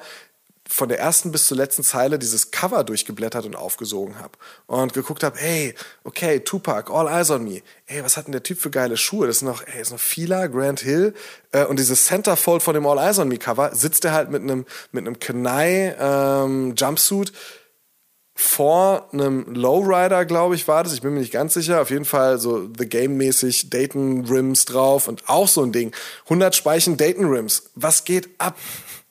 von 0.70 0.90
der 0.90 1.00
ersten 1.00 1.32
bis 1.32 1.46
zur 1.48 1.58
letzten 1.58 1.84
Zeile 1.84 2.20
dieses 2.20 2.52
Cover 2.52 2.84
durchgeblättert 2.84 3.46
und 3.46 3.56
aufgesogen 3.56 4.20
habe 4.20 4.38
und 4.66 4.94
geguckt 4.94 5.24
habe, 5.24 5.38
hey, 5.38 5.74
okay, 6.04 6.42
Tupac, 6.42 6.92
All 6.92 7.08
Eyes 7.08 7.32
on 7.32 7.44
Me. 7.44 7.62
Ey, 7.86 8.04
was 8.04 8.18
hat 8.18 8.28
denn 8.28 8.34
der 8.34 8.44
Typ 8.44 8.60
für 8.60 8.70
geile 8.70 8.98
Schuhe? 8.98 9.28
Das 9.28 9.38
ist 9.38 9.42
noch, 9.44 9.66
ey, 9.66 9.82
ist 9.82 9.92
noch 9.92 10.00
Fila, 10.00 10.48
Grant 10.48 10.82
Hill 10.82 11.14
äh, 11.54 11.64
und 11.64 11.80
dieses 11.80 12.06
Centerfold 12.08 12.62
von 12.62 12.74
dem 12.74 12.86
All 12.86 12.98
Eyes 12.98 13.20
on 13.20 13.30
Me 13.30 13.38
Cover 13.38 13.74
sitzt 13.76 14.04
er 14.04 14.12
halt 14.12 14.30
mit 14.30 14.42
einem 14.42 14.66
mit 14.92 15.06
einem 15.06 15.20
Kenai 15.20 15.96
ähm, 16.00 16.76
Jumpsuit 16.76 17.32
vor 18.40 19.10
einem 19.12 19.52
Lowrider, 19.52 20.24
glaube 20.24 20.54
ich, 20.54 20.68
war 20.68 20.84
das. 20.84 20.94
Ich 20.94 21.02
bin 21.02 21.16
mir 21.16 21.22
nicht 21.22 21.34
ganz 21.34 21.56
sicher. 21.56 21.82
Auf 21.82 21.90
jeden 21.90 22.06
Fall 22.06 22.38
so 22.38 22.70
The 22.78 22.88
Game-mäßig 22.88 23.72
Dayton 23.72 24.26
Rims 24.26 24.66
drauf 24.66 25.08
und 25.08 25.28
auch 25.28 25.48
so 25.48 25.64
ein 25.64 25.72
Ding. 25.72 25.92
100 26.26 26.56
Speichen 26.56 26.98
Dayton 26.98 27.26
Rims. 27.26 27.72
Was 27.74 28.06
geht 28.06 28.30
ab? 28.38 28.56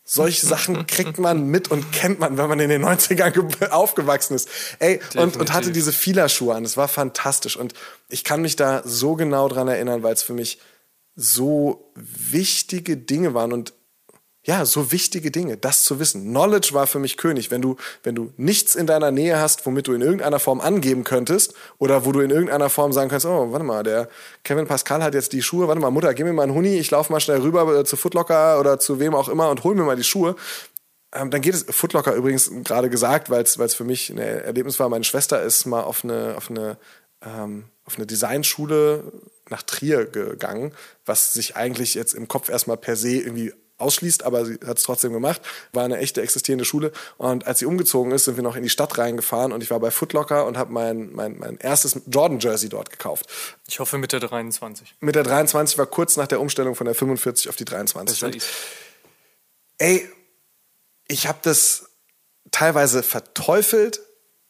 Solche 0.04 0.46
Sachen 0.46 0.86
kriegt 0.86 1.18
man 1.18 1.48
mit 1.48 1.72
und 1.72 1.90
kennt 1.90 2.20
man, 2.20 2.38
wenn 2.38 2.48
man 2.48 2.60
in 2.60 2.70
den 2.70 2.84
90ern 2.84 3.70
aufgewachsen 3.70 4.34
ist. 4.36 4.48
Ey, 4.78 5.00
und, 5.16 5.36
und 5.36 5.52
hatte 5.52 5.72
diese 5.72 5.92
Fila-Schuhe 5.92 6.54
an. 6.54 6.62
Das 6.62 6.76
war 6.76 6.86
fantastisch. 6.86 7.56
Und 7.56 7.74
ich 8.08 8.22
kann 8.22 8.42
mich 8.42 8.54
da 8.54 8.82
so 8.84 9.16
genau 9.16 9.48
dran 9.48 9.66
erinnern, 9.66 10.04
weil 10.04 10.14
es 10.14 10.22
für 10.22 10.34
mich 10.34 10.60
so 11.16 11.92
wichtige 11.96 12.96
Dinge 12.96 13.34
waren. 13.34 13.52
Und 13.52 13.72
ja, 14.46 14.64
so 14.64 14.92
wichtige 14.92 15.32
Dinge, 15.32 15.56
das 15.56 15.82
zu 15.82 15.98
wissen. 15.98 16.22
Knowledge 16.22 16.70
war 16.72 16.86
für 16.86 17.00
mich 17.00 17.16
König. 17.16 17.50
Wenn 17.50 17.62
du, 17.62 17.76
wenn 18.04 18.14
du 18.14 18.32
nichts 18.36 18.76
in 18.76 18.86
deiner 18.86 19.10
Nähe 19.10 19.40
hast, 19.40 19.66
womit 19.66 19.88
du 19.88 19.92
in 19.92 20.02
irgendeiner 20.02 20.38
Form 20.38 20.60
angeben 20.60 21.02
könntest, 21.02 21.54
oder 21.78 22.04
wo 22.04 22.12
du 22.12 22.20
in 22.20 22.30
irgendeiner 22.30 22.70
Form 22.70 22.92
sagen 22.92 23.10
kannst, 23.10 23.26
oh, 23.26 23.50
warte 23.50 23.64
mal, 23.64 23.82
der 23.82 24.08
Kevin 24.44 24.68
Pascal 24.68 25.02
hat 25.02 25.14
jetzt 25.14 25.32
die 25.32 25.42
Schuhe, 25.42 25.66
warte 25.66 25.80
mal, 25.80 25.90
Mutter, 25.90 26.14
gib 26.14 26.26
mir 26.26 26.32
mal 26.32 26.44
einen 26.44 26.54
Huni, 26.54 26.76
ich 26.76 26.92
laufe 26.92 27.12
mal 27.12 27.18
schnell 27.18 27.40
rüber 27.40 27.80
äh, 27.80 27.84
zu 27.84 27.96
Footlocker 27.96 28.60
oder 28.60 28.78
zu 28.78 29.00
wem 29.00 29.16
auch 29.16 29.28
immer 29.28 29.50
und 29.50 29.64
hol 29.64 29.74
mir 29.74 29.82
mal 29.82 29.96
die 29.96 30.04
Schuhe. 30.04 30.36
Ähm, 31.12 31.32
dann 31.32 31.40
geht 31.40 31.54
es, 31.54 31.66
Footlocker 31.68 32.14
übrigens 32.14 32.48
gerade 32.62 32.88
gesagt, 32.88 33.30
weil 33.30 33.42
es 33.42 33.74
für 33.74 33.84
mich 33.84 34.10
ein 34.10 34.18
Erlebnis 34.18 34.78
war, 34.78 34.88
meine 34.88 35.04
Schwester 35.04 35.42
ist 35.42 35.66
mal 35.66 35.82
auf 35.82 36.04
eine, 36.04 36.36
auf 36.36 36.50
eine, 36.50 36.76
ähm, 37.20 37.64
auf 37.84 37.96
eine 37.96 38.06
Designschule 38.06 39.12
nach 39.50 39.64
Trier 39.64 40.04
gegangen, 40.04 40.72
was 41.04 41.32
sich 41.32 41.56
eigentlich 41.56 41.94
jetzt 41.94 42.14
im 42.14 42.28
Kopf 42.28 42.48
erstmal 42.48 42.76
per 42.76 42.94
se 42.94 43.16
irgendwie 43.16 43.52
ausschließt, 43.78 44.24
aber 44.24 44.44
sie 44.44 44.58
hat 44.66 44.78
es 44.78 44.84
trotzdem 44.84 45.12
gemacht. 45.12 45.40
War 45.72 45.84
eine 45.84 45.98
echte 45.98 46.22
existierende 46.22 46.64
Schule. 46.64 46.92
Und 47.18 47.46
als 47.46 47.58
sie 47.58 47.66
umgezogen 47.66 48.12
ist, 48.12 48.24
sind 48.24 48.36
wir 48.36 48.42
noch 48.42 48.56
in 48.56 48.62
die 48.62 48.70
Stadt 48.70 48.96
reingefahren 48.98 49.52
und 49.52 49.62
ich 49.62 49.70
war 49.70 49.80
bei 49.80 49.90
Footlocker 49.90 50.46
und 50.46 50.56
habe 50.56 50.72
mein, 50.72 51.12
mein, 51.12 51.38
mein 51.38 51.58
erstes 51.58 52.00
Jordan-Jersey 52.06 52.68
dort 52.68 52.90
gekauft. 52.90 53.26
Ich 53.68 53.80
hoffe 53.80 53.98
mit 53.98 54.12
der 54.12 54.20
23. 54.20 54.94
Mit 55.00 55.14
der 55.14 55.24
23 55.24 55.78
war 55.78 55.86
kurz 55.86 56.16
nach 56.16 56.26
der 56.26 56.40
Umstellung 56.40 56.74
von 56.74 56.86
der 56.86 56.94
45 56.94 57.48
auf 57.48 57.56
die 57.56 57.64
23. 57.64 58.24
Und, 58.24 58.38
ey, 59.78 60.08
ich 61.08 61.26
habe 61.26 61.38
das 61.42 61.90
teilweise 62.50 63.02
verteufelt, 63.02 64.00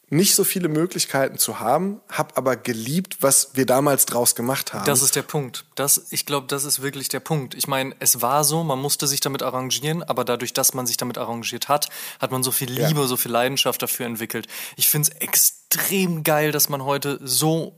nicht 0.09 0.37
so 0.37 0.45
viele 0.45 0.69
Möglichkeiten 0.69 1.37
zu 1.37 1.59
haben, 1.59 2.01
habe 2.09 2.37
aber 2.37 2.57
geliebt, 2.57 3.19
was 3.23 3.51
wir 3.55 3.67
damals 3.67 4.07
draus 4.07 4.37
gemacht 4.37 4.73
haben. 4.73 4.87
Das 4.87 5.03
ist 5.03 5.17
der 5.17 5.23
Punkt. 5.23 5.65
Das, 5.75 6.07
ich 6.11 6.27
glaube, 6.27 6.47
das 6.47 6.65
ist 6.65 6.81
wirklich 6.81 7.09
der 7.09 7.19
Punkt. 7.19 7.55
Ich 7.55 7.67
meine, 7.67 7.95
es 7.99 8.23
war 8.23 8.45
so, 8.45 8.63
man 8.63 8.79
musste 8.79 9.09
sich 9.09 9.19
damit 9.21 9.43
arrangieren, 9.43 10.05
aber 10.05 10.25
dadurch, 10.25 10.53
dass 10.53 10.75
man 10.75 10.87
sich 10.87 10.97
damit 10.97 11.19
arrangiert 11.19 11.69
hat, 11.69 11.89
hat 12.21 12.31
man 12.31 12.45
so 12.45 12.53
viel 12.53 12.71
Liebe, 12.71 13.01
ja. 13.01 13.07
so 13.07 13.17
viel 13.17 13.33
Leidenschaft 13.33 13.83
dafür 13.83 14.07
entwickelt. 14.07 14.47
Ich 14.77 14.89
finde 14.89 15.11
es 15.11 15.17
extrem 15.21 16.23
geil, 16.23 16.53
dass 16.53 16.69
man 16.69 16.85
heute 16.85 17.19
so 17.23 17.77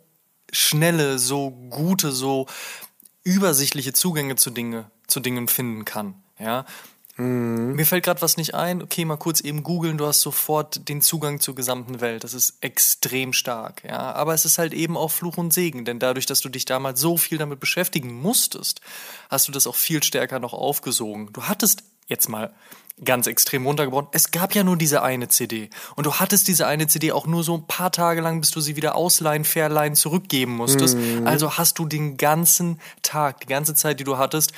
schnelle, 0.53 1.19
so 1.19 1.51
gute, 1.51 2.12
so 2.12 2.47
übersichtliche 3.25 3.95
Zugänge 3.95 4.37
zu 4.37 4.51
Dinge, 4.51 4.91
zu 5.07 5.21
Dingen 5.21 5.49
finden 5.49 5.87
kann. 5.87 6.23
Ja, 6.38 6.67
Mhm. 7.18 7.74
Mir 7.74 7.85
fällt 7.85 8.04
gerade 8.04 8.22
was 8.22 8.37
nicht 8.37 8.54
ein. 8.54 8.83
Okay, 8.83 9.04
mal 9.04 9.16
kurz 9.16 9.40
eben 9.40 9.62
googeln. 9.62 9.98
Du 9.98 10.07
hast 10.07 10.20
sofort 10.20 10.88
den 10.88 11.02
Zugang 11.02 11.40
zur 11.40 11.54
gesamten 11.54 12.00
Welt. 12.00 12.24
Das 12.24 12.33
ist 12.33 12.54
extrem 12.61 13.33
stark. 13.33 13.83
Ja, 13.85 14.12
aber 14.12 14.35
es 14.35 14.44
ist 14.44 14.59
halt 14.59 14.72
eben 14.72 14.96
auch 14.96 15.11
Fluch 15.11 15.37
und 15.37 15.52
Segen, 15.52 15.85
denn 15.85 15.98
dadurch, 15.98 16.26
dass 16.26 16.40
du 16.40 16.48
dich 16.48 16.64
damals 16.64 17.00
so 17.00 17.16
viel 17.16 17.38
damit 17.38 17.61
beschäftigen 17.61 18.14
musstest, 18.14 18.81
hast 19.28 19.48
du 19.48 19.52
das 19.52 19.66
auch 19.66 19.74
viel 19.74 20.02
stärker 20.02 20.38
noch 20.38 20.54
aufgesogen. 20.54 21.31
Du 21.33 21.42
hattest 21.44 21.83
jetzt 22.07 22.28
mal 22.28 22.52
ganz 23.04 23.26
extrem 23.26 23.66
runtergebrochen. 23.66 24.09
Es 24.12 24.31
gab 24.31 24.54
ja 24.54 24.64
nur 24.64 24.76
diese 24.76 25.02
eine 25.02 25.28
CD. 25.28 25.70
Und 25.94 26.07
du 26.07 26.14
hattest 26.14 26.48
diese 26.48 26.66
eine 26.66 26.87
CD 26.87 27.12
auch 27.12 27.26
nur 27.26 27.44
so 27.44 27.54
ein 27.57 27.66
paar 27.66 27.92
Tage 27.92 28.20
lang, 28.20 28.40
bis 28.40 28.50
du 28.50 28.61
sie 28.61 28.76
wieder 28.76 28.96
ausleihen, 28.96 29.44
verleihen, 29.44 29.94
zurückgeben 29.94 30.57
musstest. 30.57 30.96
Mhm. 30.96 31.26
Also 31.26 31.59
hast 31.59 31.78
du 31.78 31.87
den 31.87 32.16
ganzen 32.16 32.81
Tag, 33.02 33.40
die 33.40 33.46
ganze 33.46 33.74
Zeit, 33.74 34.00
die 34.00 34.04
du 34.04 34.18
hattest, 34.18 34.52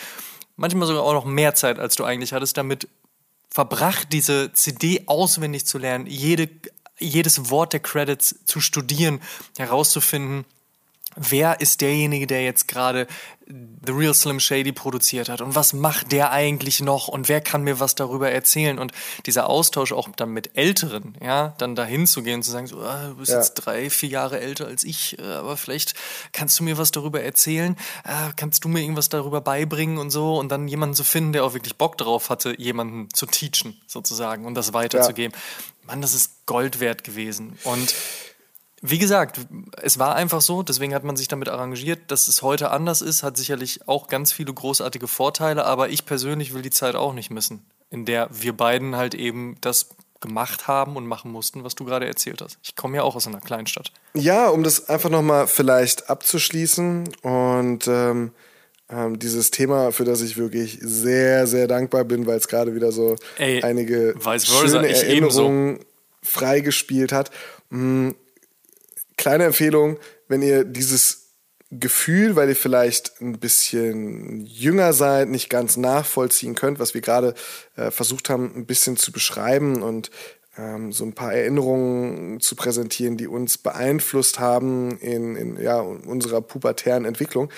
manchmal 0.61 0.87
sogar 0.87 1.03
auch 1.03 1.15
noch 1.15 1.25
mehr 1.25 1.55
Zeit, 1.55 1.79
als 1.79 1.97
du 1.97 2.05
eigentlich 2.05 2.35
hattest, 2.35 2.57
damit 2.57 2.87
verbracht, 3.49 4.13
diese 4.13 4.53
CD 4.53 5.05
auswendig 5.07 5.67
zu 5.67 5.79
lernen, 5.79 6.07
jede, 6.07 6.51
jedes 6.99 7.51
Wort 7.51 7.73
der 7.73 7.81
Credits 7.81 8.45
zu 8.45 8.61
studieren, 8.61 9.21
herauszufinden, 9.57 10.45
wer 11.17 11.61
ist 11.61 11.81
derjenige, 11.81 12.27
der 12.27 12.45
jetzt 12.45 12.69
gerade 12.69 13.07
The 13.85 13.93
Real 13.93 14.15
Slim 14.15 14.39
Shady 14.39 14.73
produziert 14.73 15.29
hat 15.29 15.41
und 15.41 15.55
was 15.55 15.73
macht 15.73 16.13
der 16.13 16.31
eigentlich 16.31 16.81
noch 16.81 17.09
und 17.09 17.29
wer 17.29 17.41
kann 17.41 17.63
mir 17.63 17.81
was 17.81 17.95
darüber 17.95 18.31
erzählen 18.31 18.79
und 18.79 18.93
dieser 19.27 19.49
Austausch 19.49 19.93
auch 19.93 20.09
dann 20.17 20.31
mit 20.31 20.57
Älteren, 20.57 21.17
ja, 21.21 21.55
dann 21.59 21.75
dahin 21.75 22.07
zu 22.07 22.23
gehen 22.23 22.37
und 22.37 22.43
zu 22.45 22.53
sagen, 22.53 22.69
so, 22.69 22.81
ah, 22.81 23.09
du 23.09 23.17
bist 23.17 23.33
ja. 23.33 23.39
jetzt 23.39 23.55
drei, 23.55 23.91
vier 23.91 24.09
Jahre 24.09 24.39
älter 24.41 24.67
als 24.67 24.85
ich, 24.85 25.19
äh, 25.19 25.23
aber 25.23 25.57
vielleicht 25.57 25.95
kannst 26.33 26.61
du 26.61 26.65
mir 26.65 26.79
was 26.79 26.93
darüber 26.93 27.23
erzählen, 27.23 27.77
äh, 28.05 28.31
kannst 28.37 28.65
du 28.65 28.69
mir 28.69 28.83
irgendwas 28.83 29.09
darüber 29.09 29.41
beibringen 29.41 29.99
und 29.99 30.11
so 30.11 30.39
und 30.39 30.51
dann 30.51 30.69
jemanden 30.69 30.95
zu 30.95 31.05
finden, 31.05 31.33
der 31.33 31.45
auch 31.45 31.55
wirklich 31.55 31.77
Bock 31.77 31.99
drauf 31.99 32.31
hatte, 32.31 32.55
jemanden 32.61 33.09
zu 33.13 33.27
teachen 33.27 33.81
sozusagen 33.87 34.45
und 34.45 34.55
das 34.55 34.73
weiterzugeben. 34.73 35.35
Ja. 35.35 35.87
Mann, 35.89 36.03
das 36.03 36.15
ist 36.15 36.47
Gold 36.47 36.79
wert 36.79 37.03
gewesen 37.03 37.59
und 37.65 37.95
wie 38.83 38.99
gesagt, 38.99 39.41
es 39.83 39.99
war 39.99 40.15
einfach 40.15 40.41
so, 40.41 40.63
deswegen 40.63 40.95
hat 40.95 41.05
man 41.05 41.17
sich 41.17 41.29
damit 41.29 41.49
arrangiert. 41.49 42.01
Dass 42.09 42.29
es 42.29 42.43
heute 42.43 42.71
anders 42.71 43.03
ist, 43.03 43.23
hat 43.23 43.37
sicherlich 43.37 43.87
auch 43.87 44.09
ganz 44.09 44.33
viele 44.33 44.53
großartige 44.53 45.07
Vorteile, 45.07 45.67
aber 45.67 45.91
ich 45.91 46.07
persönlich 46.07 46.55
will 46.55 46.63
die 46.63 46.71
Zeit 46.71 46.95
auch 46.95 47.13
nicht 47.13 47.31
missen, 47.31 47.63
in 47.91 48.07
der 48.07 48.29
wir 48.31 48.55
beiden 48.55 48.97
halt 48.97 49.15
eben 49.15 49.57
das 49.61 49.91
gemacht 50.21 50.69
haben 50.69 50.97
und 50.97 51.07
machen 51.07 51.31
mussten, 51.31 51.65
was 51.65 51.75
du 51.75 51.85
gerade 51.85 52.07
erzählt 52.07 52.43
hast. 52.43 52.59
Ich 52.63 52.77
komme 52.77 52.97
ja 52.97 53.03
auch 53.03 53.17
aus 53.17 53.27
einer 53.27 53.41
Kleinstadt. 53.41 53.93
Ja, 54.15 54.49
um 54.49 54.63
das 54.63 54.89
einfach 54.89 55.11
nochmal 55.11 55.47
vielleicht 55.47 56.11
abzuschließen 56.11 57.09
und 57.23 57.87
ähm, 57.89 58.33
ähm, 58.91 59.19
dieses 59.19 59.51
Thema, 59.51 59.93
für 59.93 60.05
das 60.05 60.21
ich 60.21 60.37
wirklich 60.37 60.79
sehr, 60.83 61.47
sehr 61.47 61.69
dankbar 61.69 62.05
bin, 62.05 62.27
weil 62.27 62.39
es 62.39 62.49
gerade 62.49 62.75
wieder 62.75 62.93
so 62.93 63.17
Ey, 63.39 63.63
einige 63.63 64.15
schöne 64.39 64.89
Erinnerungen 64.89 65.81
freigespielt 66.23 67.13
hat. 67.13 67.31
Mh, 67.71 68.15
kleine 69.21 69.45
Empfehlung, 69.45 69.99
wenn 70.29 70.41
ihr 70.41 70.65
dieses 70.65 71.35
Gefühl, 71.71 72.35
weil 72.35 72.49
ihr 72.49 72.57
vielleicht 72.57 73.21
ein 73.21 73.39
bisschen 73.39 74.45
jünger 74.47 74.93
seid, 74.93 75.29
nicht 75.29 75.51
ganz 75.51 75.77
nachvollziehen 75.77 76.57
könnt, 76.57 76.81
was 76.81 76.95
wir 76.95 77.01
gerade 77.01 77.35
äh, 77.77 77.91
versucht 77.91 78.31
haben, 78.31 78.53
ein 78.57 78.67
bisschen 78.67 78.97
zu 78.97 79.13
beschreiben 79.13 79.83
und 79.83 80.11
ähm, 80.57 80.91
so 80.91 81.05
ein 81.05 81.13
paar 81.13 81.35
Erinnerungen 81.35 82.41
zu 82.41 82.57
präsentieren, 82.57 83.19
die 83.19 83.29
uns 83.29 83.59
beeinflusst 83.59 84.41
haben 84.41 84.99
in, 84.99 85.37
in 85.37 85.63
ja, 85.63 85.81
unserer 85.81 86.41
pubertären 86.41 87.05
Entwicklung. 87.05 87.51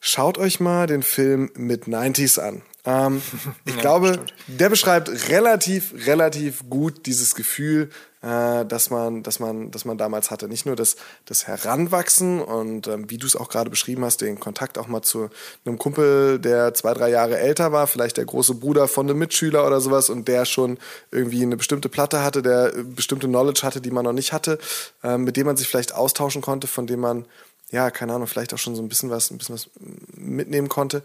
schaut 0.00 0.38
euch 0.38 0.60
mal 0.60 0.86
den 0.86 1.02
Film 1.02 1.50
mit 1.54 1.84
90s 1.84 2.38
an. 2.38 2.62
Ähm, 2.88 3.20
ich 3.66 3.74
ja, 3.74 3.80
glaube, 3.80 4.14
stimmt. 4.14 4.32
der 4.46 4.68
beschreibt 4.70 5.10
relativ, 5.28 5.92
relativ 6.06 6.68
gut 6.70 7.04
dieses 7.04 7.34
Gefühl, 7.34 7.90
äh, 8.22 8.64
dass 8.64 8.88
man, 8.88 9.22
dass 9.22 9.40
man, 9.40 9.70
dass 9.70 9.84
man 9.84 9.98
damals 9.98 10.30
hatte. 10.30 10.48
Nicht 10.48 10.64
nur 10.64 10.74
das, 10.74 10.96
das 11.26 11.46
Heranwachsen 11.46 12.40
und 12.40 12.86
ähm, 12.86 13.10
wie 13.10 13.18
du 13.18 13.26
es 13.26 13.36
auch 13.36 13.50
gerade 13.50 13.68
beschrieben 13.68 14.04
hast, 14.04 14.22
den 14.22 14.40
Kontakt 14.40 14.78
auch 14.78 14.88
mal 14.88 15.02
zu 15.02 15.28
einem 15.66 15.78
Kumpel, 15.78 16.38
der 16.38 16.72
zwei, 16.72 16.94
drei 16.94 17.10
Jahre 17.10 17.38
älter 17.38 17.72
war, 17.72 17.86
vielleicht 17.86 18.16
der 18.16 18.24
große 18.24 18.54
Bruder 18.54 18.88
von 18.88 19.08
einem 19.08 19.18
Mitschüler 19.18 19.66
oder 19.66 19.82
sowas 19.82 20.08
und 20.08 20.26
der 20.26 20.46
schon 20.46 20.78
irgendwie 21.10 21.42
eine 21.42 21.58
bestimmte 21.58 21.90
Platte 21.90 22.22
hatte, 22.22 22.40
der 22.40 22.72
bestimmte 22.84 23.28
Knowledge 23.28 23.60
hatte, 23.64 23.82
die 23.82 23.90
man 23.90 24.04
noch 24.04 24.14
nicht 24.14 24.32
hatte, 24.32 24.58
äh, 25.02 25.18
mit 25.18 25.36
dem 25.36 25.46
man 25.46 25.58
sich 25.58 25.68
vielleicht 25.68 25.94
austauschen 25.94 26.40
konnte, 26.40 26.66
von 26.66 26.86
dem 26.86 27.00
man 27.00 27.26
ja, 27.70 27.90
keine 27.90 28.14
Ahnung, 28.14 28.26
vielleicht 28.26 28.54
auch 28.54 28.58
schon 28.58 28.74
so 28.74 28.80
ein 28.80 28.88
bisschen 28.88 29.10
was, 29.10 29.30
ein 29.30 29.36
bisschen 29.36 29.54
was 29.54 29.68
mitnehmen 30.16 30.70
konnte 30.70 31.02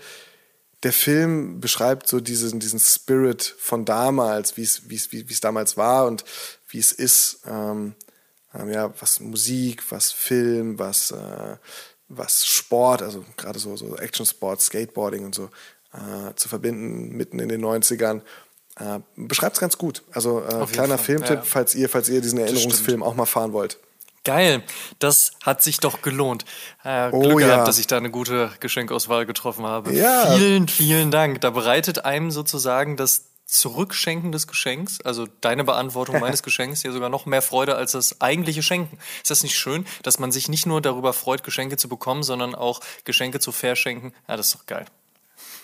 der 0.84 0.94
Film 0.94 1.62
beschreibt 1.62 2.08
so 2.08 2.20
diesen, 2.20 2.60
diesen 2.60 2.80
Spirit 2.80 3.56
von 3.58 3.86
damals, 3.86 4.58
wie 4.58 4.64
es, 4.64 4.90
wie 4.90 4.96
es, 4.96 5.12
wie 5.12 5.26
es 5.30 5.40
damals 5.40 5.78
war 5.78 6.06
und 6.08 6.26
wie 6.68 6.80
es 6.80 6.92
ist. 6.92 7.40
Ähm, 7.48 7.96
ähm, 8.54 8.70
ja, 8.72 8.94
was 9.00 9.20
Musik, 9.20 9.84
was 9.90 10.12
Film, 10.12 10.78
was, 10.78 11.12
äh, 11.12 11.58
was 12.10 12.46
Sport, 12.46 13.02
also 13.02 13.26
gerade 13.38 13.60
so, 13.60 13.76
so 13.78 13.96
Action-Sport, 13.98 14.62
Skateboarding 14.62 15.26
und 15.26 15.34
so 15.34 15.50
äh, 15.94 16.34
zu 16.36 16.50
verbinden 16.50 17.16
mitten 17.16 17.40
in 17.40 17.50
den 17.50 17.64
90ern. 17.64 18.22
Äh, 18.76 19.00
beschreibt 19.16 19.56
es 19.56 19.62
ganz 19.62 19.78
gut. 19.78 20.04
Also 20.12 20.42
äh, 20.42 20.66
kleiner 20.66 20.98
Fall. 20.98 21.06
Filmtipp, 21.06 21.38
ja. 21.38 21.44
falls 21.44 21.76
ihr, 21.76 21.90
falls 21.90 22.10
ihr 22.10 22.22
diesen 22.22 22.40
Erinnerungsfilm 22.40 23.04
auch 23.04 23.16
mal 23.16 23.26
fahren 23.26 23.54
wollt. 23.54 23.78
Geil, 24.24 24.64
das 25.00 25.34
hat 25.44 25.62
sich 25.62 25.80
doch 25.80 26.02
gelohnt. 26.02 26.46
Äh, 26.84 27.10
oh, 27.12 27.20
Glück 27.20 27.40
gehabt, 27.40 27.58
ja. 27.58 27.66
dass 27.66 27.78
ich 27.78 27.88
da 27.88 27.98
eine 27.98 28.10
gute 28.10 28.52
Geschenkauswahl 28.62 29.26
getroffen 29.26 29.66
habe. 29.66 29.94
Ja. 29.94 30.34
Vielen, 30.36 30.70
vielen 30.70 31.12
Dank. 31.12 31.42
Da 31.42 31.50
bereitet 31.50 32.06
einem 32.06 32.32
sozusagen 32.32 32.96
das 32.96 33.26
Zurückschenken 33.46 34.32
des 34.32 34.48
Geschenks, 34.48 35.02
also 35.02 35.28
deine 35.42 35.66
Beantwortung 35.66 36.20
meines 36.22 36.42
Geschenks, 36.42 36.84
ja 36.84 36.92
sogar 36.94 37.10
noch 37.10 37.26
mehr 37.26 37.42
Freude 37.42 37.76
als 37.76 37.92
das 37.92 38.22
eigentliche 38.22 38.64
Schenken. 38.64 38.98
Ist 39.22 39.30
das 39.30 39.44
nicht 39.44 39.58
schön, 39.58 39.86
dass 40.04 40.20
man 40.20 40.32
sich 40.32 40.48
nicht 40.48 40.66
nur 40.66 40.82
darüber 40.82 41.12
freut, 41.12 41.44
Geschenke 41.44 41.76
zu 41.76 41.90
bekommen, 41.90 42.24
sondern 42.24 42.56
auch 42.56 42.80
Geschenke 43.04 43.40
zu 43.40 43.52
verschenken? 43.52 44.14
Ja, 44.30 44.38
das 44.38 44.48
ist 44.48 44.56
doch 44.56 44.66
geil. 44.66 44.86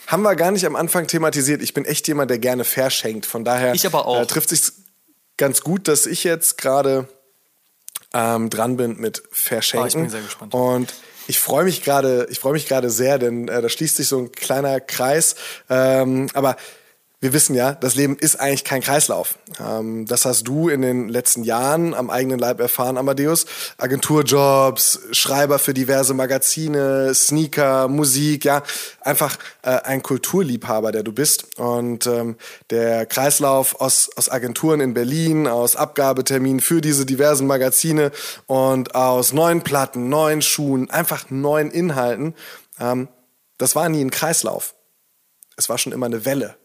Haben 0.07 0.23
wir 0.23 0.35
gar 0.35 0.51
nicht 0.51 0.65
am 0.65 0.75
Anfang 0.75 1.07
thematisiert. 1.07 1.61
Ich 1.61 1.73
bin 1.73 1.85
echt 1.85 2.07
jemand, 2.07 2.29
der 2.29 2.39
gerne 2.39 2.65
verschenkt. 2.65 3.25
Von 3.25 3.45
daher 3.45 3.73
ich 3.73 3.85
aber 3.85 4.05
auch. 4.05 4.21
Äh, 4.21 4.25
trifft 4.25 4.49
sich 4.49 4.63
ganz 5.37 5.61
gut, 5.61 5.87
dass 5.87 6.05
ich 6.05 6.23
jetzt 6.23 6.57
gerade 6.57 7.07
ähm, 8.13 8.49
dran 8.49 8.77
bin 8.77 8.97
mit 8.97 9.23
Verschenken. 9.31 9.83
Oh, 9.83 9.87
ich 9.87 9.95
bin 9.95 10.09
sehr 10.09 10.21
gespannt. 10.21 10.53
Und 10.53 10.93
ich 11.27 11.39
freue 11.39 11.63
mich 11.63 11.83
gerade, 11.83 12.27
ich 12.31 12.39
freue 12.39 12.53
mich 12.53 12.67
gerade 12.67 12.89
sehr, 12.89 13.19
denn 13.19 13.47
äh, 13.47 13.61
da 13.61 13.69
schließt 13.69 13.97
sich 13.97 14.07
so 14.07 14.17
ein 14.17 14.31
kleiner 14.31 14.79
Kreis. 14.79 15.35
Ähm, 15.69 16.27
aber 16.33 16.57
wir 17.21 17.33
wissen 17.33 17.53
ja, 17.53 17.73
das 17.73 17.95
Leben 17.95 18.15
ist 18.17 18.39
eigentlich 18.39 18.63
kein 18.63 18.81
Kreislauf. 18.81 19.37
Ähm, 19.59 20.05
das 20.05 20.23
hast 20.23 20.47
du 20.47 20.69
in 20.69 20.81
den 20.81 21.09
letzten 21.09 21.43
Jahren 21.43 21.93
am 21.93 22.09
eigenen 22.09 22.39
Leib 22.39 22.61
erfahren, 22.61 22.97
Amadeus. 22.97 23.45
Agenturjobs, 23.77 25.01
Schreiber 25.11 25.59
für 25.59 25.73
diverse 25.73 26.13
Magazine, 26.13 27.13
Sneaker, 27.13 27.89
Musik, 27.89 28.45
ja, 28.45 28.63
einfach 29.01 29.37
äh, 29.63 29.71
ein 29.81 30.01
Kulturliebhaber, 30.01 30.93
der 30.93 31.03
du 31.03 31.11
bist. 31.11 31.59
Und 31.59 32.07
ähm, 32.07 32.37
der 32.69 33.05
Kreislauf 33.05 33.81
aus, 33.81 34.09
aus 34.15 34.29
Agenturen 34.29 34.79
in 34.79 34.93
Berlin, 34.93 35.45
aus 35.45 35.75
Abgabeterminen 35.75 36.61
für 36.61 36.79
diese 36.79 37.05
diversen 37.05 37.47
Magazine 37.47 38.11
und 38.47 38.95
aus 38.95 39.33
neuen 39.33 39.61
Platten, 39.61 40.07
neuen 40.07 40.41
Schuhen, 40.41 40.89
einfach 40.89 41.29
neuen 41.29 41.69
Inhalten, 41.69 42.33
ähm, 42.79 43.09
das 43.57 43.75
war 43.75 43.89
nie 43.89 43.99
ein 43.99 44.09
Kreislauf. 44.09 44.73
Es 45.57 45.67
war 45.67 45.77
schon 45.77 45.91
immer 45.91 46.05
eine 46.05 46.23
Welle. 46.23 46.55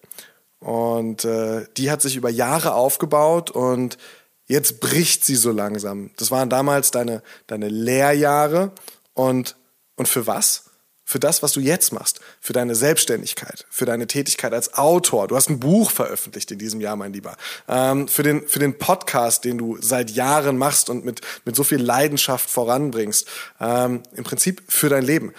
Und 0.64 1.26
äh, 1.26 1.66
die 1.76 1.90
hat 1.90 2.00
sich 2.00 2.16
über 2.16 2.30
Jahre 2.30 2.72
aufgebaut 2.72 3.50
und 3.50 3.98
jetzt 4.46 4.80
bricht 4.80 5.22
sie 5.22 5.36
so 5.36 5.50
langsam. 5.50 6.10
Das 6.16 6.30
waren 6.30 6.48
damals 6.48 6.90
deine, 6.90 7.22
deine 7.46 7.68
Lehrjahre 7.68 8.72
und, 9.12 9.56
und 9.96 10.08
für 10.08 10.26
was? 10.26 10.70
Für 11.04 11.20
das, 11.20 11.42
was 11.42 11.52
du 11.52 11.60
jetzt 11.60 11.92
machst, 11.92 12.20
für 12.40 12.54
deine 12.54 12.74
Selbstständigkeit, 12.74 13.66
für 13.68 13.84
deine 13.84 14.06
Tätigkeit 14.06 14.54
als 14.54 14.72
Autor. 14.72 15.28
Du 15.28 15.36
hast 15.36 15.50
ein 15.50 15.60
Buch 15.60 15.90
veröffentlicht 15.90 16.50
in 16.50 16.58
diesem 16.58 16.80
Jahr, 16.80 16.96
mein 16.96 17.12
Lieber. 17.12 17.36
Ähm, 17.68 18.08
für, 18.08 18.22
den, 18.22 18.48
für 18.48 18.58
den 18.58 18.78
Podcast, 18.78 19.44
den 19.44 19.58
du 19.58 19.76
seit 19.82 20.12
Jahren 20.12 20.56
machst 20.56 20.88
und 20.88 21.04
mit, 21.04 21.20
mit 21.44 21.56
so 21.56 21.62
viel 21.62 21.82
Leidenschaft 21.82 22.48
voranbringst. 22.48 23.28
Ähm, 23.60 24.02
Im 24.16 24.24
Prinzip 24.24 24.62
für 24.66 24.88
dein 24.88 25.04
Leben. 25.04 25.34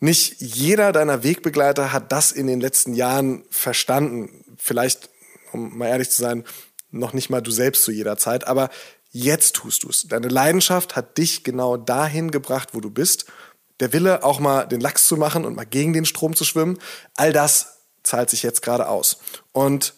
Nicht 0.00 0.40
jeder 0.40 0.90
deiner 0.90 1.22
Wegbegleiter 1.22 1.92
hat 1.92 2.10
das 2.10 2.32
in 2.32 2.48
den 2.48 2.60
letzten 2.60 2.94
Jahren 2.94 3.44
verstanden 3.48 4.42
vielleicht, 4.66 5.10
um 5.52 5.78
mal 5.78 5.88
ehrlich 5.88 6.10
zu 6.10 6.20
sein, 6.20 6.44
noch 6.90 7.12
nicht 7.12 7.30
mal 7.30 7.40
du 7.40 7.50
selbst 7.50 7.84
zu 7.84 7.92
jeder 7.92 8.16
Zeit, 8.16 8.46
aber 8.46 8.70
jetzt 9.10 9.56
tust 9.56 9.84
du 9.84 9.88
es. 9.88 10.06
Deine 10.08 10.28
Leidenschaft 10.28 10.96
hat 10.96 11.18
dich 11.18 11.44
genau 11.44 11.76
dahin 11.76 12.30
gebracht, 12.30 12.70
wo 12.72 12.80
du 12.80 12.90
bist. 12.90 13.26
Der 13.80 13.92
Wille, 13.92 14.24
auch 14.24 14.40
mal 14.40 14.66
den 14.66 14.80
Lachs 14.80 15.06
zu 15.06 15.16
machen 15.16 15.44
und 15.44 15.54
mal 15.54 15.66
gegen 15.66 15.92
den 15.92 16.06
Strom 16.06 16.34
zu 16.34 16.44
schwimmen, 16.44 16.78
all 17.14 17.32
das 17.32 17.78
zahlt 18.02 18.30
sich 18.30 18.42
jetzt 18.42 18.62
gerade 18.62 18.88
aus. 18.88 19.18
Und 19.52 19.94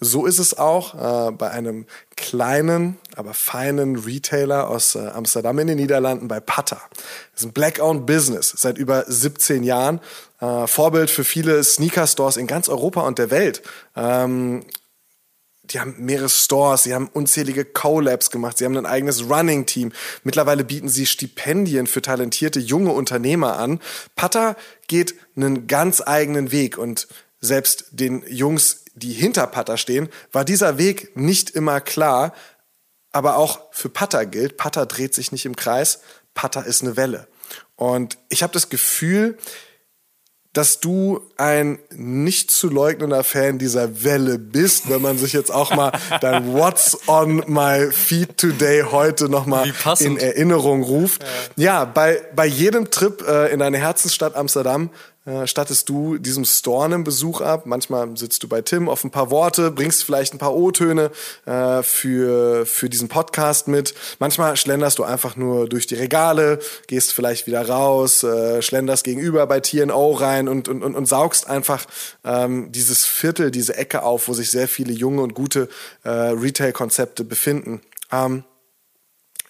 so 0.00 0.26
ist 0.26 0.38
es 0.38 0.56
auch 0.56 0.94
äh, 1.28 1.32
bei 1.32 1.50
einem 1.50 1.86
kleinen, 2.16 2.98
aber 3.16 3.34
feinen 3.34 3.96
Retailer 3.96 4.68
aus 4.68 4.94
äh, 4.94 5.08
Amsterdam 5.08 5.58
in 5.58 5.66
den 5.66 5.78
Niederlanden 5.78 6.28
bei 6.28 6.38
Pata. 6.38 6.80
Das 7.32 7.42
ist 7.42 7.46
ein 7.46 7.52
Black-owned 7.52 8.06
Business 8.06 8.54
seit 8.56 8.78
über 8.78 9.04
17 9.08 9.64
Jahren. 9.64 10.00
Äh, 10.40 10.68
Vorbild 10.68 11.10
für 11.10 11.24
viele 11.24 11.64
Sneaker-Stores 11.64 12.36
in 12.36 12.46
ganz 12.46 12.68
Europa 12.68 13.00
und 13.00 13.18
der 13.18 13.32
Welt. 13.32 13.62
Ähm, 13.96 14.64
die 15.64 15.80
haben 15.80 15.96
mehrere 15.98 16.28
Stores, 16.28 16.84
sie 16.84 16.94
haben 16.94 17.08
unzählige 17.12 17.64
Collabs 17.64 18.30
gemacht, 18.30 18.58
sie 18.58 18.64
haben 18.64 18.76
ein 18.76 18.86
eigenes 18.86 19.28
Running-Team. 19.28 19.92
Mittlerweile 20.22 20.64
bieten 20.64 20.88
sie 20.88 21.06
Stipendien 21.06 21.86
für 21.86 22.02
talentierte 22.02 22.60
junge 22.60 22.92
Unternehmer 22.92 23.58
an. 23.58 23.80
Pata 24.16 24.56
geht 24.86 25.14
einen 25.36 25.66
ganz 25.66 26.00
eigenen 26.00 26.52
Weg 26.52 26.78
und 26.78 27.08
selbst 27.40 27.86
den 27.92 28.24
Jungs 28.26 28.84
die 28.98 29.12
hinter 29.12 29.46
Putter 29.46 29.76
stehen, 29.76 30.08
war 30.32 30.44
dieser 30.44 30.78
Weg 30.78 31.16
nicht 31.16 31.50
immer 31.50 31.80
klar. 31.80 32.34
Aber 33.10 33.36
auch 33.36 33.60
für 33.72 33.88
Putter 33.88 34.26
gilt, 34.26 34.56
Putter 34.56 34.86
dreht 34.86 35.14
sich 35.14 35.32
nicht 35.32 35.46
im 35.46 35.56
Kreis, 35.56 36.00
Putter 36.34 36.66
ist 36.66 36.82
eine 36.82 36.96
Welle. 36.96 37.26
Und 37.76 38.18
ich 38.28 38.42
habe 38.42 38.52
das 38.52 38.68
Gefühl, 38.68 39.38
dass 40.52 40.80
du 40.80 41.20
ein 41.36 41.78
nicht 41.90 42.50
zu 42.50 42.68
leugnender 42.68 43.22
Fan 43.22 43.58
dieser 43.58 44.02
Welle 44.02 44.38
bist, 44.38 44.88
wenn 44.88 45.00
man 45.00 45.16
sich 45.18 45.32
jetzt 45.32 45.52
auch 45.52 45.74
mal 45.74 45.92
dein 46.20 46.52
What's 46.52 46.98
on 47.06 47.44
my 47.46 47.90
feed 47.92 48.36
today 48.36 48.82
heute 48.82 49.28
nochmal 49.28 49.72
in 50.00 50.16
Erinnerung 50.16 50.82
ruft. 50.82 51.22
Ja, 51.56 51.64
ja 51.64 51.84
bei, 51.84 52.22
bei 52.34 52.46
jedem 52.46 52.90
Trip 52.90 53.24
äh, 53.26 53.52
in 53.52 53.60
deine 53.60 53.78
Herzensstadt 53.78 54.34
Amsterdam 54.34 54.90
äh, 55.28 55.46
stattest 55.46 55.90
du 55.90 56.16
diesem 56.16 56.46
Store 56.46 56.86
einen 56.86 57.04
Besuch 57.04 57.42
ab. 57.42 57.66
Manchmal 57.66 58.16
sitzt 58.16 58.42
du 58.42 58.48
bei 58.48 58.62
Tim 58.62 58.88
auf 58.88 59.04
ein 59.04 59.10
paar 59.10 59.30
Worte, 59.30 59.70
bringst 59.70 60.02
vielleicht 60.02 60.32
ein 60.32 60.38
paar 60.38 60.54
O-Töne 60.54 61.10
äh, 61.44 61.82
für, 61.82 62.64
für 62.64 62.88
diesen 62.88 63.08
Podcast 63.08 63.68
mit. 63.68 63.94
Manchmal 64.20 64.56
schlenderst 64.56 64.98
du 64.98 65.04
einfach 65.04 65.36
nur 65.36 65.68
durch 65.68 65.86
die 65.86 65.96
Regale, 65.96 66.60
gehst 66.86 67.12
vielleicht 67.12 67.46
wieder 67.46 67.68
raus, 67.68 68.22
äh, 68.22 68.62
schlenderst 68.62 69.04
gegenüber 69.04 69.46
bei 69.46 69.60
TNO 69.60 70.12
rein 70.12 70.48
und, 70.48 70.66
und, 70.66 70.82
und, 70.82 70.94
und 70.94 71.04
saugst 71.04 71.46
einfach 71.46 71.84
ähm, 72.24 72.72
dieses 72.72 73.04
Viertel, 73.04 73.50
diese 73.50 73.76
Ecke 73.76 74.04
auf, 74.04 74.28
wo 74.28 74.32
sich 74.32 74.50
sehr 74.50 74.66
viele 74.66 74.94
junge 74.94 75.20
und 75.20 75.34
gute 75.34 75.68
äh, 76.04 76.08
Retail-Konzepte 76.08 77.24
befinden. 77.24 77.82
Ähm, 78.10 78.44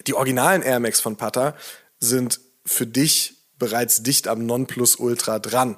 die 0.09 0.15
originalen 0.15 0.63
Air 0.63 0.81
Max 0.81 1.01
von 1.01 1.15
Pata 1.15 1.55
sind 2.01 2.41
für 2.67 2.87
dich 2.87 3.38
bereits 3.59 4.03
dicht 4.03 4.29
am 4.29 4.47
Nonplusultra 4.47 5.39
dran. 5.39 5.77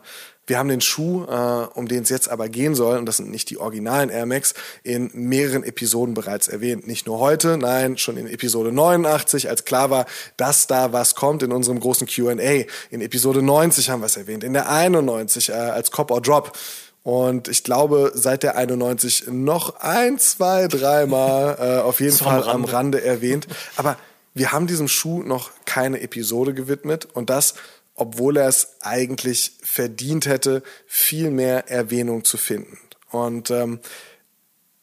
Wir 0.51 0.59
haben 0.59 0.69
den 0.69 0.81
Schuh, 0.81 1.27
äh, 1.27 1.69
um 1.75 1.87
den 1.87 2.03
es 2.03 2.09
jetzt 2.09 2.29
aber 2.29 2.49
gehen 2.49 2.75
soll, 2.75 2.99
und 2.99 3.07
das 3.07 3.19
sind 3.19 3.31
nicht 3.31 3.51
die 3.51 3.59
originalen 3.59 4.11
Air 4.11 4.27
Max, 4.27 4.55
in 4.83 5.09
mehreren 5.15 5.63
Episoden 5.63 6.13
bereits 6.13 6.49
erwähnt. 6.49 6.89
Nicht 6.89 7.07
nur 7.07 7.21
heute, 7.21 7.57
nein, 7.57 7.99
schon 7.99 8.17
in 8.17 8.27
Episode 8.27 8.73
89, 8.73 9.49
als 9.49 9.65
klar 9.65 9.91
war, 9.91 10.07
dass 10.37 10.67
da 10.67 10.93
was 10.93 11.15
kommt 11.15 11.45
in 11.45 11.53
unserem 11.53 11.79
großen 11.79 12.09
Q&A. 12.09 12.65
In 12.91 13.01
Episode 13.01 13.43
90 13.43 13.91
haben 13.91 14.03
wir 14.03 14.07
es 14.07 14.17
erwähnt, 14.17 14.43
in 14.43 14.53
der 14.53 14.69
91 14.69 15.51
äh, 15.51 15.53
als 15.53 15.93
Cop 15.93 16.11
or 16.11 16.21
Drop. 16.21 16.59
Und 17.05 17.47
ich 17.47 17.63
glaube, 17.63 18.11
seit 18.15 18.43
der 18.43 18.57
91 18.57 19.29
noch 19.29 19.77
ein, 19.81 20.19
zwei, 20.19 20.67
dreimal 20.67 21.57
äh, 21.61 21.81
auf 21.81 22.01
jeden 22.01 22.17
Fall 22.17 22.43
am 22.43 22.43
Rande. 22.43 22.53
am 22.53 22.65
Rande 22.65 23.05
erwähnt. 23.05 23.47
Aber 23.77 23.97
wir 24.35 24.53
haben 24.53 24.67
diesem 24.67 24.89
Schuh 24.89 25.23
noch 25.23 25.51
keine 25.65 26.01
Episode 26.01 26.55
gewidmet 26.55 27.07
und 27.15 27.31
das, 27.31 27.55
obwohl 27.95 28.37
er 28.37 28.49
es 28.49 28.77
eigentlich 28.81 29.53
verdient 29.63 30.27
hätte, 30.27 30.63
viel 30.87 31.31
mehr 31.31 31.69
Erwähnung 31.71 32.25
zu 32.25 32.37
finden. 32.37 32.79
Und 33.11 33.51
ähm, 33.51 33.81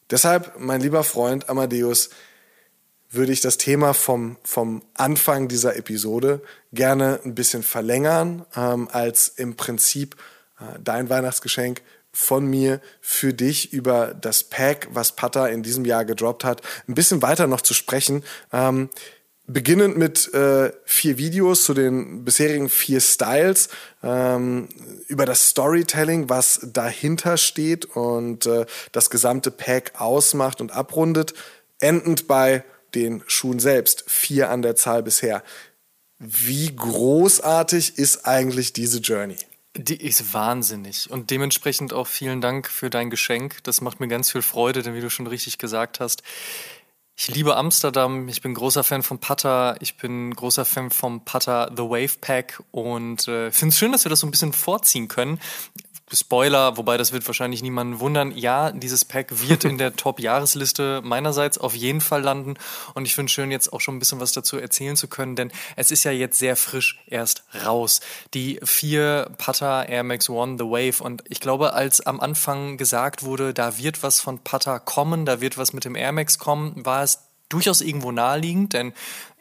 deshalb, 0.09 0.59
mein 0.59 0.81
lieber 0.81 1.03
Freund 1.03 1.49
Amadeus, 1.49 2.09
würde 3.09 3.31
ich 3.31 3.41
das 3.41 3.57
Thema 3.57 3.93
vom, 3.93 4.37
vom 4.43 4.83
Anfang 4.93 5.47
dieser 5.47 5.77
Episode 5.77 6.41
gerne 6.73 7.21
ein 7.23 7.35
bisschen 7.35 7.63
verlängern, 7.63 8.45
ähm, 8.55 8.89
als 8.91 9.29
im 9.29 9.55
Prinzip 9.55 10.15
äh, 10.59 10.77
dein 10.83 11.09
Weihnachtsgeschenk 11.09 11.81
von 12.11 12.45
mir 12.47 12.81
für 12.99 13.33
dich 13.33 13.73
über 13.73 14.13
das 14.13 14.43
Pack, 14.43 14.87
was 14.91 15.15
Pata 15.15 15.47
in 15.47 15.63
diesem 15.63 15.85
Jahr 15.85 16.03
gedroppt 16.03 16.43
hat, 16.43 16.61
ein 16.87 16.95
bisschen 16.95 17.21
weiter 17.21 17.47
noch 17.47 17.61
zu 17.61 17.73
sprechen. 17.73 18.23
Ähm, 18.51 18.89
beginnend 19.47 19.97
mit 19.97 20.33
äh, 20.33 20.71
vier 20.83 21.17
Videos 21.17 21.63
zu 21.63 21.73
den 21.73 22.25
bisherigen 22.25 22.69
vier 22.69 22.99
Styles 22.99 23.69
ähm, 24.03 24.67
über 25.07 25.25
das 25.25 25.49
Storytelling, 25.49 26.29
was 26.29 26.59
dahinter 26.73 27.37
steht 27.37 27.85
und 27.85 28.45
äh, 28.45 28.65
das 28.91 29.09
gesamte 29.09 29.49
Pack 29.49 29.93
ausmacht 29.99 30.59
und 30.59 30.71
abrundet, 30.71 31.33
endend 31.79 32.27
bei 32.27 32.63
den 32.93 33.23
Schuhen 33.27 33.59
selbst, 33.59 34.03
vier 34.07 34.49
an 34.49 34.61
der 34.61 34.75
Zahl 34.75 35.01
bisher. 35.01 35.43
Wie 36.19 36.75
großartig 36.75 37.97
ist 37.97 38.25
eigentlich 38.25 38.73
diese 38.73 38.99
Journey? 38.99 39.37
Die 39.75 40.03
ist 40.03 40.33
wahnsinnig. 40.33 41.11
Und 41.11 41.29
dementsprechend 41.29 41.93
auch 41.93 42.07
vielen 42.07 42.41
Dank 42.41 42.67
für 42.67 42.89
dein 42.89 43.11
Geschenk. 43.11 43.63
Das 43.63 43.79
macht 43.79 43.99
mir 43.99 44.07
ganz 44.07 44.31
viel 44.31 44.41
Freude, 44.41 44.81
denn 44.81 44.95
wie 44.95 45.01
du 45.01 45.11
schon 45.11 45.27
richtig 45.27 45.59
gesagt 45.59 45.99
hast, 45.99 46.23
ich 47.19 47.29
liebe 47.29 47.57
Amsterdam, 47.57 48.27
ich 48.27 48.43
bin 48.43 48.53
großer 48.53 48.83
Fan 48.83 49.01
von 49.01 49.17
Pata, 49.17 49.75
ich 49.79 49.97
bin 49.97 50.35
großer 50.35 50.65
Fan 50.65 50.91
vom 50.91 51.25
Pata 51.25 51.71
The 51.75 51.81
Wave 51.81 52.19
Pack. 52.21 52.61
Und 52.69 53.27
äh, 53.27 53.51
finde 53.51 53.73
es 53.73 53.79
schön, 53.79 53.91
dass 53.91 54.05
wir 54.05 54.11
das 54.11 54.19
so 54.19 54.27
ein 54.27 54.31
bisschen 54.31 54.53
vorziehen 54.53 55.07
können. 55.07 55.39
Spoiler, 56.13 56.77
wobei 56.77 56.95
das 56.95 57.11
wird 57.11 57.27
wahrscheinlich 57.27 57.61
niemanden 57.61 57.99
wundern. 57.99 58.31
Ja, 58.31 58.71
dieses 58.71 59.03
Pack 59.03 59.47
wird 59.47 59.65
in 59.65 59.77
der 59.77 59.93
Top-Jahresliste 59.95 61.01
meinerseits 61.03 61.57
auf 61.57 61.75
jeden 61.75 61.99
Fall 61.99 62.21
landen. 62.21 62.55
Und 62.93 63.05
ich 63.05 63.13
finde 63.13 63.31
schön, 63.31 63.51
jetzt 63.51 63.73
auch 63.73 63.81
schon 63.81 63.97
ein 63.97 63.99
bisschen 63.99 64.21
was 64.21 64.31
dazu 64.31 64.57
erzählen 64.57 64.95
zu 64.95 65.09
können, 65.09 65.35
denn 65.35 65.51
es 65.75 65.91
ist 65.91 66.05
ja 66.05 66.11
jetzt 66.11 66.39
sehr 66.39 66.55
frisch 66.55 67.01
erst 67.07 67.43
raus. 67.65 67.99
Die 68.33 68.59
vier 68.63 69.31
Pata 69.37 69.83
Air 69.83 70.03
Max 70.03 70.29
One 70.29 70.55
The 70.57 70.63
Wave. 70.63 71.03
Und 71.03 71.23
ich 71.27 71.41
glaube, 71.41 71.73
als 71.73 71.99
am 71.99 72.21
Anfang 72.21 72.77
gesagt 72.77 73.23
wurde, 73.23 73.53
da 73.53 73.77
wird 73.77 74.01
was 74.01 74.21
von 74.21 74.39
Pata 74.39 74.79
kommen, 74.79 75.25
da 75.25 75.41
wird 75.41 75.57
was 75.57 75.73
mit 75.73 75.83
dem 75.83 75.95
Air 75.95 76.13
Max 76.13 76.39
kommen, 76.39 76.85
war 76.85 77.03
es 77.03 77.27
durchaus 77.49 77.81
irgendwo 77.81 78.11
naheliegend, 78.11 78.73
denn 78.73 78.93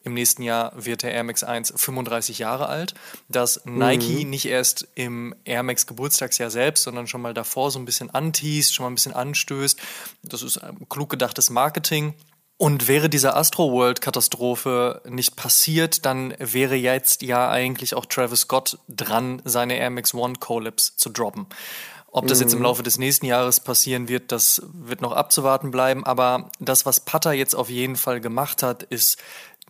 im 0.06 0.14
nächsten 0.14 0.42
Jahr 0.42 0.72
wird 0.76 1.02
der 1.02 1.12
Air 1.12 1.24
Max 1.24 1.42
1 1.42 1.74
35 1.76 2.38
Jahre 2.38 2.68
alt. 2.68 2.94
Dass 3.28 3.60
Nike 3.64 4.24
mhm. 4.24 4.30
nicht 4.30 4.46
erst 4.46 4.86
im 4.94 5.34
Air 5.44 5.64
Max 5.64 5.86
Geburtstagsjahr 5.86 6.50
selbst, 6.50 6.84
sondern 6.84 7.08
schon 7.08 7.20
mal 7.20 7.34
davor 7.34 7.72
so 7.72 7.78
ein 7.78 7.84
bisschen 7.84 8.10
anteast, 8.10 8.74
schon 8.74 8.84
mal 8.84 8.90
ein 8.90 8.94
bisschen 8.94 9.14
anstößt. 9.14 9.78
Das 10.22 10.42
ist 10.42 10.60
klug 10.88 11.10
gedachtes 11.10 11.50
Marketing. 11.50 12.14
Und 12.58 12.88
wäre 12.88 13.10
diese 13.10 13.34
Astroworld-Katastrophe 13.34 15.02
nicht 15.06 15.36
passiert, 15.36 16.06
dann 16.06 16.34
wäre 16.38 16.74
jetzt 16.74 17.20
ja 17.20 17.50
eigentlich 17.50 17.94
auch 17.94 18.06
Travis 18.06 18.42
Scott 18.42 18.78
dran, 18.88 19.42
seine 19.44 19.76
Air 19.76 19.90
Max 19.90 20.14
One 20.14 20.36
Collapse 20.40 20.92
zu 20.96 21.10
droppen. 21.10 21.46
Ob 22.16 22.28
das 22.28 22.40
jetzt 22.40 22.54
im 22.54 22.60
mhm. 22.60 22.64
Laufe 22.64 22.82
des 22.82 22.96
nächsten 22.96 23.26
Jahres 23.26 23.60
passieren 23.60 24.08
wird, 24.08 24.32
das 24.32 24.62
wird 24.72 25.02
noch 25.02 25.12
abzuwarten 25.12 25.70
bleiben. 25.70 26.06
Aber 26.06 26.48
das, 26.60 26.86
was 26.86 27.00
Putter 27.00 27.34
jetzt 27.34 27.54
auf 27.54 27.68
jeden 27.68 27.96
Fall 27.96 28.22
gemacht 28.22 28.62
hat, 28.62 28.84
ist 28.84 29.18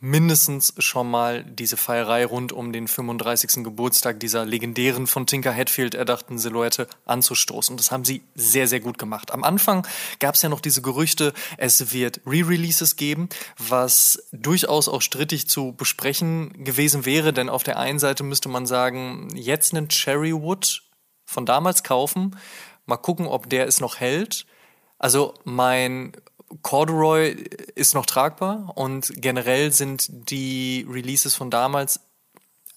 mindestens 0.00 0.74
schon 0.78 1.10
mal 1.10 1.42
diese 1.44 1.76
Feierei 1.76 2.26
rund 2.26 2.52
um 2.52 2.72
den 2.72 2.86
35. 2.86 3.64
Geburtstag 3.64 4.20
dieser 4.20 4.44
legendären 4.44 5.06
von 5.06 5.26
Tinker 5.26 5.54
Hatfield 5.54 5.94
erdachten 5.94 6.38
Silhouette 6.38 6.86
anzustoßen. 7.06 7.72
Und 7.72 7.80
das 7.80 7.90
haben 7.90 8.04
sie 8.04 8.22
sehr, 8.34 8.68
sehr 8.68 8.80
gut 8.80 8.98
gemacht. 8.98 9.32
Am 9.32 9.42
Anfang 9.42 9.86
gab 10.18 10.34
es 10.34 10.42
ja 10.42 10.48
noch 10.48 10.60
diese 10.60 10.82
Gerüchte, 10.82 11.32
es 11.56 11.92
wird 11.92 12.20
Re-Releases 12.26 12.96
geben, 12.96 13.28
was 13.56 14.28
durchaus 14.32 14.88
auch 14.88 15.02
strittig 15.02 15.48
zu 15.48 15.72
besprechen 15.72 16.64
gewesen 16.64 17.06
wäre, 17.06 17.32
denn 17.32 17.48
auf 17.48 17.62
der 17.62 17.78
einen 17.78 17.98
Seite 17.98 18.22
müsste 18.22 18.48
man 18.50 18.66
sagen, 18.66 19.28
jetzt 19.34 19.74
einen 19.74 19.88
Cherrywood 19.88 20.82
von 21.24 21.46
damals 21.46 21.82
kaufen, 21.82 22.36
mal 22.84 22.96
gucken, 22.98 23.26
ob 23.26 23.48
der 23.48 23.66
es 23.66 23.80
noch 23.80 23.96
hält. 23.96 24.46
Also 24.98 25.34
mein 25.44 26.12
Corduroy 26.62 27.44
ist 27.74 27.94
noch 27.94 28.06
tragbar 28.06 28.72
und 28.74 29.12
generell 29.16 29.72
sind 29.72 30.08
die 30.30 30.86
Releases 30.88 31.34
von 31.34 31.50
damals 31.50 32.00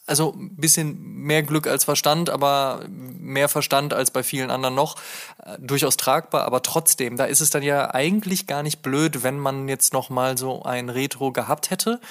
also 0.10 0.34
ein 0.34 0.56
bisschen 0.56 1.00
mehr 1.04 1.44
Glück 1.44 1.68
als 1.68 1.84
Verstand, 1.84 2.32
aber 2.32 2.84
mehr 2.90 3.48
Verstand 3.48 3.94
als 3.94 4.10
bei 4.10 4.24
vielen 4.24 4.50
anderen 4.50 4.74
noch, 4.74 4.96
äh, 5.46 5.58
durchaus 5.60 5.98
tragbar, 5.98 6.46
aber 6.46 6.64
trotzdem, 6.64 7.16
da 7.16 7.26
ist 7.26 7.42
es 7.42 7.52
dann 7.52 7.62
ja 7.62 7.94
eigentlich 7.94 8.48
gar 8.48 8.64
nicht 8.64 8.82
blöd, 8.82 9.22
wenn 9.22 9.38
man 9.38 9.70
jetzt 9.70 9.94
noch 9.94 10.10
mal 10.10 10.38
so 10.38 10.64
ein 10.64 10.90
Retro 10.90 11.32
gehabt 11.32 11.70
hätte. 11.70 12.02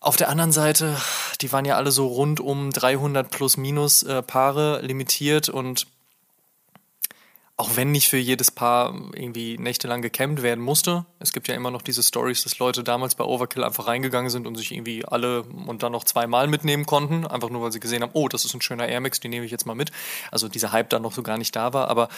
Auf 0.00 0.16
der 0.16 0.28
anderen 0.28 0.52
Seite, 0.52 0.96
die 1.40 1.50
waren 1.50 1.64
ja 1.64 1.76
alle 1.76 1.90
so 1.90 2.06
rund 2.06 2.40
um 2.40 2.70
300 2.70 3.30
plus 3.30 3.56
minus 3.56 4.02
äh, 4.02 4.22
Paare 4.22 4.80
limitiert 4.82 5.48
und 5.48 5.86
auch 7.60 7.74
wenn 7.74 7.90
nicht 7.90 8.08
für 8.08 8.18
jedes 8.18 8.52
Paar 8.52 8.94
irgendwie 9.14 9.58
nächtelang 9.58 10.00
gecampt 10.00 10.42
werden 10.42 10.62
musste. 10.62 11.04
Es 11.18 11.32
gibt 11.32 11.48
ja 11.48 11.56
immer 11.56 11.72
noch 11.72 11.82
diese 11.82 12.04
Stories, 12.04 12.44
dass 12.44 12.60
Leute 12.60 12.84
damals 12.84 13.16
bei 13.16 13.24
Overkill 13.24 13.64
einfach 13.64 13.88
reingegangen 13.88 14.30
sind 14.30 14.46
und 14.46 14.54
sich 14.54 14.70
irgendwie 14.70 15.04
alle 15.04 15.42
und 15.42 15.82
dann 15.82 15.90
noch 15.90 16.04
zweimal 16.04 16.46
mitnehmen 16.46 16.86
konnten, 16.86 17.26
einfach 17.26 17.50
nur 17.50 17.60
weil 17.60 17.72
sie 17.72 17.80
gesehen 17.80 18.02
haben, 18.02 18.12
oh, 18.14 18.28
das 18.28 18.44
ist 18.44 18.54
ein 18.54 18.62
schöner 18.62 18.86
Air 18.86 19.00
Max, 19.00 19.18
den 19.18 19.32
nehme 19.32 19.44
ich 19.44 19.50
jetzt 19.50 19.66
mal 19.66 19.74
mit. 19.74 19.90
Also 20.30 20.48
dieser 20.48 20.70
Hype 20.70 20.88
dann 20.88 21.02
noch 21.02 21.12
so 21.12 21.24
gar 21.24 21.36
nicht 21.36 21.56
da 21.56 21.72
war, 21.72 21.88
aber 21.88 22.08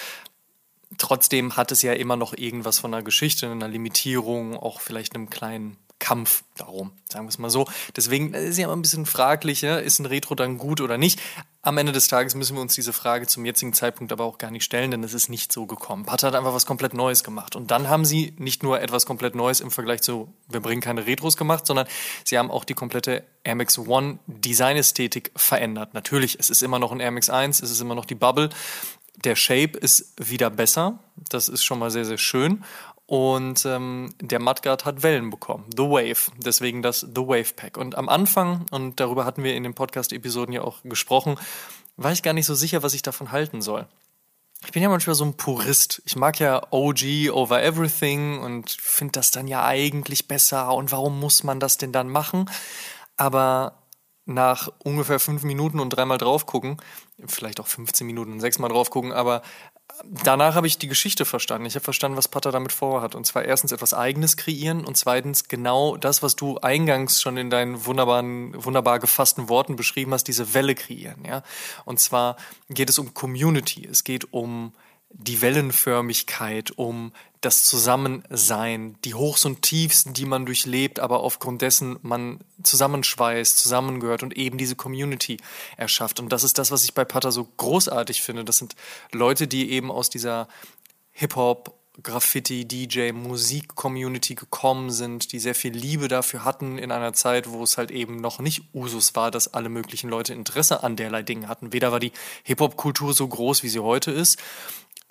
trotzdem 0.99 1.57
hat 1.57 1.72
es 1.72 1.80
ja 1.80 1.95
immer 1.95 2.16
noch 2.16 2.36
irgendwas 2.36 2.78
von 2.78 2.93
einer 2.93 3.03
Geschichte, 3.03 3.51
einer 3.51 3.68
Limitierung, 3.68 4.59
auch 4.59 4.82
vielleicht 4.82 5.14
einem 5.14 5.30
kleinen 5.30 5.78
Kampf 6.01 6.43
darum, 6.57 6.91
sagen 7.09 7.27
wir 7.27 7.29
es 7.29 7.39
mal 7.39 7.51
so. 7.51 7.69
Deswegen 7.95 8.35
ist 8.35 8.59
ja 8.59 8.65
immer 8.65 8.75
ein 8.75 8.83
bisschen 8.83 9.07
fraglich, 9.07 9.61
ja, 9.61 9.77
ist 9.77 10.01
ein 10.01 10.07
Retro 10.07 10.35
dann 10.35 10.59
gut 10.59 10.81
oder 10.81 10.99
nicht. 10.99 11.21
Am 11.63 11.79
Ende 11.79 11.93
des 11.93 12.09
Tages 12.09 12.35
müssen 12.35 12.57
wir 12.57 12.63
uns 12.63 12.75
diese 12.75 12.93
Frage 12.93 13.27
zum 13.27 13.45
jetzigen 13.45 13.75
Zeitpunkt 13.75 14.13
aber 14.13 14.25
auch 14.25 14.39
gar 14.39 14.51
nicht 14.51 14.65
stellen, 14.65 14.91
denn 14.91 15.05
es 15.05 15.15
ist 15.15 15.29
nicht 15.29 15.53
so 15.53 15.67
gekommen. 15.67 16.07
Pata 16.07 16.29
hat 16.29 16.35
einfach 16.35 16.55
was 16.55 16.67
komplett 16.67 16.95
Neues 16.95 17.23
gemacht. 17.23 17.55
Und 17.55 17.71
dann 17.71 17.89
haben 17.89 18.05
sie 18.05 18.35
nicht 18.39 18.63
nur 18.63 18.81
etwas 18.81 19.07
komplett 19.07 19.35
Neues 19.35 19.61
im 19.61 19.71
Vergleich 19.71 20.01
zu, 20.01 20.33
wir 20.49 20.61
bringen 20.61 20.81
keine 20.81 21.07
Retros 21.07 21.37
gemacht, 21.37 21.67
sondern 21.67 21.87
sie 22.25 22.39
haben 22.39 22.51
auch 22.51 22.65
die 22.65 22.75
komplette 22.75 23.25
Air 23.45 23.55
Max 23.57 23.79
One 23.79 24.19
Designästhetik 24.27 25.31
verändert. 25.37 25.95
Natürlich, 25.95 26.39
es 26.41 26.51
ist 26.51 26.63
immer 26.63 26.79
noch 26.79 26.93
ein 26.93 27.01
Air 27.01 27.11
Max 27.11 27.29
1, 27.31 27.63
es 27.63 27.71
ist 27.71 27.81
immer 27.81 27.95
noch 27.95 28.07
die 28.07 28.15
Bubble. 28.15 28.49
Der 29.25 29.37
Shape 29.37 29.77
ist 29.79 30.15
wieder 30.17 30.49
besser. 30.49 30.99
Das 31.29 31.49
ist 31.49 31.63
schon 31.63 31.79
mal 31.79 31.91
sehr, 31.91 32.07
sehr 32.07 32.17
schön. 32.17 32.65
Und 33.11 33.67
ähm, 33.67 34.15
der 34.21 34.39
Mudguard 34.39 34.85
hat 34.85 35.03
Wellen 35.03 35.31
bekommen. 35.31 35.65
The 35.77 35.83
Wave. 35.83 36.31
Deswegen 36.37 36.81
das 36.81 37.01
The 37.01 37.23
Wave 37.23 37.55
Pack. 37.57 37.77
Und 37.77 37.97
am 37.97 38.09
Anfang, 38.09 38.67
und 38.71 39.01
darüber 39.01 39.25
hatten 39.25 39.43
wir 39.43 39.57
in 39.57 39.65
den 39.65 39.75
Podcast-Episoden 39.75 40.55
ja 40.55 40.63
auch 40.63 40.85
gesprochen, 40.85 41.37
war 41.97 42.13
ich 42.13 42.23
gar 42.23 42.35
nicht 42.35 42.47
so 42.47 42.55
sicher, 42.55 42.85
was 42.85 42.95
ich 42.95 43.03
davon 43.03 43.33
halten 43.33 43.63
soll. 43.63 43.89
Ich 44.65 44.71
bin 44.71 44.81
ja 44.81 44.89
manchmal 44.89 45.17
so 45.17 45.25
ein 45.25 45.37
Purist. 45.37 46.03
Ich 46.05 46.15
mag 46.15 46.39
ja 46.39 46.63
OG 46.71 47.33
over 47.33 47.61
everything 47.61 48.39
und 48.39 48.71
finde 48.71 49.11
das 49.11 49.33
dann 49.33 49.49
ja 49.49 49.65
eigentlich 49.65 50.29
besser. 50.29 50.73
Und 50.73 50.93
warum 50.93 51.19
muss 51.19 51.43
man 51.43 51.59
das 51.59 51.79
denn 51.79 51.91
dann 51.91 52.11
machen? 52.11 52.49
Aber 53.17 53.75
nach 54.25 54.69
ungefähr 54.85 55.19
fünf 55.19 55.43
Minuten 55.43 55.81
und 55.81 55.91
dreimal 55.91 56.19
drauf 56.19 56.47
gucken, 56.47 56.77
vielleicht 57.27 57.59
auch 57.59 57.67
15 57.67 58.07
Minuten 58.07 58.35
und 58.35 58.41
sechsmal 58.41 58.71
drauf 58.71 58.91
gucken, 58.91 59.13
aber 59.13 59.43
danach 60.05 60.55
habe 60.55 60.67
ich 60.67 60.79
die 60.79 60.89
Geschichte 60.89 61.25
verstanden. 61.25 61.67
Ich 61.67 61.75
habe 61.75 61.85
verstanden, 61.85 62.17
was 62.17 62.29
Pater 62.29 62.53
damit 62.53 62.73
vorhat. 62.73 63.15
Und 63.15 63.27
zwar 63.27 63.45
erstens 63.45 63.73
etwas 63.73 63.95
Eigenes 63.95 64.37
kreieren 64.37 64.85
und 64.85 64.97
zweitens 64.97 65.49
genau 65.49 65.97
das, 65.97 66.23
was 66.23 66.37
du 66.37 66.59
eingangs 66.59 67.21
schon 67.21 67.37
in 67.37 67.51
deinen 67.51 67.85
wunderbaren, 67.87 68.53
wunderbar 68.65 68.99
gefassten 68.99 69.49
Worten 69.49 69.77
beschrieben 69.77 70.13
hast, 70.13 70.25
diese 70.25 70.55
Welle 70.55 70.75
kreieren. 70.75 71.25
Ja? 71.25 71.43
Und 71.85 72.01
zwar 72.01 72.37
geht 72.69 72.91
es 72.91 72.99
um 72.99 73.15
Community. 73.15 73.87
Es 73.87 74.05
geht 74.05 74.33
um 74.33 74.73
die 75.13 75.43
Wellenförmigkeit, 75.43 76.71
um 76.77 77.13
das 77.41 77.64
Zusammensein, 77.64 78.97
die 79.05 79.14
Hochs 79.14 79.45
und 79.45 79.62
Tiefs, 79.62 80.05
die 80.05 80.26
man 80.26 80.45
durchlebt, 80.45 81.01
aber 81.01 81.20
aufgrund 81.20 81.62
dessen 81.62 81.99
man 82.03 82.41
zusammenschweißt, 82.62 83.59
zusammengehört 83.59 84.22
und 84.22 84.36
eben 84.36 84.59
diese 84.59 84.76
Community 84.76 85.38
erschafft. 85.76 86.20
Und 86.20 86.30
das 86.30 86.45
ist 86.45 86.59
das, 86.59 86.70
was 86.70 86.84
ich 86.84 86.93
bei 86.93 87.05
Pata 87.05 87.30
so 87.30 87.49
großartig 87.57 88.20
finde. 88.20 88.45
Das 88.45 88.59
sind 88.59 88.76
Leute, 89.12 89.49
die 89.49 89.70
eben 89.70 89.91
aus 89.91 90.11
dieser 90.11 90.49
Hip-Hop, 91.12 91.74
Graffiti, 92.03 92.66
DJ, 92.66 93.12
Musik-Community 93.12 94.34
gekommen 94.34 94.91
sind, 94.91 95.32
die 95.32 95.38
sehr 95.38 95.55
viel 95.55 95.72
Liebe 95.72 96.09
dafür 96.09 96.45
hatten 96.45 96.78
in 96.78 96.93
einer 96.93 97.12
Zeit, 97.12 97.51
wo 97.51 97.62
es 97.62 97.76
halt 97.78 97.91
eben 97.91 98.20
noch 98.20 98.38
nicht 98.38 98.62
Usus 98.74 99.14
war, 99.16 99.30
dass 99.30 99.53
alle 99.53 99.68
möglichen 99.68 100.09
Leute 100.09 100.32
Interesse 100.32 100.82
an 100.82 100.97
derlei 100.97 101.22
Dingen 101.22 101.49
hatten. 101.49 101.72
Weder 101.72 101.93
war 101.93 102.01
die 102.01 102.12
Hip-Hop-Kultur 102.45 103.12
so 103.12 103.26
groß, 103.26 103.62
wie 103.62 103.68
sie 103.68 103.80
heute 103.80 104.11
ist, 104.12 104.38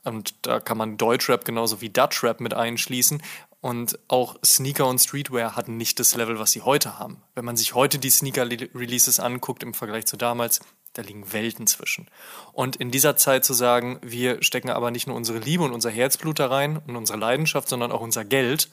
und 0.04 0.36
da 0.44 0.60
kann 0.60 0.78
man 0.78 0.98
Deutschrap 0.98 1.46
genauso 1.46 1.82
wie 1.82 1.90
Dutchrap 1.90 2.40
mit 2.40 2.54
einschließen. 2.54 3.22
Und 3.62 4.00
auch 4.08 4.38
Sneaker 4.44 4.88
und 4.88 5.00
Streetwear 5.00 5.58
hatten 5.58 5.76
nicht 5.76 6.00
das 6.00 6.16
Level, 6.16 6.40
was 6.40 6.54
sie 6.54 6.62
heute 6.62 6.98
haben. 6.98 7.22
Wenn 7.36 7.44
man 7.44 7.58
sich 7.58 7.76
heute 7.76 8.00
die 8.00 8.10
Sneaker-Releases 8.10 9.20
anguckt 9.20 9.64
im 9.64 9.74
Vergleich 9.74 10.06
zu 10.06 10.16
damals, 10.16 10.62
da 10.94 11.02
liegen 11.02 11.34
Welten 11.34 11.68
zwischen. 11.68 12.08
Und 12.54 12.78
in 12.78 12.90
dieser 12.90 13.18
Zeit 13.18 13.44
zu 13.44 13.54
sagen, 13.54 14.00
wir 14.02 14.42
stecken 14.42 14.70
aber 14.70 14.92
nicht 14.92 15.08
nur 15.08 15.16
unsere 15.16 15.40
Liebe 15.40 15.64
und 15.64 15.74
unser 15.74 15.90
Herzblut 15.90 16.40
da 16.40 16.48
rein 16.48 16.78
und 16.88 16.96
unsere 16.96 17.20
Leidenschaft, 17.20 17.68
sondern 17.68 17.92
auch 17.92 18.02
unser 18.02 18.24
Geld 18.24 18.70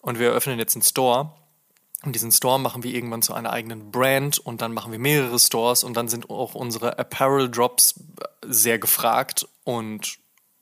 und 0.00 0.18
wir 0.18 0.28
eröffnen 0.28 0.58
jetzt 0.58 0.74
einen 0.74 0.82
Store, 0.82 1.34
Und 2.04 2.14
diesen 2.14 2.32
Store 2.32 2.58
machen 2.58 2.82
wir 2.82 2.92
irgendwann 2.92 3.22
zu 3.22 3.32
einer 3.32 3.52
eigenen 3.52 3.92
Brand 3.92 4.38
und 4.38 4.60
dann 4.60 4.72
machen 4.74 4.90
wir 4.90 4.98
mehrere 4.98 5.38
Stores 5.38 5.84
und 5.84 5.96
dann 5.96 6.08
sind 6.08 6.30
auch 6.30 6.54
unsere 6.54 6.98
Apparel 6.98 7.48
Drops 7.48 7.94
sehr 8.44 8.80
gefragt 8.80 9.46
und 9.62 10.18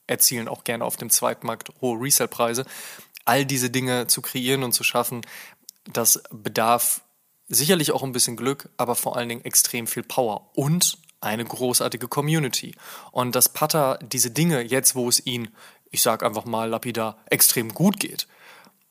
erzielen 0.07 0.47
auch 0.47 0.63
gerne 0.63 0.85
auf 0.85 0.97
dem 0.97 1.09
Zweitmarkt 1.09 1.71
hohe 1.81 1.99
Resellpreise. 1.99 2.65
All 3.25 3.45
diese 3.45 3.69
Dinge 3.69 4.07
zu 4.07 4.21
kreieren 4.21 4.63
und 4.63 4.73
zu 4.73 4.83
schaffen, 4.83 5.21
das 5.85 6.23
bedarf 6.31 7.01
sicherlich 7.47 7.91
auch 7.91 8.03
ein 8.03 8.11
bisschen 8.11 8.37
Glück, 8.37 8.69
aber 8.77 8.95
vor 8.95 9.17
allen 9.17 9.29
Dingen 9.29 9.45
extrem 9.45 9.87
viel 9.87 10.03
Power 10.03 10.49
und 10.53 10.97
eine 11.19 11.45
großartige 11.45 12.07
Community. 12.07 12.75
Und 13.11 13.35
dass 13.35 13.49
Putter 13.49 13.99
diese 14.01 14.31
Dinge 14.31 14.61
jetzt, 14.61 14.95
wo 14.95 15.07
es 15.07 15.25
ihn, 15.25 15.49
ich 15.91 16.01
sag 16.01 16.23
einfach 16.23 16.45
mal 16.45 16.69
lapidar, 16.69 17.17
extrem 17.27 17.73
gut 17.73 17.99
geht, 17.99 18.27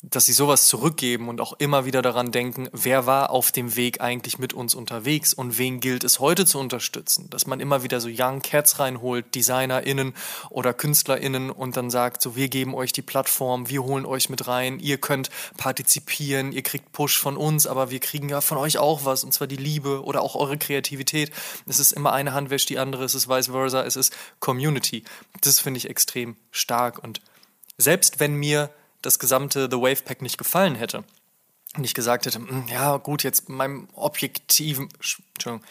dass 0.02 0.24
sie 0.24 0.32
sowas 0.32 0.66
zurückgeben 0.66 1.28
und 1.28 1.40
auch 1.42 1.52
immer 1.58 1.84
wieder 1.84 2.00
daran 2.00 2.32
denken, 2.32 2.68
wer 2.72 3.04
war 3.04 3.30
auf 3.30 3.52
dem 3.52 3.76
Weg 3.76 4.00
eigentlich 4.00 4.38
mit 4.38 4.54
uns 4.54 4.74
unterwegs 4.74 5.34
und 5.34 5.58
wen 5.58 5.80
gilt 5.80 6.04
es 6.04 6.20
heute 6.20 6.46
zu 6.46 6.58
unterstützen. 6.58 7.28
Dass 7.28 7.46
man 7.46 7.60
immer 7.60 7.82
wieder 7.82 8.00
so 8.00 8.08
Young 8.10 8.40
Cats 8.40 8.78
reinholt, 8.78 9.34
DesignerInnen 9.34 10.14
oder 10.48 10.72
KünstlerInnen 10.72 11.50
und 11.50 11.76
dann 11.76 11.90
sagt, 11.90 12.22
so 12.22 12.34
wir 12.34 12.48
geben 12.48 12.74
euch 12.74 12.92
die 12.92 13.02
Plattform, 13.02 13.68
wir 13.68 13.82
holen 13.82 14.06
euch 14.06 14.30
mit 14.30 14.46
rein, 14.46 14.78
ihr 14.80 14.96
könnt 14.96 15.28
partizipieren, 15.58 16.52
ihr 16.52 16.62
kriegt 16.62 16.92
Push 16.92 17.18
von 17.18 17.36
uns, 17.36 17.66
aber 17.66 17.90
wir 17.90 18.00
kriegen 18.00 18.30
ja 18.30 18.40
von 18.40 18.56
euch 18.56 18.78
auch 18.78 19.04
was 19.04 19.22
und 19.22 19.34
zwar 19.34 19.48
die 19.48 19.56
Liebe 19.56 20.02
oder 20.02 20.22
auch 20.22 20.34
eure 20.34 20.56
Kreativität. 20.56 21.30
Es 21.66 21.78
ist 21.78 21.92
immer 21.92 22.12
eine 22.14 22.32
Hand 22.32 22.48
wäscht 22.48 22.70
die 22.70 22.78
andere, 22.78 23.04
es 23.04 23.14
ist 23.14 23.28
vice 23.28 23.48
versa, 23.48 23.82
es 23.82 23.96
ist 23.96 24.16
Community. 24.38 25.04
Das 25.42 25.60
finde 25.60 25.76
ich 25.76 25.90
extrem 25.90 26.36
stark 26.50 27.02
und 27.02 27.20
selbst 27.76 28.20
wenn 28.20 28.34
mir 28.34 28.70
das 29.02 29.18
gesamte 29.18 29.68
The 29.70 29.78
Wave 29.78 30.02
Pack 30.04 30.22
nicht 30.22 30.38
gefallen 30.38 30.74
hätte. 30.74 31.04
Und 31.76 31.84
ich 31.84 31.94
gesagt 31.94 32.26
hätte, 32.26 32.38
hm, 32.38 32.66
ja 32.68 32.96
gut, 32.96 33.22
jetzt 33.22 33.48
meinem 33.48 33.88
objektiven, 33.94 34.88
Entschuldigung, 34.94 35.62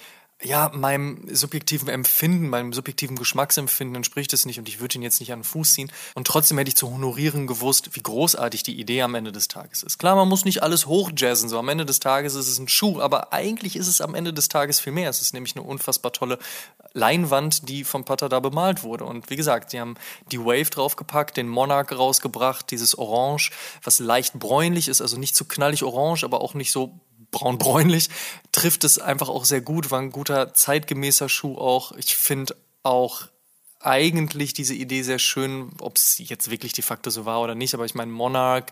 ja, 0.42 0.72
meinem 0.74 1.24
subjektiven 1.30 1.90
Empfinden, 1.90 2.48
meinem 2.48 2.72
subjektiven 2.72 3.18
Geschmacksempfinden 3.18 3.98
entspricht 3.98 4.32
es 4.32 4.46
nicht 4.46 4.58
und 4.58 4.70
ich 4.70 4.80
würde 4.80 4.96
ihn 4.96 5.02
jetzt 5.02 5.20
nicht 5.20 5.34
an 5.34 5.40
den 5.40 5.44
Fuß 5.44 5.74
ziehen. 5.74 5.92
Und 6.16 6.28
trotzdem 6.28 6.58
hätte 6.58 6.70
ich 6.70 6.78
zu 6.78 6.90
honorieren 6.90 7.46
gewusst, 7.46 7.90
wie 7.94 8.02
großartig 8.02 8.64
die 8.64 8.80
Idee 8.80 9.02
am 9.02 9.16
Ende 9.16 9.34
des 9.34 9.50
Tages 9.50 9.84
ist. 9.84 9.98
Klar, 9.98 10.16
man 10.16 10.30
muss 10.30 10.46
nicht 10.46 10.64
alles 10.64 10.86
hochjazzen, 10.86 11.50
so 11.50 11.60
am 11.60 11.68
Ende 11.68 11.86
des 11.86 12.00
Tages 12.00 12.36
ist 12.36 12.48
es 12.48 12.58
ein 12.58 12.70
Schuh, 12.70 13.02
aber 13.02 13.34
eigentlich 13.34 13.76
ist 13.76 13.88
es 13.88 14.00
am 14.00 14.16
Ende 14.16 14.32
des 14.32 14.48
Tages 14.48 14.80
viel 14.80 14.94
mehr. 14.94 15.10
Es 15.10 15.22
ist 15.22 15.34
nämlich 15.34 15.58
eine 15.58 15.66
unfassbar 15.66 16.14
tolle 16.14 16.40
Leinwand, 16.94 17.68
die 17.68 17.84
Pater 17.84 18.30
da 18.30 18.40
bemalt 18.40 18.84
wurde. 18.84 19.04
Und 19.04 19.30
wie 19.30 19.36
gesagt, 19.36 19.74
die 19.74 19.80
haben 19.82 19.96
die 20.32 20.40
Wave 20.40 20.70
draufgepackt, 20.70 21.36
den 21.36 21.50
Monarch 21.50 21.92
rausgebracht, 21.92 22.72
dieses 22.72 22.98
Orange, 22.98 23.52
was 23.84 24.00
leicht 24.00 24.40
bräunlich 24.40 24.88
ist, 24.88 25.02
also 25.02 25.18
nicht 25.18 25.36
zu 25.36 25.44
knallig 25.44 25.84
orange, 25.84 26.24
aber 26.24 26.40
auch 26.40 26.54
nicht 26.54 26.72
so 26.72 26.98
braun-bräunlich, 27.32 28.10
trifft 28.52 28.84
es 28.84 29.00
einfach 29.00 29.30
auch 29.30 29.46
sehr 29.46 29.62
gut, 29.62 29.92
war 29.92 30.00
ein 30.00 30.12
guter 30.12 30.54
zeitgemäßer 30.54 31.30
Schuh 31.30 31.58
auch. 31.58 31.92
Ich 31.94 32.16
finde 32.16 32.56
auch 32.84 33.28
eigentlich 33.80 34.54
diese 34.54 34.74
Idee 34.74 35.04
sehr 35.04 35.20
schön, 35.20 35.72
ob 35.80 35.96
es 35.96 36.18
jetzt 36.18 36.50
wirklich 36.50 36.74
de 36.74 36.84
facto 36.84 37.10
so 37.10 37.26
war 37.26 37.42
oder 37.42 37.56
nicht, 37.56 37.74
aber 37.74 37.86
ich 37.86 37.96
meine 37.96 38.12
Monarch, 38.12 38.66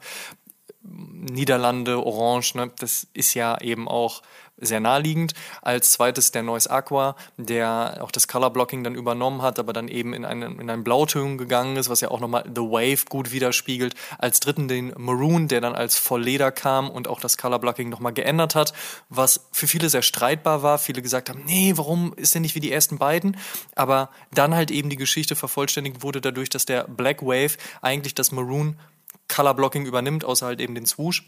Niederlande, 0.83 2.05
Orange, 2.05 2.55
ne, 2.55 2.71
das 2.79 3.07
ist 3.13 3.33
ja 3.33 3.59
eben 3.61 3.87
auch 3.87 4.21
sehr 4.57 4.79
naheliegend. 4.79 5.33
Als 5.61 5.91
zweites 5.91 6.31
der 6.31 6.43
Noise 6.43 6.69
Aqua, 6.69 7.15
der 7.37 7.99
auch 8.01 8.11
das 8.11 8.27
Color 8.27 8.51
Blocking 8.51 8.83
dann 8.83 8.95
übernommen 8.95 9.41
hat, 9.41 9.59
aber 9.59 9.73
dann 9.73 9.87
eben 9.87 10.13
in 10.13 10.25
einen, 10.25 10.59
in 10.59 10.69
einen 10.69 10.83
Blauton 10.83 11.37
gegangen 11.37 11.77
ist, 11.77 11.89
was 11.89 12.01
ja 12.01 12.09
auch 12.09 12.19
nochmal 12.19 12.43
The 12.43 12.61
Wave 12.61 13.05
gut 13.09 13.31
widerspiegelt. 13.31 13.95
Als 14.17 14.39
dritten 14.39 14.67
den 14.67 14.93
Maroon, 14.97 15.47
der 15.47 15.61
dann 15.61 15.75
als 15.75 15.97
Vollleder 15.97 16.51
kam 16.51 16.89
und 16.89 17.07
auch 17.07 17.19
das 17.19 17.37
Color 17.37 17.59
Blocking 17.59 17.89
nochmal 17.89 18.13
geändert 18.13 18.55
hat, 18.55 18.73
was 19.09 19.47
für 19.51 19.67
viele 19.67 19.89
sehr 19.89 20.01
streitbar 20.01 20.63
war. 20.63 20.79
Viele 20.79 21.01
gesagt 21.01 21.29
haben, 21.29 21.43
nee, 21.45 21.73
warum 21.75 22.13
ist 22.15 22.33
der 22.33 22.41
nicht 22.41 22.55
wie 22.55 22.59
die 22.59 22.71
ersten 22.71 22.97
beiden? 22.97 23.37
Aber 23.75 24.09
dann 24.33 24.55
halt 24.55 24.71
eben 24.71 24.89
die 24.89 24.97
Geschichte 24.97 25.35
vervollständigt 25.35 26.01
wurde 26.01 26.21
dadurch, 26.21 26.49
dass 26.49 26.65
der 26.65 26.83
Black 26.83 27.21
Wave 27.21 27.57
eigentlich 27.81 28.15
das 28.15 28.31
Maroon 28.31 28.79
Color 29.27 29.53
Blocking 29.55 29.85
übernimmt, 29.85 30.23
außer 30.23 30.45
halt 30.45 30.61
eben 30.61 30.75
den 30.75 30.85
Swoosh 30.85 31.23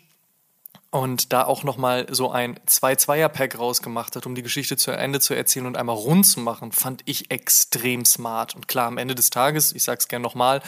und 0.92 1.34
da 1.34 1.46
auch 1.46 1.64
nochmal 1.64 2.08
so 2.10 2.32
ein 2.32 2.60
Zwei-Zweier-Pack 2.66 3.60
rausgemacht 3.60 4.16
hat, 4.16 4.26
um 4.26 4.36
die 4.36 4.42
Geschichte 4.42 4.76
zu 4.78 4.92
Ende 4.92 5.20
zu 5.20 5.34
erzählen 5.34 5.68
und 5.68 5.78
einmal 5.78 5.96
rund 5.96 6.26
zu 6.26 6.40
machen, 6.40 6.72
fand 6.72 7.02
ich 7.06 7.30
extrem 7.32 8.06
smart. 8.06 8.56
Und 8.56 8.68
klar, 8.68 8.88
am 8.88 8.98
Ende 8.98 9.16
des 9.16 9.30
Tages, 9.30 9.74
ich 9.74 9.84
sag's 9.84 10.08
gern 10.08 10.22
nochmal, 10.22 10.62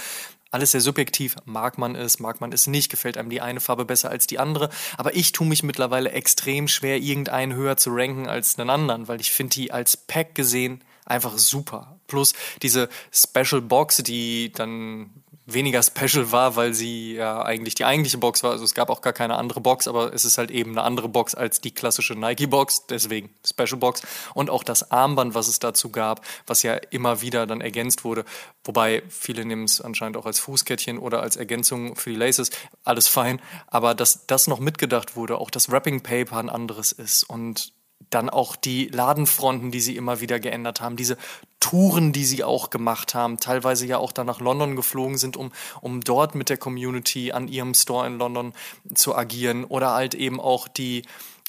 alles 0.52 0.72
sehr 0.72 0.82
subjektiv, 0.82 1.38
mag 1.46 1.78
man 1.78 1.96
es, 1.96 2.20
mag 2.20 2.42
man 2.42 2.52
es 2.52 2.68
nicht, 2.68 2.92
gefällt 2.92 3.18
einem 3.18 3.30
die 3.30 3.42
eine 3.42 3.62
Farbe 3.62 3.86
besser 3.86 4.10
als 4.10 4.28
die 4.28 4.38
andere, 4.38 4.70
aber 4.98 5.16
ich 5.16 5.32
tue 5.32 5.48
mich 5.48 5.64
mittlerweile 5.64 6.12
extrem 6.12 6.68
schwer, 6.68 6.98
irgendeinen 7.00 7.56
höher 7.56 7.78
zu 7.78 7.90
ranken 7.92 8.28
als 8.28 8.60
einen 8.60 8.70
anderen, 8.70 9.08
weil 9.08 9.22
ich 9.22 9.32
finde 9.32 9.56
die 9.56 9.72
als 9.72 9.96
Pack 9.96 10.36
gesehen 10.36 10.84
einfach 11.06 11.38
super. 11.38 11.98
Plus 12.08 12.34
diese 12.62 12.90
Special 13.12 13.62
Box, 13.62 13.98
die 13.98 14.52
dann 14.52 15.10
weniger 15.54 15.82
special 15.84 16.32
war, 16.32 16.56
weil 16.56 16.74
sie 16.74 17.16
ja 17.16 17.42
eigentlich 17.44 17.76
die 17.76 17.86
eigentliche 17.86 18.18
Box 18.18 18.44
war. 18.44 18.52
Also 18.52 18.64
es 18.64 18.74
gab 18.74 18.90
auch 18.90 19.02
gar 19.02 19.14
keine 19.14 19.36
andere 19.36 19.62
Box, 19.62 19.88
aber 19.88 20.14
es 20.14 20.26
ist 20.26 20.38
halt 20.38 20.52
eben 20.52 20.72
eine 20.72 20.84
andere 20.84 21.10
Box 21.10 21.36
als 21.36 21.62
die 21.62 21.72
klassische 21.72 22.16
Nike-Box, 22.16 22.88
deswegen 22.88 23.30
Special 23.46 23.78
Box. 23.78 24.02
Und 24.34 24.50
auch 24.50 24.64
das 24.64 24.92
Armband, 24.92 25.34
was 25.34 25.48
es 25.48 25.60
dazu 25.60 25.90
gab, 25.90 26.26
was 26.48 26.64
ja 26.64 26.76
immer 26.76 27.22
wieder 27.22 27.46
dann 27.48 27.62
ergänzt 27.62 28.04
wurde. 28.04 28.26
Wobei 28.64 29.04
viele 29.10 29.46
nehmen 29.46 29.64
es 29.64 29.82
anscheinend 29.82 30.18
auch 30.18 30.26
als 30.26 30.40
Fußkettchen 30.40 30.98
oder 30.98 31.22
als 31.22 31.36
Ergänzung 31.36 31.96
für 31.96 32.12
die 32.12 32.16
Laces. 32.16 32.52
Alles 32.84 33.08
fein. 33.08 33.42
Aber 33.68 33.96
dass 33.96 34.26
das 34.28 34.48
noch 34.48 34.60
mitgedacht 34.60 35.16
wurde, 35.16 35.38
auch 35.38 35.50
das 35.50 35.72
Wrapping 35.72 36.02
Paper 36.02 36.38
ein 36.38 36.50
anderes 36.50 36.92
ist 36.92 37.24
und 37.24 37.74
dann 38.12 38.30
auch 38.30 38.56
die 38.56 38.88
Ladenfronten, 38.88 39.72
die 39.72 39.82
sie 39.82 39.96
immer 39.96 40.22
wieder 40.22 40.40
geändert 40.40 40.82
haben, 40.82 40.96
diese 40.96 41.18
Touren, 41.60 42.12
die 42.12 42.26
sie 42.26 42.44
auch 42.44 42.70
gemacht 42.70 43.16
haben, 43.16 43.38
teilweise 43.38 43.86
ja 43.86 43.98
auch 43.98 44.12
dann 44.12 44.28
nach 44.28 44.40
London 44.40 44.76
geflogen 44.76 45.18
sind, 45.18 45.38
um, 45.38 45.52
um 45.82 46.02
dort 46.02 46.36
mit 46.36 46.50
der 46.50 46.58
Community 46.58 47.32
an 47.32 47.48
ihrem 47.48 47.74
Store 47.74 48.06
in 48.06 48.18
London 48.18 48.54
zu 48.94 49.16
agieren 49.16 49.64
oder 49.66 49.92
halt 49.92 50.14
eben 50.14 50.40
auch 50.40 50.68
die, 50.68 51.04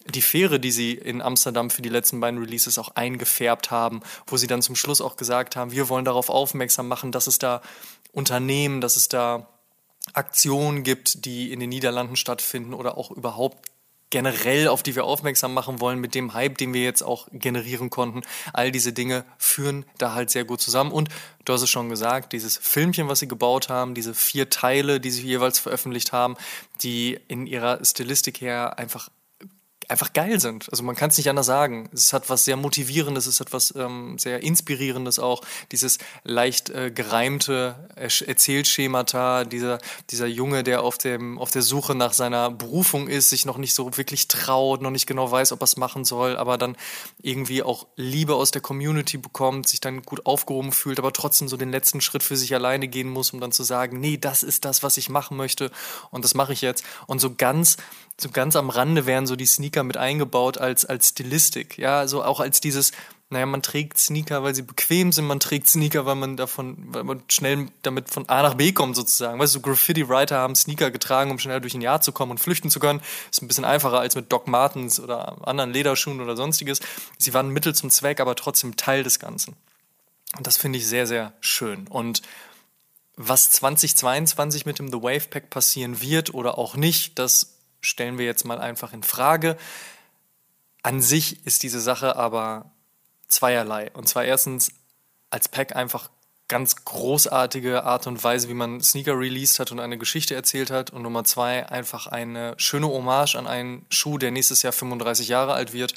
die 0.07 0.23
Fähre, 0.23 0.61
die 0.61 0.73
sie 0.73 0.93
in 0.93 1.23
Amsterdam 1.23 1.71
für 1.71 1.83
die 1.83 1.89
letzten 1.89 2.21
beiden 2.21 2.41
Releases 2.41 2.79
auch 2.79 2.95
eingefärbt 2.95 3.71
haben, 3.71 4.01
wo 4.27 4.37
sie 4.37 4.47
dann 4.47 4.63
zum 4.63 4.77
Schluss 4.77 5.01
auch 5.01 5.17
gesagt 5.17 5.57
haben, 5.57 5.73
wir 5.73 5.89
wollen 5.89 6.05
darauf 6.05 6.29
aufmerksam 6.29 6.89
machen, 6.89 7.13
dass 7.13 7.27
es 7.27 7.39
da 7.39 7.63
Unternehmen, 8.13 8.81
dass 8.81 8.97
es 8.97 9.09
da 9.09 9.49
Aktionen 10.13 10.83
gibt, 10.83 11.25
die 11.25 11.53
in 11.53 11.61
den 11.61 11.71
Niederlanden 11.71 12.17
stattfinden 12.17 12.75
oder 12.75 12.99
auch 12.99 13.11
überhaupt 13.11 13.71
generell, 14.13 14.69
auf 14.69 14.85
die 14.85 14.95
wir 14.95 15.05
aufmerksam 15.05 15.55
machen 15.55 15.81
wollen, 15.81 15.99
mit 15.99 16.15
dem 16.15 16.35
Hype, 16.35 16.59
den 16.59 16.73
wir 16.75 16.85
jetzt 16.85 17.03
auch 17.03 17.27
generieren 17.33 17.91
konnten. 17.91 18.21
All 18.53 18.71
diese 18.71 18.93
Dinge 18.93 19.25
führen 19.39 19.85
da 19.99 20.15
halt 20.15 20.31
sehr 20.31 20.45
gut 20.45 20.61
zusammen. 20.61 20.93
Und 20.93 21.09
du 21.45 21.53
hast 21.53 21.63
es 21.63 21.71
schon 21.71 21.89
gesagt, 21.89 22.33
dieses 22.33 22.59
Filmchen, 22.59 23.09
was 23.09 23.19
sie 23.19 23.27
gebaut 23.27 23.71
haben, 23.71 23.95
diese 23.95 24.15
vier 24.15 24.51
Teile, 24.51 25.01
die 25.01 25.11
sie 25.11 25.27
jeweils 25.27 25.59
veröffentlicht 25.59 26.13
haben, 26.13 26.37
die 26.83 27.19
in 27.27 27.47
ihrer 27.47 27.85
Stilistik 27.85 28.41
her 28.41 28.79
einfach 28.79 29.09
einfach 29.93 30.13
geil 30.13 30.41
sind. 30.41 30.69
Also 30.71 30.83
man 30.83 30.97
kann 30.97 31.11
es 31.11 31.17
nicht 31.19 31.31
anders 31.31 31.47
sagen. 31.47 31.89
Es 31.93 32.13
hat 32.13 32.29
was 32.29 32.45
sehr 32.45 32.57
Motivierendes, 32.57 33.27
es 33.27 33.39
hat 33.39 33.53
was 33.53 33.75
ähm, 33.77 34.19
sehr 34.19 34.43
Inspirierendes 34.43 35.19
auch. 35.19 35.43
Dieses 35.71 35.99
leicht 36.25 36.71
äh, 36.71 36.91
gereimte 36.91 37.89
Erzählschemata, 37.95 39.45
dieser, 39.45 39.79
dieser 40.11 40.27
Junge, 40.27 40.65
der 40.65 40.83
auf, 40.83 40.99
dem, 40.99 41.39
auf 41.39 41.51
der 41.51 41.63
Suche 41.63 41.95
nach 41.95 42.13
seiner 42.13 42.51
Berufung 42.51 43.07
ist, 43.07 43.31
sich 43.31 43.45
noch 43.45 43.59
nicht 43.59 43.75
so 43.75 43.97
wirklich 43.97 44.29
traut, 44.29 44.83
noch 44.83 44.91
nicht 44.91 45.07
genau 45.07 45.31
weiß, 45.31 45.53
ob 45.53 45.61
er 45.61 45.65
es 45.65 45.77
machen 45.77 46.05
soll, 46.05 46.37
aber 46.37 46.59
dann 46.59 46.77
irgendwie 47.21 47.63
auch 47.63 47.87
Liebe 47.97 48.35
aus 48.35 48.51
der 48.51 48.63
Community 48.63 49.19
bekommt, 49.19 49.69
sich 49.69 49.81
dann 49.81 50.03
gut 50.03 50.27
aufgehoben 50.27 50.73
fühlt, 50.73 50.99
aber 50.99 51.13
trotzdem 51.13 51.49
so 51.49 51.57
den 51.57 51.71
letzten 51.71 52.01
Schritt 52.01 52.23
für 52.23 52.37
sich 52.37 52.55
alleine 52.55 52.89
gehen 52.89 53.09
muss, 53.09 53.33
um 53.33 53.41
dann 53.41 53.53
zu 53.53 53.63
sagen, 53.63 54.01
nee, 54.01 54.17
das 54.17 54.43
ist 54.43 54.65
das, 54.65 54.83
was 54.83 54.97
ich 54.97 55.09
machen 55.09 55.37
möchte 55.37 55.71
und 56.11 56.25
das 56.25 56.35
mache 56.35 56.53
ich 56.53 56.63
jetzt. 56.63 56.85
Und 57.07 57.21
so 57.21 57.35
ganz 57.35 57.77
so 58.21 58.31
ganz 58.31 58.57
am 58.57 58.71
Rande 58.71 59.07
werden 59.07 59.27
so 59.27 59.37
die 59.37 59.47
Sneaker 59.47 59.83
mit 59.83 59.97
eingebaut 59.97 60.59
als, 60.59 60.85
als 60.85 61.09
Stilistik. 61.09 61.79
Ja, 61.79 62.07
so 62.07 62.23
auch 62.23 62.41
als 62.41 62.61
dieses, 62.61 62.93
naja, 63.33 63.47
man 63.47 63.63
trägt 63.63 63.99
Sneaker, 63.99 64.43
weil 64.43 64.55
sie 64.55 64.63
bequem 64.63 65.11
sind, 65.11 65.27
man 65.27 65.41
trägt 65.41 65.69
Sneaker, 65.69 66.05
weil 66.05 66.17
man 66.17 66.37
davon, 66.37 66.77
weil 66.89 67.03
man 67.03 67.23
schnell 67.29 67.69
damit 67.81 68.11
von 68.11 68.29
A 68.29 68.43
nach 68.43 68.55
B 68.55 68.73
kommt 68.73 68.95
sozusagen. 68.95 69.39
Weißt 69.39 69.55
du, 69.55 69.61
Graffiti-Writer 69.61 70.37
haben 70.37 70.55
Sneaker 70.55 70.91
getragen, 70.91 71.31
um 71.31 71.39
schnell 71.39 71.61
durch 71.61 71.75
ein 71.75 71.81
Jahr 71.81 72.03
zu 72.03 72.13
kommen 72.13 72.33
und 72.33 72.39
flüchten 72.39 72.71
zu 72.71 72.79
können. 72.79 73.01
Ist 73.31 73.43
ein 73.43 73.49
bisschen 73.49 73.65
einfacher 73.65 73.99
als 73.99 74.15
mit 74.15 74.31
Doc 74.31 74.47
Martens 74.49 75.01
oder 75.01 75.49
anderen 75.49 75.73
Lederschuhen 75.73 76.21
oder 76.21 76.37
sonstiges. 76.37 76.81
Sie 77.19 77.33
waren 77.33 77.49
Mittel 77.49 77.75
zum 77.75 77.89
Zweck, 77.91 78.21
aber 78.21 78.37
trotzdem 78.37 78.77
Teil 78.77 79.03
des 79.03 79.19
Ganzen. 79.19 79.57
Und 80.37 80.47
das 80.47 80.59
finde 80.59 80.79
ich 80.79 80.87
sehr, 80.87 81.07
sehr 81.07 81.33
schön. 81.41 81.87
Und 81.89 82.23
was 83.17 83.51
2022 83.51 84.67
mit 84.67 84.79
dem 84.79 84.89
The 84.89 85.03
Wave 85.03 85.29
Pack 85.29 85.51
passieren 85.51 86.01
wird 86.01 86.35
oder 86.35 86.59
auch 86.59 86.77
nicht, 86.77 87.19
das 87.19 87.55
stellen 87.83 88.17
wir 88.17 88.25
jetzt 88.25 88.45
mal 88.45 88.59
einfach 88.59 88.93
in 88.93 89.03
Frage. 89.03 89.57
An 90.83 91.03
sich 91.03 91.45
ist 91.47 91.63
diese 91.63 91.81
Sache 91.81 92.17
aber 92.17 92.71
zweierlei. 93.29 93.91
Und 93.93 94.09
zwar 94.09 94.25
erstens 94.25 94.73
als 95.31 95.49
Pack 95.49 95.77
einfach 95.77 96.09
ganz 96.49 96.85
großartige 96.85 97.85
Art 97.85 98.07
und 98.07 98.23
Weise, 98.23 98.49
wie 98.49 98.55
man 98.55 98.83
Sneaker 98.83 99.19
released 99.19 99.59
hat 99.59 99.73
und 99.73 99.81
eine 99.81 99.97
Geschichte 99.97 100.35
erzählt 100.35 100.71
hat. 100.71 100.91
Und 100.91 101.03
Nummer 101.03 101.25
zwei, 101.25 101.67
einfach 101.69 102.07
eine 102.07 102.55
schöne 102.59 102.89
Hommage 102.89 103.37
an 103.37 103.47
einen 103.47 103.87
Schuh, 103.89 104.19
der 104.19 104.33
nächstes 104.33 104.63
Jahr 104.63 104.73
35 104.73 105.29
Jahre 105.29 105.55
alt 105.55 105.73
wird 105.73 105.95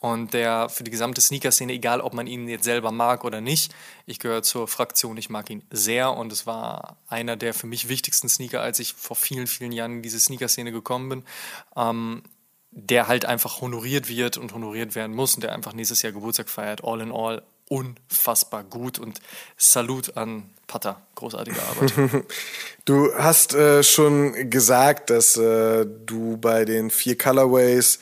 und 0.00 0.32
der 0.32 0.68
für 0.68 0.84
die 0.84 0.90
gesamte 0.90 1.20
Sneaker-Szene, 1.20 1.72
egal 1.72 2.00
ob 2.00 2.14
man 2.14 2.26
ihn 2.26 2.48
jetzt 2.48 2.64
selber 2.64 2.92
mag 2.92 3.24
oder 3.24 3.40
nicht, 3.40 3.74
ich 4.06 4.18
gehöre 4.18 4.42
zur 4.42 4.68
Fraktion, 4.68 5.16
ich 5.16 5.28
mag 5.28 5.50
ihn 5.50 5.62
sehr 5.70 6.12
und 6.12 6.32
es 6.32 6.46
war 6.46 6.96
einer 7.08 7.36
der 7.36 7.52
für 7.52 7.66
mich 7.66 7.88
wichtigsten 7.88 8.28
Sneaker, 8.28 8.60
als 8.60 8.78
ich 8.78 8.94
vor 8.94 9.16
vielen, 9.16 9.46
vielen 9.46 9.72
Jahren 9.72 9.96
in 9.96 10.02
diese 10.02 10.20
Sneaker-Szene 10.20 10.72
gekommen 10.72 11.08
bin. 11.08 11.24
Ähm, 11.76 12.22
der 12.70 13.08
halt 13.08 13.24
einfach 13.24 13.60
honoriert 13.60 14.08
wird 14.08 14.36
und 14.36 14.52
honoriert 14.52 14.94
werden 14.94 15.16
muss 15.16 15.34
und 15.34 15.42
der 15.42 15.52
einfach 15.52 15.72
nächstes 15.72 16.02
Jahr 16.02 16.12
Geburtstag 16.12 16.48
feiert. 16.48 16.84
All 16.84 17.00
in 17.00 17.10
all 17.10 17.42
unfassbar 17.68 18.62
gut 18.62 18.98
und 18.98 19.20
Salut 19.56 20.16
an 20.16 20.50
Pata, 20.66 21.00
großartige 21.14 21.56
Arbeit. 21.62 22.24
du 22.84 23.12
hast 23.14 23.54
äh, 23.54 23.82
schon 23.82 24.50
gesagt, 24.50 25.10
dass 25.10 25.36
äh, 25.36 25.86
du 26.06 26.36
bei 26.36 26.64
den 26.64 26.90
vier 26.90 27.16
Colorways 27.16 28.00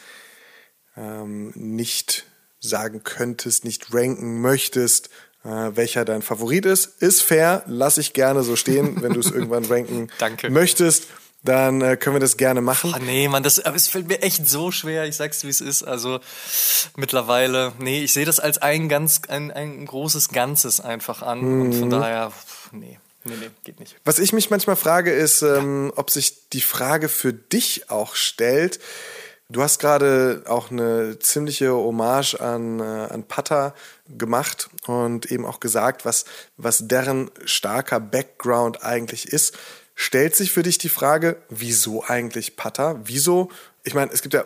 ähm, 0.97 1.53
nicht 1.55 2.24
sagen 2.61 3.03
könntest, 3.05 3.64
nicht 3.64 3.92
ranken 3.92 4.40
möchtest, 4.40 5.11
äh, 5.44 5.49
welcher 5.49 6.05
dein 6.05 6.22
Favorit 6.22 6.66
ist. 6.66 7.01
Ist 7.03 7.22
fair, 7.22 7.62
lass 7.66 7.99
ich 7.99 8.12
gerne 8.12 8.42
so 8.42 8.57
stehen, 8.57 9.03
wenn 9.03 9.12
du 9.12 9.20
es 9.20 9.30
irgendwann 9.30 9.64
ranken 9.64 10.09
möchtest 10.49 11.05
dann 11.47 11.80
äh, 11.80 11.97
können 11.97 12.16
wir 12.16 12.20
das 12.20 12.36
gerne 12.36 12.61
machen. 12.61 12.92
Ach 12.94 12.99
nee, 12.99 13.28
Mann, 13.28 13.42
das, 13.42 13.61
aber 13.61 13.76
es 13.76 13.88
fällt 13.88 14.09
mir 14.09 14.22
echt 14.22 14.49
so 14.49 14.70
schwer. 14.70 15.07
Ich 15.07 15.16
sag's, 15.16 15.44
wie 15.44 15.49
es 15.49 15.61
ist. 15.61 15.82
Also 15.82 16.20
mittlerweile, 16.97 17.72
nee, 17.78 18.03
ich 18.05 18.12
sehe 18.12 18.24
das 18.24 18.40
als 18.40 18.59
ein 18.59 18.88
ganz, 18.88 19.22
ein, 19.28 19.51
ein 19.51 19.86
großes 19.86 20.30
Ganzes 20.30 20.80
einfach 20.80 21.22
an. 21.22 21.40
Mhm. 21.40 21.61
Und 21.62 21.72
von 21.74 21.88
mhm. 21.88 21.90
daher, 21.90 22.32
nee. 22.72 22.99
Nee, 23.24 23.34
nee, 23.40 23.51
geht 23.64 23.80
nicht. 23.80 23.97
Was 24.05 24.20
ich 24.20 24.32
mich 24.32 24.51
manchmal 24.51 24.76
frage, 24.76 25.12
ist, 25.12 25.42
ähm, 25.42 25.92
ob 25.97 26.11
sich 26.11 26.49
die 26.51 26.61
Frage 26.61 27.09
für 27.09 27.32
dich 27.32 27.90
auch 27.90 28.14
stellt. 28.14 28.78
Du 29.49 29.62
hast 29.62 29.78
gerade 29.78 30.42
auch 30.47 30.72
eine 30.72 31.20
ziemliche 31.20 31.72
Hommage 31.72 32.34
an, 32.40 32.80
äh, 32.80 32.82
an 32.82 33.22
Pata 33.28 33.74
gemacht 34.09 34.68
und 34.88 35.30
eben 35.30 35.47
auch 35.47 35.61
gesagt, 35.61 36.05
was, 36.05 36.24
was 36.57 36.88
deren 36.88 37.30
starker 37.44 38.01
Background 38.01 38.82
eigentlich 38.82 39.28
ist. 39.28 39.57
Stellt 39.94 40.34
sich 40.34 40.51
für 40.51 40.64
dich 40.64 40.78
die 40.78 40.88
Frage, 40.88 41.36
wieso 41.49 42.03
eigentlich 42.05 42.57
Pata? 42.57 43.01
Wieso? 43.05 43.49
Ich 43.84 43.94
meine, 43.94 44.11
es 44.12 44.20
gibt 44.20 44.34
ja 44.34 44.44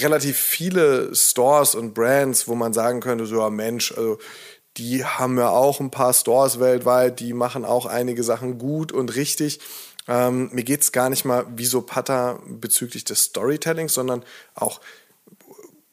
relativ 0.00 0.38
viele 0.38 1.14
Stores 1.14 1.74
und 1.74 1.92
Brands, 1.92 2.48
wo 2.48 2.54
man 2.54 2.72
sagen 2.72 3.00
könnte, 3.00 3.26
so 3.26 3.38
ja 3.38 3.50
Mensch, 3.50 3.92
also 3.92 4.18
die 4.78 5.04
haben 5.04 5.36
ja 5.36 5.50
auch 5.50 5.80
ein 5.80 5.90
paar 5.90 6.14
Stores 6.14 6.58
weltweit, 6.58 7.20
die 7.20 7.34
machen 7.34 7.66
auch 7.66 7.84
einige 7.84 8.24
Sachen 8.24 8.56
gut 8.56 8.92
und 8.92 9.14
richtig. 9.14 9.60
Ähm, 10.08 10.50
mir 10.52 10.64
geht 10.64 10.82
es 10.82 10.92
gar 10.92 11.10
nicht 11.10 11.24
mal, 11.24 11.46
wieso 11.54 11.82
Pata 11.82 12.40
bezüglich 12.46 13.04
des 13.04 13.24
Storytellings, 13.24 13.94
sondern 13.94 14.24
auch, 14.54 14.80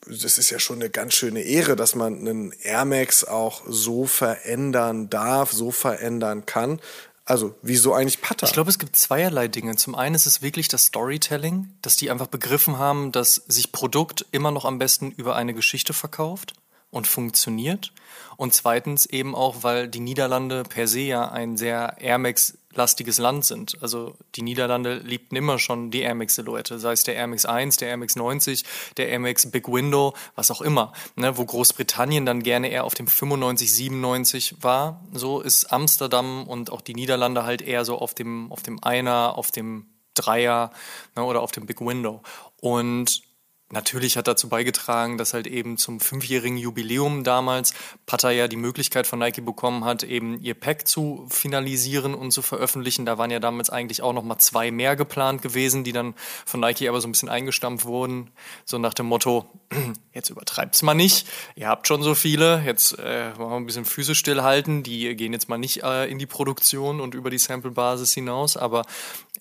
das 0.07 0.37
ist 0.37 0.49
ja 0.49 0.59
schon 0.59 0.77
eine 0.77 0.89
ganz 0.89 1.13
schöne 1.13 1.41
Ehre, 1.41 1.75
dass 1.75 1.93
man 1.93 2.19
einen 2.19 2.51
Air 2.63 2.85
Max 2.85 3.23
auch 3.23 3.61
so 3.67 4.05
verändern 4.05 5.09
darf, 5.09 5.51
so 5.51 5.69
verändern 5.69 6.45
kann. 6.45 6.79
Also, 7.25 7.53
wieso 7.61 7.93
eigentlich 7.93 8.21
Patter? 8.21 8.47
Ich 8.47 8.53
glaube, 8.53 8.71
es 8.71 8.79
gibt 8.79 8.95
zweierlei 8.95 9.47
Dinge. 9.47 9.75
Zum 9.75 9.93
einen 9.93 10.15
ist 10.15 10.25
es 10.25 10.41
wirklich 10.41 10.67
das 10.67 10.85
Storytelling, 10.85 11.71
dass 11.83 11.95
die 11.95 12.09
einfach 12.09 12.25
begriffen 12.25 12.79
haben, 12.79 13.11
dass 13.11 13.35
sich 13.47 13.71
Produkt 13.71 14.25
immer 14.31 14.49
noch 14.49 14.65
am 14.65 14.79
besten 14.79 15.11
über 15.11 15.35
eine 15.35 15.53
Geschichte 15.53 15.93
verkauft 15.93 16.53
und 16.89 17.05
funktioniert. 17.05 17.93
Und 18.35 18.55
zweitens 18.55 19.05
eben 19.05 19.35
auch, 19.35 19.57
weil 19.61 19.87
die 19.87 19.99
Niederlande 19.99 20.63
per 20.63 20.87
se 20.87 21.01
ja 21.01 21.29
ein 21.29 21.55
sehr 21.55 21.97
Air 21.99 22.17
Max 22.17 22.57
lastiges 22.73 23.17
Land 23.17 23.45
sind. 23.45 23.77
Also 23.81 24.15
die 24.35 24.41
Niederlande 24.41 24.95
liebten 24.99 25.35
immer 25.35 25.57
schon 25.59 25.91
die 25.91 26.01
Air 26.01 26.15
Max 26.15 26.35
Silhouette, 26.35 26.79
sei 26.79 26.91
es 26.93 27.03
der 27.03 27.15
Air 27.15 27.27
Max 27.27 27.45
1, 27.45 27.77
der 27.77 27.89
Air 27.89 27.97
Max 27.97 28.15
90, 28.15 28.63
der 28.97 29.09
Air 29.09 29.19
Max 29.19 29.49
Big 29.49 29.67
Window, 29.67 30.13
was 30.35 30.51
auch 30.51 30.61
immer. 30.61 30.93
Ne, 31.15 31.37
wo 31.37 31.45
Großbritannien 31.45 32.25
dann 32.25 32.43
gerne 32.43 32.69
eher 32.69 32.83
auf 32.83 32.93
dem 32.93 33.07
95, 33.07 33.73
97 33.73 34.55
war, 34.61 35.03
so 35.11 35.41
ist 35.41 35.71
Amsterdam 35.71 36.47
und 36.47 36.71
auch 36.71 36.81
die 36.81 36.93
Niederlande 36.93 37.43
halt 37.43 37.61
eher 37.61 37.85
so 37.85 37.97
auf 37.97 38.13
dem, 38.13 38.51
auf 38.51 38.61
dem 38.61 38.83
Einer, 38.83 39.37
auf 39.37 39.51
dem 39.51 39.87
Dreier 40.13 40.71
ne, 41.15 41.23
oder 41.23 41.41
auf 41.41 41.51
dem 41.51 41.65
Big 41.65 41.81
Window. 41.81 42.21
Und 42.61 43.23
Natürlich 43.71 44.17
hat 44.17 44.27
dazu 44.27 44.49
beigetragen, 44.49 45.19
dass 45.19 45.35
halt 45.35 45.45
eben 45.45 45.77
zum 45.77 45.99
fünfjährigen 45.99 46.57
Jubiläum 46.57 47.23
damals 47.23 47.73
Pattaya 48.07 48.47
die 48.47 48.55
Möglichkeit 48.55 49.05
von 49.05 49.19
Nike 49.19 49.41
bekommen 49.41 49.85
hat, 49.85 50.01
eben 50.01 50.41
ihr 50.41 50.55
Pack 50.55 50.87
zu 50.87 51.27
finalisieren 51.29 52.15
und 52.15 52.31
zu 52.31 52.41
veröffentlichen. 52.41 53.05
Da 53.05 53.19
waren 53.19 53.29
ja 53.29 53.39
damals 53.39 53.69
eigentlich 53.69 54.01
auch 54.01 54.13
noch 54.13 54.23
mal 54.23 54.39
zwei 54.39 54.71
mehr 54.71 54.95
geplant 54.95 55.43
gewesen, 55.43 55.83
die 55.83 55.91
dann 55.91 56.15
von 56.47 56.61
Nike 56.61 56.89
aber 56.89 56.99
so 56.99 57.07
ein 57.07 57.11
bisschen 57.11 57.29
eingestampft 57.29 57.85
wurden. 57.85 58.31
So 58.65 58.79
nach 58.79 58.95
dem 58.95 59.05
Motto, 59.05 59.45
jetzt 60.13 60.31
übertreibt's 60.31 60.81
mal 60.81 60.95
nicht. 60.95 61.27
Ihr 61.55 61.67
habt 61.67 61.87
schon 61.87 62.01
so 62.01 62.15
viele, 62.15 62.63
jetzt 62.65 62.97
äh, 62.97 63.37
wollen 63.37 63.51
wir 63.51 63.57
ein 63.57 63.65
bisschen 63.67 63.85
Füße 63.85 64.15
stillhalten. 64.15 64.81
Die 64.81 65.15
gehen 65.15 65.31
jetzt 65.31 65.47
mal 65.47 65.59
nicht 65.59 65.83
äh, 65.83 66.09
in 66.09 66.17
die 66.17 66.25
Produktion 66.25 66.99
und 66.99 67.13
über 67.13 67.29
die 67.29 67.37
Sample-Basis 67.37 68.13
hinaus. 68.15 68.57
Aber 68.57 68.83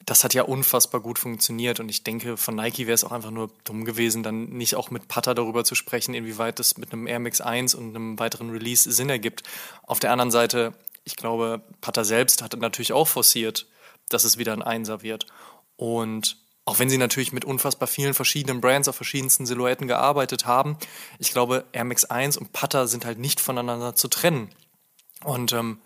das 0.08 0.24
hat 0.24 0.32
ja 0.32 0.42
unfassbar 0.42 1.02
gut 1.02 1.18
funktioniert 1.18 1.80
und 1.80 1.90
ich 1.90 2.02
denke, 2.02 2.38
von 2.38 2.54
Nike 2.54 2.86
wäre 2.86 2.94
es 2.94 3.04
auch 3.04 3.12
einfach 3.12 3.30
nur 3.30 3.50
dumm 3.64 3.84
gewesen, 3.84 4.17
dann 4.22 4.50
nicht 4.50 4.74
auch 4.74 4.90
mit 4.90 5.08
Putter 5.08 5.34
darüber 5.34 5.64
zu 5.64 5.74
sprechen, 5.74 6.14
inwieweit 6.14 6.58
das 6.58 6.76
mit 6.76 6.92
einem 6.92 7.06
Air 7.06 7.20
Max 7.20 7.40
1 7.40 7.74
und 7.74 7.94
einem 7.94 8.18
weiteren 8.18 8.50
Release 8.50 8.90
Sinn 8.90 9.10
ergibt. 9.10 9.42
Auf 9.82 10.00
der 10.00 10.12
anderen 10.12 10.30
Seite, 10.30 10.74
ich 11.04 11.16
glaube, 11.16 11.62
Putter 11.80 12.04
selbst 12.04 12.42
hat 12.42 12.56
natürlich 12.56 12.92
auch 12.92 13.08
forciert, 13.08 13.66
dass 14.08 14.24
es 14.24 14.38
wieder 14.38 14.52
ein 14.52 14.62
Einser 14.62 15.02
wird. 15.02 15.26
Und 15.76 16.36
auch 16.64 16.78
wenn 16.78 16.90
sie 16.90 16.98
natürlich 16.98 17.32
mit 17.32 17.44
unfassbar 17.44 17.88
vielen 17.88 18.14
verschiedenen 18.14 18.60
Brands 18.60 18.88
auf 18.88 18.96
verschiedensten 18.96 19.46
Silhouetten 19.46 19.88
gearbeitet 19.88 20.44
haben, 20.44 20.76
ich 21.18 21.32
glaube, 21.32 21.64
Air 21.72 21.84
Max 21.84 22.04
1 22.04 22.36
und 22.36 22.52
Putter 22.52 22.86
sind 22.88 23.06
halt 23.06 23.18
nicht 23.18 23.40
voneinander 23.40 23.94
zu 23.94 24.08
trennen. 24.08 24.50
Und 25.24 25.52
ähm, 25.52 25.80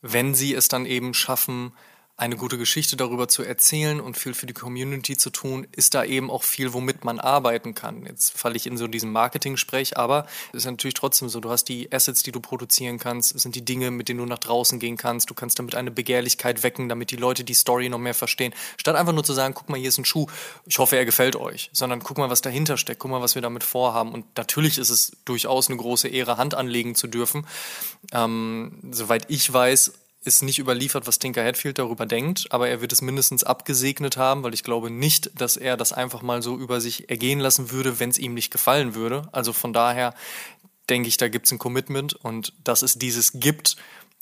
wenn 0.00 0.34
sie 0.34 0.54
es 0.54 0.68
dann 0.68 0.86
eben 0.86 1.14
schaffen, 1.14 1.72
eine 2.16 2.36
gute 2.36 2.58
Geschichte 2.58 2.96
darüber 2.96 3.26
zu 3.26 3.42
erzählen 3.42 4.00
und 4.00 4.16
viel 4.16 4.34
für 4.34 4.46
die 4.46 4.52
Community 4.52 5.16
zu 5.16 5.30
tun, 5.30 5.66
ist 5.72 5.94
da 5.94 6.04
eben 6.04 6.30
auch 6.30 6.44
viel, 6.44 6.72
womit 6.72 7.04
man 7.04 7.18
arbeiten 7.18 7.74
kann. 7.74 8.06
Jetzt 8.06 8.38
falle 8.38 8.54
ich 8.54 8.68
in 8.68 8.76
so 8.76 8.86
diesen 8.86 9.10
Marketing-Sprech, 9.10 9.96
aber 9.96 10.26
es 10.52 10.58
ist 10.58 10.66
natürlich 10.66 10.94
trotzdem 10.94 11.28
so, 11.28 11.40
du 11.40 11.50
hast 11.50 11.64
die 11.64 11.90
Assets, 11.92 12.22
die 12.22 12.30
du 12.30 12.38
produzieren 12.38 13.00
kannst, 13.00 13.34
es 13.34 13.42
sind 13.42 13.56
die 13.56 13.64
Dinge, 13.64 13.90
mit 13.90 14.08
denen 14.08 14.20
du 14.20 14.26
nach 14.26 14.38
draußen 14.38 14.78
gehen 14.78 14.96
kannst, 14.96 15.28
du 15.28 15.34
kannst 15.34 15.58
damit 15.58 15.74
eine 15.74 15.90
Begehrlichkeit 15.90 16.62
wecken, 16.62 16.88
damit 16.88 17.10
die 17.10 17.16
Leute 17.16 17.42
die 17.42 17.54
Story 17.54 17.88
noch 17.88 17.98
mehr 17.98 18.14
verstehen. 18.14 18.54
Statt 18.76 18.94
einfach 18.94 19.12
nur 19.12 19.24
zu 19.24 19.32
sagen, 19.32 19.54
guck 19.54 19.68
mal, 19.68 19.80
hier 19.80 19.88
ist 19.88 19.98
ein 19.98 20.04
Schuh, 20.04 20.26
ich 20.66 20.78
hoffe, 20.78 20.96
er 20.96 21.04
gefällt 21.04 21.34
euch, 21.34 21.68
sondern 21.72 22.00
guck 22.00 22.18
mal, 22.18 22.30
was 22.30 22.42
dahinter 22.42 22.76
steckt, 22.76 23.00
guck 23.00 23.10
mal, 23.10 23.22
was 23.22 23.34
wir 23.34 23.42
damit 23.42 23.64
vorhaben. 23.64 24.12
Und 24.12 24.24
natürlich 24.36 24.78
ist 24.78 24.90
es 24.90 25.16
durchaus 25.24 25.68
eine 25.68 25.78
große 25.78 26.06
Ehre, 26.06 26.36
Hand 26.36 26.54
anlegen 26.54 26.94
zu 26.94 27.08
dürfen. 27.08 27.44
Ähm, 28.12 28.78
soweit 28.92 29.24
ich 29.28 29.52
weiß, 29.52 29.92
ist 30.24 30.42
nicht 30.42 30.58
überliefert, 30.58 31.06
was 31.06 31.18
Tinker 31.18 31.44
Hatfield 31.44 31.78
darüber 31.78 32.06
denkt, 32.06 32.46
aber 32.50 32.68
er 32.68 32.80
wird 32.80 32.92
es 32.92 33.02
mindestens 33.02 33.44
abgesegnet 33.44 34.16
haben, 34.16 34.42
weil 34.42 34.54
ich 34.54 34.64
glaube 34.64 34.90
nicht, 34.90 35.30
dass 35.40 35.56
er 35.56 35.76
das 35.76 35.92
einfach 35.92 36.22
mal 36.22 36.42
so 36.42 36.56
über 36.56 36.80
sich 36.80 37.10
ergehen 37.10 37.40
lassen 37.40 37.70
würde, 37.70 38.00
wenn 38.00 38.10
es 38.10 38.18
ihm 38.18 38.34
nicht 38.34 38.50
gefallen 38.50 38.94
würde. 38.94 39.28
Also 39.32 39.52
von 39.52 39.72
daher 39.72 40.14
denke 40.88 41.08
ich, 41.08 41.16
da 41.16 41.28
gibt 41.28 41.46
es 41.46 41.52
ein 41.52 41.58
Commitment 41.58 42.14
und 42.14 42.52
dass 42.64 42.82
es 42.82 42.98
dieses 42.98 43.32
gibt, 43.34 43.76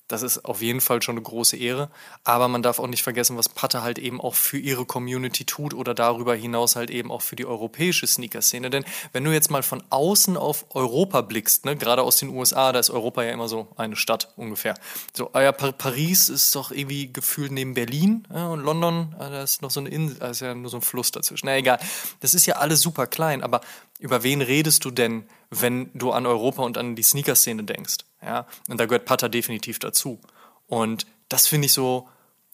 das 0.09 0.23
ist 0.23 0.45
auf 0.45 0.61
jeden 0.61 0.81
Fall 0.81 1.01
schon 1.01 1.15
eine 1.15 1.23
große 1.23 1.57
Ehre. 1.57 1.91
Aber 2.25 2.49
man 2.49 2.63
darf 2.63 2.79
auch 2.79 2.87
nicht 2.87 3.03
vergessen, 3.03 3.37
was 3.37 3.49
Patte 3.49 3.83
halt 3.83 3.99
eben 3.99 4.21
auch 4.21 4.35
für 4.35 4.59
ihre 4.59 4.85
Community 4.85 5.45
tut 5.45 5.75
oder 5.75 5.95
darüber 5.95 6.35
hinaus 6.35 6.77
halt 6.77 6.91
eben 6.91 7.11
auch 7.11 7.23
für 7.23 7.37
die 7.37 7.47
europäische 7.47 8.07
Sneaker-Szene. 8.07 8.71
Denn 8.71 8.85
wenn 9.13 9.25
du 9.25 9.33
jetzt 9.33 9.51
mal 9.51 9.63
von 9.63 9.83
außen 9.91 10.37
auf 10.37 10.67
Europa 10.75 11.23
blickst, 11.23 11.65
ne, 11.65 11.77
gerade 11.77 12.03
aus 12.03 12.17
den 12.17 12.29
USA, 12.29 12.73
da 12.73 12.79
ist 12.79 12.91
Europa 12.91 13.23
ja 13.23 13.33
immer 13.33 13.49
so 13.49 13.69
eine 13.77 13.97
Stadt 13.97 14.33
ungefähr. 14.37 14.75
So, 15.15 15.31
ah 15.33 15.43
ja, 15.43 15.53
Paris 15.53 16.29
ist 16.29 16.55
doch 16.55 16.71
irgendwie 16.71 17.13
gefühlt 17.13 17.53
neben 17.53 17.75
Berlin 17.75 18.27
ja, 18.33 18.49
und 18.49 18.61
London, 18.61 19.15
ah, 19.19 19.31
da 19.31 19.43
ist 19.43 19.63
noch 19.63 19.71
so 19.71 19.81
eine 19.81 19.89
Insel, 19.89 20.19
da 20.19 20.29
ist 20.31 20.41
ja 20.41 20.55
nur 20.55 20.71
so 20.71 20.79
ein 20.79 20.83
Fluss 20.83 21.11
dazwischen. 21.11 21.47
Na 21.47 21.57
egal. 21.57 21.79
Das 22.21 22.35
ist 22.35 22.47
ja 22.47 22.57
alles 22.57 22.81
super 22.81 23.07
klein, 23.07 23.43
aber 23.43 23.61
über 23.99 24.23
wen 24.23 24.43
redest 24.43 24.85
du 24.85 24.91
denn, 24.91 25.25
wenn 25.53 25.91
du 25.95 26.13
an 26.13 26.27
Europa 26.27 26.63
und 26.63 26.79
an 26.79 26.97
die 26.97 27.03
Sneaker-Szene 27.03 27.65
denkst? 27.65 27.99
Ja, 28.23 28.47
und 28.69 28.79
da 28.79 28.87
gehört 28.87 29.05
Pata 29.05 29.29
definitiv 29.29 29.79
dazu. 29.79 30.21
Und 30.67 31.07
das 31.29 31.47
finde 31.47 31.67
ich 31.67 31.73
so 31.73 32.09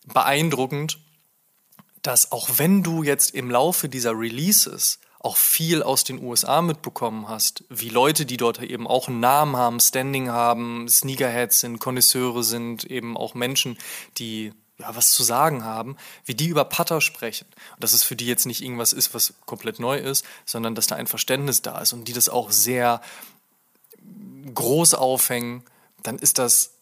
beeindruckend, 0.07 0.99
dass 2.03 2.33
auch 2.33 2.49
wenn 2.57 2.83
du 2.83 3.03
jetzt 3.03 3.35
im 3.35 3.51
Laufe 3.51 3.89
dieser 3.89 4.19
Releases 4.19 4.99
auch 5.21 5.37
viel 5.37 5.83
aus 5.83 6.05
den 6.05 6.23
USA 6.23 6.63
mitbekommen 6.63 7.29
hast, 7.29 7.65
wie 7.69 7.89
Leute, 7.89 8.25
die 8.25 8.37
dort 8.37 8.63
eben 8.63 8.87
auch 8.87 9.09
einen 9.09 9.21
Namen 9.21 9.57
haben, 9.57 9.81
Standing 9.81 10.31
haben, 10.31 10.89
Sneakerheads 10.89 11.61
sind, 11.61 11.81
Konnoisseure 11.81 12.45
sind, 12.45 12.85
eben 12.85 13.17
auch 13.17 13.35
Menschen, 13.35 13.79
die 14.19 14.53
ja, 14.79 14.95
was 14.95 15.13
zu 15.13 15.23
sagen 15.23 15.65
haben, 15.65 15.97
wie 16.25 16.35
die 16.35 16.49
über 16.49 16.65
Putter 16.65 17.01
sprechen. 17.01 17.47
Und 17.75 17.85
dass 17.85 17.93
es 17.93 18.03
für 18.03 18.17
die 18.17 18.27
jetzt 18.27 18.47
nicht 18.47 18.63
irgendwas 18.63 18.93
ist, 18.93 19.15
was 19.15 19.35
komplett 19.47 19.81
neu 19.81 19.99
ist, 19.99 20.25
sondern 20.45 20.75
dass 20.75 20.87
da 20.87 20.97
ein 20.97 21.07
Verständnis 21.07 21.63
da 21.63 21.79
ist 21.81 21.93
und 21.93 22.07
die 22.07 22.13
das 22.13 22.29
auch 22.29 22.51
sehr 22.51 23.01
groß 24.55 24.95
aufhängen, 24.95 25.65
dann 26.03 26.19
ist 26.19 26.39
das 26.39 26.79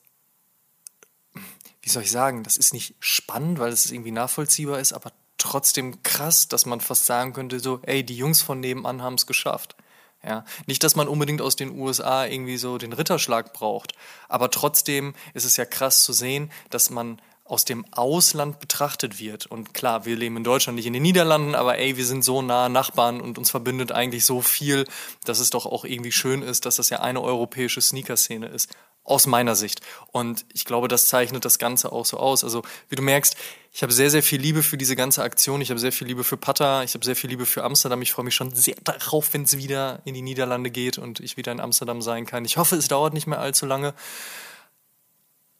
wie 1.87 1.91
soll 1.91 2.03
ich 2.03 2.11
sagen, 2.11 2.43
das 2.43 2.57
ist 2.57 2.75
nicht 2.75 2.97
spannend, 2.99 3.61
weil 3.61 3.73
es 3.73 3.93
irgendwie 3.93 4.11
nachvollziehbar 4.11 4.81
ist, 4.81 4.93
aber 4.93 5.13
trotzdem 5.39 6.03
krass, 6.03 6.49
dass 6.49 6.67
man 6.67 6.81
fast 6.81 7.07
sagen 7.07 7.33
könnte, 7.33 7.61
so, 7.61 7.79
ey, 7.83 8.03
die 8.03 8.17
Jungs 8.17 8.43
von 8.43 8.59
nebenan 8.59 9.03
haben 9.03 9.15
es 9.15 9.29
geschafft. 9.29 9.77
Ja, 10.25 10.45
nicht, 10.67 10.83
dass 10.83 10.97
man 10.97 11.07
unbedingt 11.07 11.41
aus 11.41 11.55
den 11.55 11.79
USA 11.79 12.27
irgendwie 12.27 12.57
so 12.57 12.79
den 12.79 12.93
Ritterschlag 12.93 13.53
braucht, 13.53 13.93
aber 14.29 14.51
trotzdem 14.51 15.15
ist 15.33 15.45
es 15.45 15.57
ja 15.57 15.65
krass 15.65 16.03
zu 16.03 16.13
sehen, 16.13 16.51
dass 16.71 16.91
man 16.91 17.23
aus 17.49 17.65
dem 17.65 17.85
Ausland 17.93 18.59
betrachtet 18.59 19.21
wird. 19.21 19.47
Und 19.47 19.73
klar, 19.73 20.05
wir 20.05 20.17
leben 20.17 20.37
in 20.37 20.45
Deutschland, 20.45 20.77
nicht 20.77 20.87
in 20.87 20.93
den 20.93 21.03
Niederlanden, 21.03 21.55
aber 21.55 21.79
ey, 21.79 21.97
wir 21.97 22.05
sind 22.05 22.25
so 22.25 22.43
nah 22.43 22.69
Nachbarn 22.69 23.21
und 23.21 23.39
uns 23.39 23.51
verbindet 23.51 23.93
eigentlich 23.93 24.25
so 24.25 24.41
viel, 24.43 24.85
dass 25.25 25.39
es 25.39 25.51
doch 25.51 25.67
auch 25.67 25.85
irgendwie 25.85 26.13
schön 26.13 26.43
ist, 26.43 26.67
dass 26.67 26.77
das 26.77 26.91
ja 26.91 27.01
eine 27.01 27.23
europäische 27.23 27.81
Sneaker-Szene 27.81 28.47
ist. 28.49 28.71
Aus 29.05 29.29
meiner 29.29 29.55
Sicht. 29.55 29.83
Und 30.11 30.45
ich 30.53 30.65
glaube, 30.65 30.89
das 30.89 31.07
zeichnet 31.07 31.45
das 31.45 31.61
Ganze 31.61 31.93
auch 31.93 32.05
so 32.05 32.17
aus. 32.17 32.43
Also, 32.43 32.63
wie 32.89 32.97
du 32.97 33.03
merkst, 33.03 33.37
ich 33.73 33.85
habe 33.85 33.93
sehr, 33.93 34.11
sehr 34.11 34.23
viel 34.23 34.41
Liebe 34.41 34.65
für 34.65 34.77
diese 34.77 34.97
ganze 34.97 35.23
Aktion. 35.23 35.61
Ich 35.61 35.71
habe 35.71 35.79
sehr 35.79 35.93
viel 35.93 36.09
Liebe 36.09 36.25
für 36.25 36.37
Pata. 36.37 36.83
Ich 36.83 36.95
habe 36.95 37.05
sehr 37.05 37.15
viel 37.15 37.31
Liebe 37.31 37.47
für 37.47 37.63
Amsterdam. 37.63 38.03
Ich 38.03 38.11
freue 38.11 38.25
mich 38.25 38.35
schon 38.35 38.53
sehr 38.53 38.75
darauf, 38.83 39.33
wenn 39.33 39.45
es 39.45 39.57
wieder 39.59 40.01
in 40.05 40.15
die 40.15 40.23
Niederlande 40.23 40.73
geht 40.73 40.99
und 40.99 41.21
ich 41.21 41.37
wieder 41.37 41.53
in 41.53 41.61
Amsterdam 41.61 42.03
sein 42.03 42.27
kann. 42.27 42.45
Ich 42.45 42.57
hoffe, 42.57 42.75
es 42.75 42.89
dauert 42.89 43.15
nicht 43.15 43.29
mehr 43.29 43.39
allzu 43.39 43.65
lange. 43.65 43.95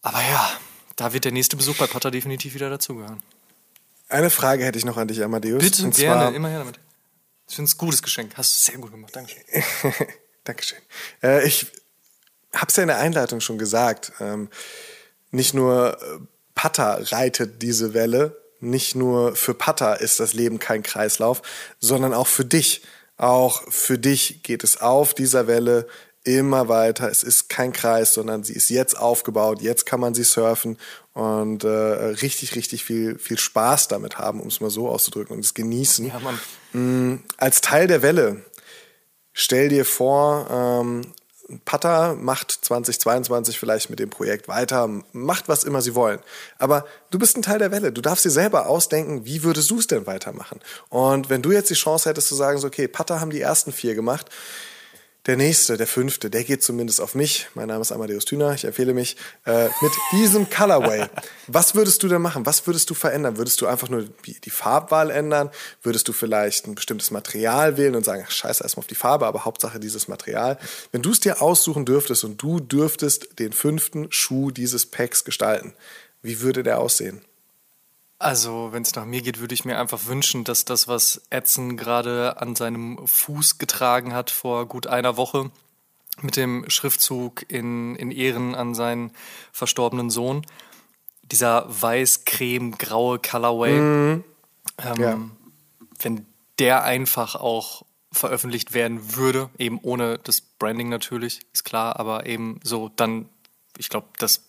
Aber 0.03 0.21
ja, 0.23 0.51
da 0.97 1.13
wird 1.13 1.25
der 1.25 1.33
nächste 1.33 1.57
Besuch 1.57 1.77
bei 1.77 1.87
Potter 1.87 2.11
definitiv 2.11 2.55
wieder 2.55 2.71
dazugehören. 2.71 3.23
Eine 4.09 4.31
Frage 4.31 4.65
hätte 4.65 4.79
ich 4.79 4.85
noch 4.85 4.97
an 4.97 5.09
dich, 5.09 5.23
Amadeus. 5.23 5.63
Bitte, 5.63 5.85
und 5.85 5.95
gerne, 5.95 6.23
zwar, 6.23 6.35
immer 6.35 6.49
her 6.49 6.61
damit. 6.61 6.79
Ich 7.49 7.55
finde 7.55 7.69
es 7.69 7.75
ein 7.75 7.79
gutes 7.79 8.03
Geschenk. 8.03 8.33
Hast 8.37 8.55
du 8.55 8.73
sehr 8.73 8.81
gut 8.81 8.91
gemacht. 8.91 9.15
Dankeschön. 9.15 9.43
Dankeschön. 10.45 10.79
Äh, 11.23 11.47
ich 11.47 11.67
habe 12.55 12.67
es 12.69 12.77
ja 12.77 12.83
in 12.83 12.89
der 12.89 12.99
Einleitung 12.99 13.41
schon 13.41 13.59
gesagt. 13.59 14.13
Ähm, 14.21 14.49
nicht 15.31 15.55
nur 15.55 16.01
äh, 16.01 16.19
Pata 16.55 16.99
reitet 17.01 17.63
diese 17.63 17.95
Welle, 17.95 18.37
nicht 18.61 18.95
nur 18.95 19.37
für 19.37 19.55
Pata 19.55 19.95
ist 19.95 20.19
das 20.19 20.33
Leben 20.33 20.59
kein 20.59 20.83
Kreislauf, 20.83 21.43
sondern 21.79 22.15
auch 22.15 22.27
für 22.27 22.45
dich. 22.45 22.83
Auch 23.19 23.63
für 23.71 23.99
dich 23.99 24.43
geht 24.43 24.63
es 24.63 24.81
auf 24.81 25.15
dieser 25.15 25.47
Welle 25.47 25.87
immer 26.27 26.69
weiter. 26.69 27.09
Es 27.09 27.23
ist 27.23 27.49
kein 27.49 27.73
Kreis, 27.73 28.13
sondern 28.15 28.43
sie 28.43 28.53
ist 28.53 28.69
jetzt 28.69 28.99
aufgebaut. 28.99 29.63
Jetzt 29.63 29.87
kann 29.87 30.01
man 30.01 30.13
sie 30.13 30.25
surfen 30.25 30.77
und 31.13 31.63
äh, 31.63 31.69
richtig, 31.69 32.57
richtig 32.57 32.85
viel, 32.85 33.19
viel 33.19 33.39
Spaß 33.39 33.89
damit 33.89 34.19
haben, 34.19 34.41
um 34.41 34.49
es 34.49 34.61
mal 34.61 34.71
so 34.71 34.89
auszudrücken 34.89 35.37
und 35.37 35.45
es 35.45 35.55
genießen. 35.55 36.09
Ja, 36.09 36.19
Mann. 36.19 36.39
Mm, 36.73 37.23
Als 37.37 37.61
Teil 37.61 37.87
der 37.87 38.03
Welle, 38.03 38.45
stell 39.33 39.69
dir 39.69 39.85
vor, 39.85 40.49
ähm, 40.51 41.13
Pata 41.65 42.15
macht 42.15 42.51
2022 42.51 43.57
vielleicht 43.57 43.89
mit 43.89 44.01
dem 44.01 44.11
Projekt 44.11 44.49
weiter, 44.49 44.91
macht 45.13 45.49
was 45.49 45.63
immer 45.63 45.81
sie 45.81 45.95
wollen. 45.95 46.19
Aber 46.59 46.85
du 47.11 47.21
bist 47.21 47.37
ein 47.37 47.43
Teil 47.43 47.61
der 47.61 47.71
Welle. 47.71 47.93
Du 47.93 48.01
darfst 48.01 48.25
dir 48.25 48.31
selber 48.31 48.67
ausdenken, 48.67 49.25
wie 49.27 49.45
würdest 49.45 49.71
du 49.71 49.79
es 49.79 49.87
denn 49.87 50.09
weitermachen? 50.09 50.59
Und 50.89 51.31
wenn 51.31 51.43
du 51.43 51.53
jetzt 51.53 51.71
die 51.71 51.75
Chance 51.75 52.09
hättest 52.09 52.27
zu 52.27 52.35
sagen, 52.35 52.59
so, 52.59 52.67
okay, 52.67 52.89
Pata 52.89 53.21
haben 53.21 53.31
die 53.31 53.41
ersten 53.41 53.71
vier 53.71 53.95
gemacht, 53.95 54.29
der 55.27 55.37
nächste, 55.37 55.77
der 55.77 55.89
fünfte, 55.89 56.31
der 56.31 56.45
geht 56.45 56.63
zumindest 56.63 57.01
auf 57.01 57.17
mich. 57.17 57.49
Mein 57.55 57.67
Name 57.67 57.81
ist 57.81 57.91
Amadeus 57.91 58.25
Thüner, 58.25 58.55
ich 58.55 58.65
empfehle 58.65 58.95
mich 58.95 59.17
äh, 59.45 59.65
mit 59.81 59.93
diesem 60.13 60.49
Colorway. 60.49 61.07
Was 61.49 61.75
würdest 61.75 62.03
du 62.03 62.09
denn 62.09 62.23
machen? 62.23 62.47
Was 62.47 62.67
würdest 62.67 62.89
du 62.91 62.95
verändern? 62.95 63.37
Würdest 63.37 63.61
du 63.61 63.67
einfach 63.67 63.89
nur 63.89 64.05
die, 64.25 64.51
Farbwahl 64.51 65.11
ändern? 65.11 65.51
Würdest 65.83 66.07
du 66.07 66.13
vielleicht 66.13 66.67
ein 66.67 66.77
bestimmtes 66.77 67.11
Material 67.11 67.77
wählen 67.77 67.97
und 67.97 68.05
sagen, 68.05 68.25
ach, 68.25 68.31
scheiße 68.31 68.63
erstmal 68.63 68.83
auf 68.83 68.87
die 68.87 68.95
Farbe, 68.95 69.27
aber 69.27 69.45
Hauptsache 69.45 69.81
dieses 69.81 70.07
Material? 70.07 70.59
Wenn 70.93 71.03
du 71.03 71.11
es 71.11 71.21
dir 71.21 71.43
aussuchen 71.43 71.85
dürftest 71.85 72.23
und 72.23 72.41
du 72.41 72.61
dürftest 72.61 73.39
den 73.41 73.53
fünften 73.53 74.11
Schuh 74.13 74.53
dieses 74.53 74.87
Packs 74.87 75.25
gestalten, 75.25 75.75
wie 76.23 76.41
würde 76.41 76.63
der 76.63 76.79
aussehen? 76.79 77.21
Also, 78.19 78.69
wenn 78.73 78.83
es 78.83 78.95
nach 78.95 79.05
mir 79.05 79.21
geht, 79.21 79.41
würde 79.41 79.55
ich 79.55 79.65
mir 79.67 79.79
einfach 79.79 80.07
wünschen, 80.07 80.45
dass 80.45 80.65
das, 80.65 80.89
was 80.89 81.21
Edson 81.29 81.77
gerade 81.77 82.41
an 82.41 82.57
seinem 82.57 83.07
Fuß 83.07 83.59
getragen 83.59 84.15
hat 84.15 84.31
vor 84.31 84.67
gut 84.67 84.87
einer 84.87 85.17
Woche, 85.17 85.51
mit 86.23 86.37
dem 86.37 86.65
Schriftzug 86.71 87.45
in, 87.51 87.95
in 87.97 88.11
Ehren 88.11 88.55
an 88.55 88.75
seinen 88.75 89.13
verstorbenen 89.53 90.09
Sohn, 90.09 90.47
dieser 91.23 91.67
weiß-creme-graue 91.69 93.19
Colorway, 93.19 93.79
ähm, 93.79 94.23
Ja. 94.97 95.21
wenn 96.01 96.27
der 96.59 96.85
einfach 96.85 97.35
auch 97.35 97.85
veröffentlicht 98.13 98.73
werden 98.73 99.17
würde, 99.17 99.51
eben 99.59 99.79
ohne 99.83 100.17
das 100.19 100.41
Branding 100.41 100.89
natürlich, 100.89 101.41
ist 101.53 101.65
klar, 101.65 102.01
aber 102.01 102.25
eben 102.25 102.61
so, 102.65 102.91
dann, 102.97 103.29
ich 103.77 103.91
glaube, 103.91 104.07
das 104.19 104.43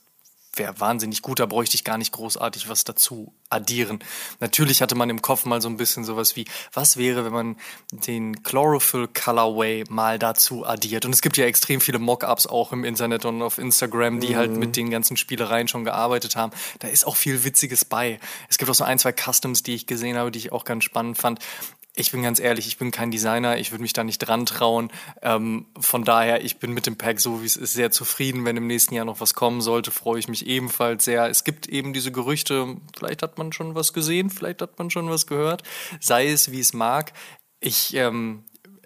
wäre 0.57 0.79
wahnsinnig 0.79 1.21
gut, 1.21 1.39
da 1.39 1.45
bräuchte 1.45 1.75
ich 1.75 1.83
gar 1.83 1.97
nicht 1.97 2.11
großartig 2.11 2.69
was 2.69 2.83
dazu 2.83 3.33
addieren. 3.49 3.99
Natürlich 4.39 4.81
hatte 4.81 4.95
man 4.95 5.09
im 5.09 5.21
Kopf 5.21 5.45
mal 5.45 5.61
so 5.61 5.69
ein 5.69 5.77
bisschen 5.77 6.03
sowas 6.03 6.35
wie, 6.35 6.45
was 6.73 6.97
wäre, 6.97 7.25
wenn 7.25 7.33
man 7.33 7.55
den 7.91 8.43
Chlorophyll 8.43 9.07
Colorway 9.07 9.85
mal 9.89 10.19
dazu 10.19 10.65
addiert? 10.65 11.05
Und 11.05 11.13
es 11.13 11.21
gibt 11.21 11.37
ja 11.37 11.45
extrem 11.45 11.81
viele 11.81 11.99
Mockups 11.99 12.47
auch 12.47 12.71
im 12.71 12.83
Internet 12.83 13.25
und 13.25 13.41
auf 13.41 13.57
Instagram, 13.57 14.19
die 14.19 14.35
halt 14.35 14.51
mit 14.51 14.75
den 14.75 14.89
ganzen 14.89 15.17
Spielereien 15.17 15.67
schon 15.67 15.83
gearbeitet 15.83 16.35
haben. 16.35 16.51
Da 16.79 16.87
ist 16.87 17.05
auch 17.05 17.15
viel 17.15 17.43
Witziges 17.43 17.85
bei. 17.85 18.19
Es 18.49 18.57
gibt 18.57 18.69
auch 18.69 18.75
so 18.75 18.83
ein, 18.83 18.99
zwei 18.99 19.13
Customs, 19.13 19.63
die 19.63 19.75
ich 19.75 19.87
gesehen 19.87 20.17
habe, 20.17 20.31
die 20.31 20.39
ich 20.39 20.51
auch 20.51 20.65
ganz 20.65 20.83
spannend 20.83 21.17
fand. 21.17 21.39
Ich 21.99 22.11
bin 22.11 22.21
ganz 22.21 22.39
ehrlich, 22.39 22.67
ich 22.67 22.77
bin 22.77 22.91
kein 22.91 23.09
Designer, 23.09 23.57
ich 23.57 23.71
würde 23.71 23.81
mich 23.81 23.93
da 23.93 24.03
nicht 24.03 24.19
dran 24.19 24.45
trauen. 24.45 24.91
Ähm, 25.23 25.65
von 25.79 26.03
daher, 26.03 26.43
ich 26.45 26.57
bin 26.57 26.71
mit 26.71 26.85
dem 26.85 26.95
Pack 26.95 27.19
so, 27.19 27.41
wie 27.41 27.47
es 27.47 27.57
ist, 27.57 27.73
sehr 27.73 27.89
zufrieden. 27.89 28.45
Wenn 28.45 28.55
im 28.55 28.67
nächsten 28.67 28.93
Jahr 28.93 29.05
noch 29.05 29.19
was 29.19 29.33
kommen 29.33 29.61
sollte, 29.61 29.89
freue 29.89 30.19
ich 30.19 30.27
mich 30.27 30.45
ebenfalls 30.45 31.05
sehr. 31.05 31.27
Es 31.27 31.43
gibt 31.43 31.67
eben 31.67 31.93
diese 31.93 32.11
Gerüchte, 32.11 32.77
vielleicht 32.95 33.23
hat 33.23 33.39
man 33.39 33.51
schon 33.51 33.73
was 33.73 33.93
gesehen, 33.93 34.29
vielleicht 34.29 34.61
hat 34.61 34.77
man 34.77 34.91
schon 34.91 35.09
was 35.09 35.25
gehört. 35.25 35.63
Sei 35.99 36.27
es, 36.27 36.51
wie 36.51 36.59
es 36.59 36.73
mag. 36.73 37.13
Ich, 37.59 37.95
ähm, 37.95 38.43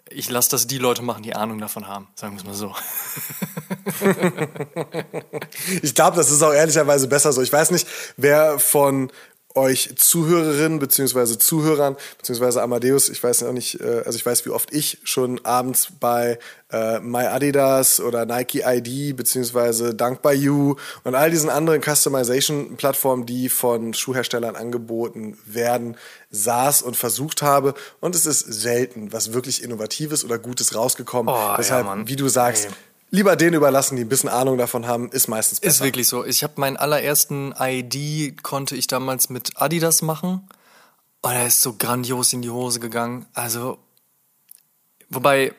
ich 0.08 0.30
lasse 0.30 0.50
das 0.50 0.66
die 0.66 0.78
Leute 0.78 1.02
machen, 1.02 1.22
die 1.22 1.34
Ahnung 1.34 1.58
davon 1.58 1.86
haben, 1.86 2.08
sagen 2.14 2.34
wir 2.34 2.40
es 2.40 2.46
mal 2.46 2.54
so. 2.54 2.74
Ich 5.82 5.94
glaube, 5.94 6.16
das 6.16 6.30
ist 6.30 6.42
auch 6.42 6.52
ehrlicherweise 6.52 7.08
besser 7.08 7.32
so. 7.32 7.42
Ich 7.42 7.52
weiß 7.52 7.70
nicht, 7.70 7.86
wer 8.16 8.58
von 8.58 9.10
euch 9.54 9.94
Zuhörerinnen 9.96 10.78
beziehungsweise 10.78 11.38
Zuhörern 11.38 11.96
beziehungsweise 12.18 12.62
Amadeus, 12.62 13.08
ich 13.08 13.22
weiß 13.22 13.42
auch 13.44 13.52
nicht, 13.52 13.80
äh, 13.80 14.02
also 14.04 14.16
ich 14.16 14.24
weiß, 14.24 14.44
wie 14.46 14.50
oft 14.50 14.72
ich 14.72 14.98
schon 15.04 15.44
abends 15.44 15.88
bei 16.00 16.38
äh, 16.70 17.00
My 17.00 17.26
Adidas 17.26 18.00
oder 18.00 18.26
Nike 18.26 18.62
ID 18.64 19.16
beziehungsweise 19.16 19.94
Dank 19.94 20.22
by 20.22 20.32
You 20.32 20.76
und 21.04 21.14
all 21.14 21.30
diesen 21.30 21.50
anderen 21.50 21.82
Customization-Plattformen, 21.82 23.26
die 23.26 23.48
von 23.48 23.94
Schuhherstellern 23.94 24.56
angeboten 24.56 25.38
werden, 25.46 25.96
saß 26.30 26.82
und 26.82 26.96
versucht 26.96 27.42
habe 27.42 27.74
und 28.00 28.14
es 28.14 28.26
ist 28.26 28.40
selten 28.40 29.12
was 29.12 29.32
wirklich 29.32 29.62
Innovatives 29.62 30.24
oder 30.24 30.38
Gutes 30.38 30.74
rausgekommen. 30.74 31.32
Oh, 31.32 31.36
ja, 31.36 31.56
Deshalb, 31.56 31.86
Mann. 31.86 32.08
wie 32.08 32.16
du 32.16 32.28
sagst, 32.28 32.66
Ey. 32.66 32.72
Lieber 33.12 33.36
den 33.36 33.54
überlassen, 33.54 33.94
die 33.94 34.02
ein 34.02 34.08
bisschen 34.08 34.28
Ahnung 34.28 34.58
davon 34.58 34.86
haben, 34.86 35.10
ist 35.10 35.28
meistens 35.28 35.60
besser. 35.60 35.70
Ist 35.72 35.80
wirklich 35.84 36.08
so. 36.08 36.24
Ich 36.24 36.42
habe 36.42 36.54
meinen 36.56 36.76
allerersten 36.76 37.54
ID 37.56 38.42
konnte 38.42 38.74
ich 38.74 38.88
damals 38.88 39.30
mit 39.30 39.52
Adidas 39.60 40.02
machen. 40.02 40.48
Und 41.20 41.30
er 41.30 41.46
ist 41.46 41.60
so 41.60 41.74
grandios 41.74 42.32
in 42.32 42.42
die 42.42 42.50
Hose 42.50 42.80
gegangen. 42.80 43.26
Also, 43.32 43.78
wobei, 45.08 45.54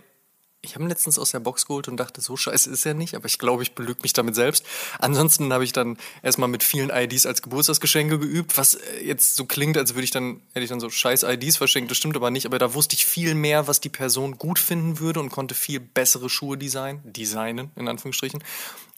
ich 0.66 0.76
habe 0.76 0.86
ihn 0.86 0.90
letztens 0.90 1.20
aus 1.20 1.32
der 1.32 1.42
Box 1.42 1.68
geholt 1.68 1.90
und 1.90 1.98
dachte, 1.98 2.22
so 2.22 2.38
scheiße 2.38 2.70
ist 2.70 2.86
er 2.86 2.94
nicht, 2.94 3.16
aber 3.16 3.26
ich 3.26 3.38
glaube, 3.38 3.64
ich 3.64 3.74
belüge 3.74 4.00
mich 4.02 4.14
damit 4.14 4.34
selbst. 4.34 4.66
Ansonsten 4.98 5.52
habe 5.52 5.66
ich 5.66 5.74
dann 5.74 5.98
erstmal 6.22 6.48
mit 6.48 6.64
vielen 6.64 6.90
IDs 6.90 7.26
als 7.26 7.42
Geburtstagsgeschenke 7.42 8.18
geübt, 8.18 8.58
was 8.58 8.76
äh, 8.76 9.04
jetzt 9.06 9.36
so 9.36 9.46
klingt, 9.46 9.78
als 9.78 9.94
würde 9.94 10.06
ich 10.06 10.12
dann, 10.12 10.42
hätte 10.54 10.64
ich 10.64 10.70
dann 10.70 10.80
so 10.80 10.90
scheiß 10.90 11.24
IDs 11.24 11.58
verschenkt, 11.58 11.92
das 11.92 11.98
stimmt 11.98 12.16
aber 12.16 12.32
nicht, 12.32 12.46
aber 12.46 12.60
da 12.60 12.74
wusste 12.74 12.96
ich 12.96 13.06
viel 13.06 13.36
mehr, 13.36 13.68
was 13.68 13.82
die 13.82 13.90
Person 13.90 14.38
gut 14.38 14.58
finden 14.58 15.00
würde 15.00 15.20
und 15.20 15.30
konnte 15.30 15.54
viel 15.54 15.82
bessere 15.82 16.30
Schuhe 16.30 16.58
designen, 16.58 17.02
designen, 17.04 17.72
in 17.76 17.90
Anführungsstrichen. 17.90 18.42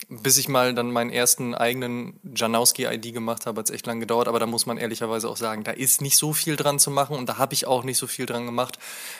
Bis 0.08 0.38
ich 0.38 0.48
mal 0.48 0.74
dann 0.76 0.92
meinen 0.92 1.10
ersten 1.10 1.56
eigenen 1.56 2.20
Janowski-ID 2.36 3.14
gemacht 3.14 3.46
habe, 3.46 3.60
hat 3.60 3.70
es 3.70 3.76
echt 3.76 3.88
lang 3.88 4.00
gedauert, 4.00 4.28
aber 4.28 4.40
da 4.40 4.46
muss 4.46 4.66
man 4.66 4.78
ehrlicherweise 4.78 5.30
auch 5.30 5.38
sagen, 5.38 5.64
da 5.64 5.72
ist 5.72 6.02
nicht 6.02 6.18
so 6.18 6.34
viel 6.34 6.56
dran 6.56 6.80
zu 6.80 6.92
machen 6.92 7.18
und 7.18 7.28
da 7.28 7.38
habe 7.38 7.54
ich 7.54 7.66
auch 7.66 7.84
nicht 7.84 7.98
so 7.98 8.08
viel 8.08 8.26
dran 8.26 8.46
gemacht. 8.46 8.78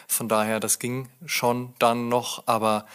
Von 0.08 0.30
daher, 0.30 0.60
das 0.60 0.80
ging 0.80 1.10
schon 1.26 1.74
dann 1.80 2.10
noch, 2.10 2.44
aber 2.46 2.86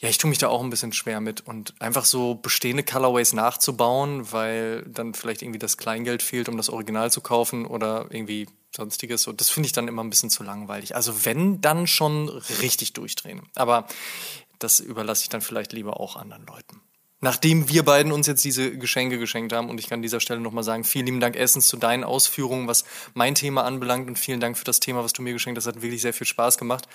ja, 0.00 0.08
ich 0.08 0.18
tue 0.18 0.28
mich 0.28 0.38
da 0.38 0.48
auch 0.48 0.62
ein 0.62 0.70
bisschen 0.70 0.92
schwer 0.92 1.20
mit 1.20 1.40
und 1.40 1.74
einfach 1.80 2.04
so 2.04 2.36
bestehende 2.36 2.84
Colorways 2.84 3.32
nachzubauen, 3.32 4.30
weil 4.30 4.84
dann 4.86 5.12
vielleicht 5.12 5.42
irgendwie 5.42 5.58
das 5.58 5.76
Kleingeld 5.76 6.22
fehlt, 6.22 6.48
um 6.48 6.56
das 6.56 6.70
Original 6.70 7.10
zu 7.10 7.20
kaufen 7.20 7.66
oder 7.66 8.06
irgendwie 8.10 8.46
sonstiges. 8.76 9.26
Und 9.26 9.40
das 9.40 9.50
finde 9.50 9.66
ich 9.66 9.72
dann 9.72 9.88
immer 9.88 10.04
ein 10.04 10.10
bisschen 10.10 10.30
zu 10.30 10.44
langweilig. 10.44 10.94
Also 10.94 11.24
wenn, 11.24 11.60
dann 11.60 11.88
schon 11.88 12.28
richtig 12.28 12.92
durchdrehen. 12.92 13.42
Aber 13.56 13.88
das 14.60 14.78
überlasse 14.78 15.22
ich 15.22 15.30
dann 15.30 15.40
vielleicht 15.40 15.72
lieber 15.72 15.98
auch 15.98 16.14
anderen 16.14 16.46
Leuten. 16.46 16.80
Nachdem 17.20 17.68
wir 17.68 17.84
beiden 17.84 18.12
uns 18.12 18.28
jetzt 18.28 18.44
diese 18.44 18.78
Geschenke 18.78 19.18
geschenkt 19.18 19.52
haben, 19.52 19.68
und 19.68 19.80
ich 19.80 19.88
kann 19.88 19.98
an 19.98 20.02
dieser 20.02 20.20
Stelle 20.20 20.40
nochmal 20.40 20.62
sagen, 20.62 20.84
vielen 20.84 21.06
lieben 21.06 21.20
Dank 21.20 21.34
erstens 21.34 21.66
zu 21.66 21.76
deinen 21.76 22.04
Ausführungen, 22.04 22.68
was 22.68 22.84
mein 23.14 23.34
Thema 23.34 23.64
anbelangt 23.64 24.08
und 24.08 24.18
vielen 24.18 24.38
Dank 24.38 24.56
für 24.56 24.64
das 24.64 24.78
Thema, 24.78 25.02
was 25.02 25.12
du 25.12 25.22
mir 25.22 25.32
geschenkt 25.32 25.58
hast. 25.58 25.66
Hat 25.66 25.82
wirklich 25.82 26.02
sehr 26.02 26.14
viel 26.14 26.28
Spaß 26.28 26.58
gemacht. 26.58 26.86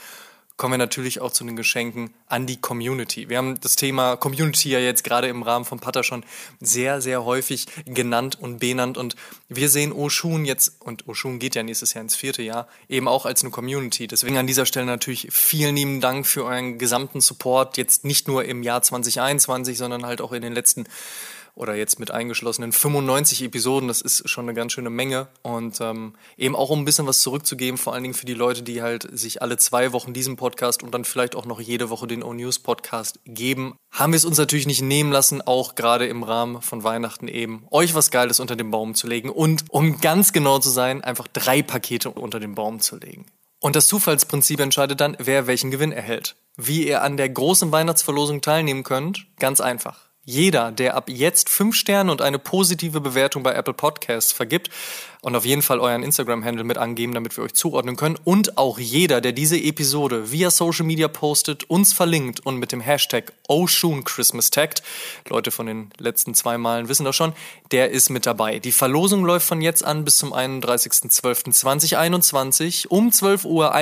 Kommen 0.56 0.74
wir 0.74 0.78
natürlich 0.78 1.20
auch 1.20 1.32
zu 1.32 1.44
den 1.44 1.56
Geschenken 1.56 2.14
an 2.28 2.46
die 2.46 2.62
Community. 2.62 3.28
Wir 3.28 3.38
haben 3.38 3.60
das 3.60 3.76
Thema 3.76 4.18
Community 4.18 4.70
ja 4.70 4.80
jetzt 4.80 5.04
gerade 5.04 5.28
im 5.28 5.42
Rahmen 5.42 5.66
von 5.66 5.80
Patter 5.80 6.04
schon 6.04 6.24
sehr, 6.60 7.02
sehr 7.02 7.26
häufig 7.26 7.66
genannt 7.86 8.38
und 8.40 8.60
benannt 8.60 8.98
und 8.98 9.16
wir 9.50 9.70
sehen 9.70 9.92
Oshun 9.92 10.46
jetzt, 10.46 10.82
und 10.82 11.08
Oshun 11.08 11.40
geht 11.40 11.56
ja 11.56 11.64
nächstes 11.64 11.96
Jahr 11.96 12.04
ins 12.04 12.16
vierte 12.16 12.44
Jahr, 12.44 12.68
eben 12.88 13.08
auch 13.08 13.26
als 13.26 13.42
eine 13.42 13.52
Community. 13.52 14.08
Deswegen 14.08 14.38
an 14.38 14.48
dieser 14.48 14.66
Stelle 14.66 14.86
natürlich 14.86 15.28
vielen 15.32 15.76
lieben 15.76 16.02
Dank 16.02 16.28
für 16.28 16.46
euren 16.46 16.78
gesamten 16.78 17.20
Support, 17.20 17.78
jetzt 17.78 18.06
nicht 18.06 18.28
nur 18.28 18.46
im 18.46 18.62
Jahr 18.62 18.82
2021, 18.82 19.78
sondern 19.78 20.06
halt 20.06 20.22
auch 20.22 20.34
in 20.34 20.44
den 20.44 20.54
letzten 20.54 20.86
oder 21.56 21.76
jetzt 21.76 22.00
mit 22.00 22.12
eingeschlossenen 22.12 22.72
95 22.72 23.44
Episoden, 23.44 23.88
das 23.88 24.02
ist 24.02 24.30
schon 24.30 24.46
eine 24.46 24.54
ganz 24.54 24.74
schöne 24.74 24.90
Menge. 24.90 25.28
Und 25.42 25.80
ähm, 25.82 26.16
eben 26.38 26.56
auch 26.56 26.70
um 26.70 26.82
ein 26.82 26.86
bisschen 26.86 27.08
was 27.08 27.22
zurückzugeben, 27.22 27.78
vor 27.78 27.94
allen 27.94 28.04
Dingen 28.04 28.16
für 28.16 28.26
die 28.26 28.34
Leute, 28.34 28.64
die 28.64 28.82
halt 28.82 29.08
sich 29.12 29.42
alle 29.42 29.58
zwei 29.58 29.94
Wochen 29.94 30.14
diesen 30.14 30.36
Podcast 30.36 30.84
und 30.84 30.94
dann 30.94 31.06
vielleicht 31.06 31.36
auch 31.36 31.46
noch 31.46 31.62
jede 31.62 31.90
Woche 31.90 32.08
den 32.08 32.24
O-News 32.24 32.60
Podcast 32.60 33.20
geben, 33.26 33.76
haben 33.92 34.14
wir 34.14 34.18
es 34.18 34.26
uns 34.26 34.38
natürlich 34.38 34.66
nicht 34.66 34.82
nehmen 34.82 35.12
lassen, 35.12 35.42
auch 35.42 35.76
gerade 35.76 36.08
im 36.08 36.24
Rahmen 36.24 36.62
von 36.62 36.84
Weihnachten 36.84 37.28
eben, 37.28 37.68
euch 37.70 37.94
was 37.94 38.10
Geiles 38.10 38.40
unter 38.40 38.56
den 38.56 38.72
Baum 38.72 38.96
zu 38.96 39.08
legen 39.08 39.30
und, 39.30 39.66
um 39.70 40.02
ganz 40.02 40.34
genau 40.34 40.60
zu 40.60 40.70
sein, 40.70 41.04
einfach 41.04 41.28
drei 41.28 41.62
Pakete 41.62 42.10
unter 42.10 42.40
den 42.40 42.56
Baum 42.56 42.80
zu 42.80 42.98
legen. 42.98 43.26
Und 43.60 43.78
das 43.78 43.88
Zufallsprinzip 43.88 44.60
entscheidet 44.60 45.00
dann, 45.00 45.16
wer 45.20 45.48
welchen 45.48 45.72
Gewinn 45.72 45.94
erhält. 45.94 46.36
Wie 46.58 46.86
ihr 46.86 47.02
an 47.02 47.16
der 47.16 47.30
großen 47.30 47.72
Weihnachtsverlosung 47.72 48.42
teilnehmen 48.42 48.84
könnt, 48.84 49.28
ganz 49.40 49.62
einfach. 49.62 50.10
Jeder, 50.26 50.72
der 50.72 50.96
ab 50.96 51.10
jetzt 51.10 51.50
fünf 51.50 51.76
Sterne 51.76 52.10
und 52.10 52.22
eine 52.22 52.40
positive 52.40 53.02
Bewertung 53.02 53.44
bei 53.44 53.54
Apple 53.54 53.74
Podcasts 53.74 54.32
vergibt, 54.32 54.70
und 55.24 55.36
auf 55.38 55.46
jeden 55.46 55.62
Fall 55.62 55.80
euren 55.80 56.04
Instagram-Handle 56.04 56.66
mit 56.66 56.78
angeben, 56.78 57.14
damit 57.14 57.38
wir 57.38 57.46
euch 57.46 57.54
zuordnen 57.54 57.96
können. 57.96 58.20
Und 58.26 58.58
auch 58.58 58.78
jeder, 58.78 59.22
der 59.22 59.32
diese 59.32 59.56
Episode 59.58 60.32
via 60.32 60.52
Social 60.52 60.86
Media 60.86 61.08
postet, 61.08 61.64
uns 61.70 61.94
verlinkt 61.94 62.46
und 62.46 62.58
mit 62.58 62.74
dem 62.74 62.82
Hashtag 62.82 63.32
Oshun 63.48 64.04
taggt, 64.52 64.84
Leute 65.30 65.52
von 65.52 65.66
den 65.66 65.92
letzten 65.98 66.34
zwei 66.34 66.58
Malen 66.58 66.90
wissen 66.90 67.06
das 67.06 67.16
schon, 67.16 67.32
der 67.72 67.92
ist 67.92 68.10
mit 68.10 68.26
dabei. 68.26 68.60
Die 68.60 68.74
Verlosung 68.74 69.24
läuft 69.24 69.48
von 69.48 69.62
jetzt 69.62 69.86
an 69.86 70.04
bis 70.04 70.18
zum 70.18 70.34
31.12.2021 70.34 72.88
um 72.88 73.08
12.31 73.10 73.46
Uhr. 73.46 73.74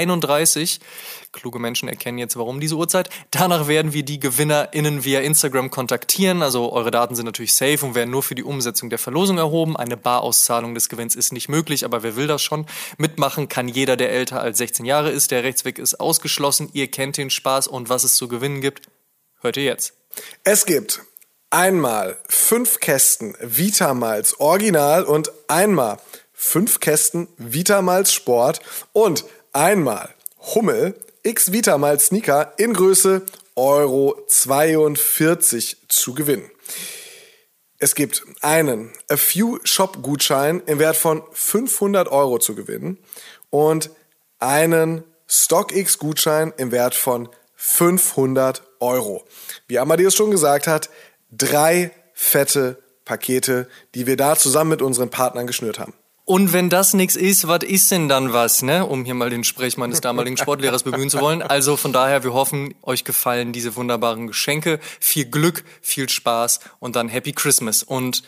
Kluge 1.32 1.60
Menschen 1.60 1.88
erkennen 1.88 2.18
jetzt, 2.18 2.36
warum 2.36 2.60
diese 2.60 2.76
Uhrzeit. 2.76 3.10
Danach 3.32 3.68
werden 3.68 3.94
wir 3.94 4.04
die 4.04 4.20
GewinnerInnen 4.20 5.06
via 5.06 5.22
Instagram 5.22 5.72
kontaktieren. 5.72 6.44
Also 6.44 6.74
eure 6.74 6.92
Daten 6.92 7.16
sind 7.16 7.26
natürlich 7.26 7.54
safe 7.54 7.86
und 7.86 7.96
werden 7.96 8.12
nur 8.12 8.22
für 8.22 8.36
die 8.36 8.44
Umsetzung 8.44 8.90
der 8.90 9.00
Verlosung 9.00 9.38
erhoben. 9.38 9.78
Eine 9.78 9.96
Barauszahlung 9.96 10.76
des 10.76 10.90
Gewinns 10.90 11.16
ist 11.16 11.31
nicht 11.32 11.50
möglich, 11.50 11.86
aber 11.86 12.04
wer 12.04 12.16
will 12.16 12.28
das 12.28 12.42
schon? 12.42 12.66
Mitmachen 12.98 13.50
kann 13.50 13.68
jeder, 13.68 13.98
der 13.98 14.12
älter 14.12 14.42
als 14.42 14.58
16 14.58 14.86
Jahre 14.86 15.12
ist. 15.12 15.32
Der 15.32 15.44
Rechtsweg 15.44 15.80
ist 15.80 16.00
ausgeschlossen. 16.00 16.70
Ihr 16.74 16.90
kennt 16.90 17.18
den 17.18 17.30
Spaß 17.30 17.68
und 17.68 17.90
was 17.90 18.04
es 18.04 18.16
zu 18.16 18.28
gewinnen 18.28 18.62
gibt, 18.62 18.88
hört 19.42 19.58
ihr 19.58 19.64
jetzt. 19.64 19.94
Es 20.44 20.66
gibt 20.66 21.02
einmal 21.50 22.18
fünf 22.28 22.80
Kästen 22.80 23.36
Vitamals 23.40 24.40
Original 24.40 25.04
und 25.04 25.32
einmal 25.48 26.00
fünf 26.34 26.80
Kästen 26.80 27.28
Vitamals 27.38 28.14
Sport 28.14 28.62
und 28.94 29.26
einmal 29.54 30.10
Hummel 30.56 30.96
X 31.24 31.52
Vitamals 31.52 32.08
Sneaker 32.08 32.54
in 32.58 32.74
Größe 32.74 33.22
Euro 33.56 34.16
42 34.28 35.78
zu 35.88 36.14
gewinnen. 36.14 36.50
Es 37.84 37.96
gibt 37.96 38.24
einen 38.42 38.92
A 39.10 39.18
Few 39.18 39.58
Shop 39.64 40.04
Gutschein 40.04 40.62
im 40.68 40.78
Wert 40.78 40.96
von 40.96 41.24
500 41.32 42.10
Euro 42.10 42.38
zu 42.38 42.54
gewinnen 42.54 43.00
und 43.50 43.90
einen 44.38 45.04
StockX 45.28 45.98
Gutschein 45.98 46.54
im 46.58 46.72
Wert 46.72 46.94
von 46.94 47.28
500 47.56 48.62
Euro. 48.82 49.26
Wie 49.68 49.80
Amadeus 49.80 50.14
schon 50.14 50.30
gesagt 50.30 50.68
hat, 50.68 50.92
drei 51.32 51.90
fette 52.14 52.78
Pakete, 53.04 53.68
die 53.96 54.06
wir 54.06 54.16
da 54.16 54.36
zusammen 54.36 54.70
mit 54.70 54.84
unseren 54.84 55.10
Partnern 55.10 55.48
geschnürt 55.48 55.80
haben. 55.80 55.96
Und 56.32 56.54
wenn 56.54 56.70
das 56.70 56.94
nichts 56.94 57.18
ist, 57.18 57.50
was 57.50 57.62
ist 57.62 57.92
denn 57.92 58.08
dann 58.08 58.32
was, 58.32 58.62
ne? 58.62 58.86
Um 58.86 59.04
hier 59.04 59.16
mal 59.16 59.30
den 59.30 59.44
Sprech 59.44 59.76
meines 59.76 60.00
damaligen 60.00 60.38
Sportlehrers 60.38 60.84
bemühen 60.84 61.10
zu 61.10 61.20
wollen. 61.20 61.42
Also 61.42 61.76
von 61.76 61.92
daher, 61.92 62.24
wir 62.24 62.32
hoffen, 62.32 62.74
euch 62.84 63.04
gefallen 63.04 63.52
diese 63.52 63.76
wunderbaren 63.76 64.28
Geschenke. 64.28 64.80
Viel 65.02 65.26
Glück, 65.26 65.66
viel 65.82 66.08
Spaß 66.08 66.62
und 66.80 66.96
dann 66.96 67.10
Happy 67.10 67.34
Christmas. 67.34 67.84
Und 67.84 68.24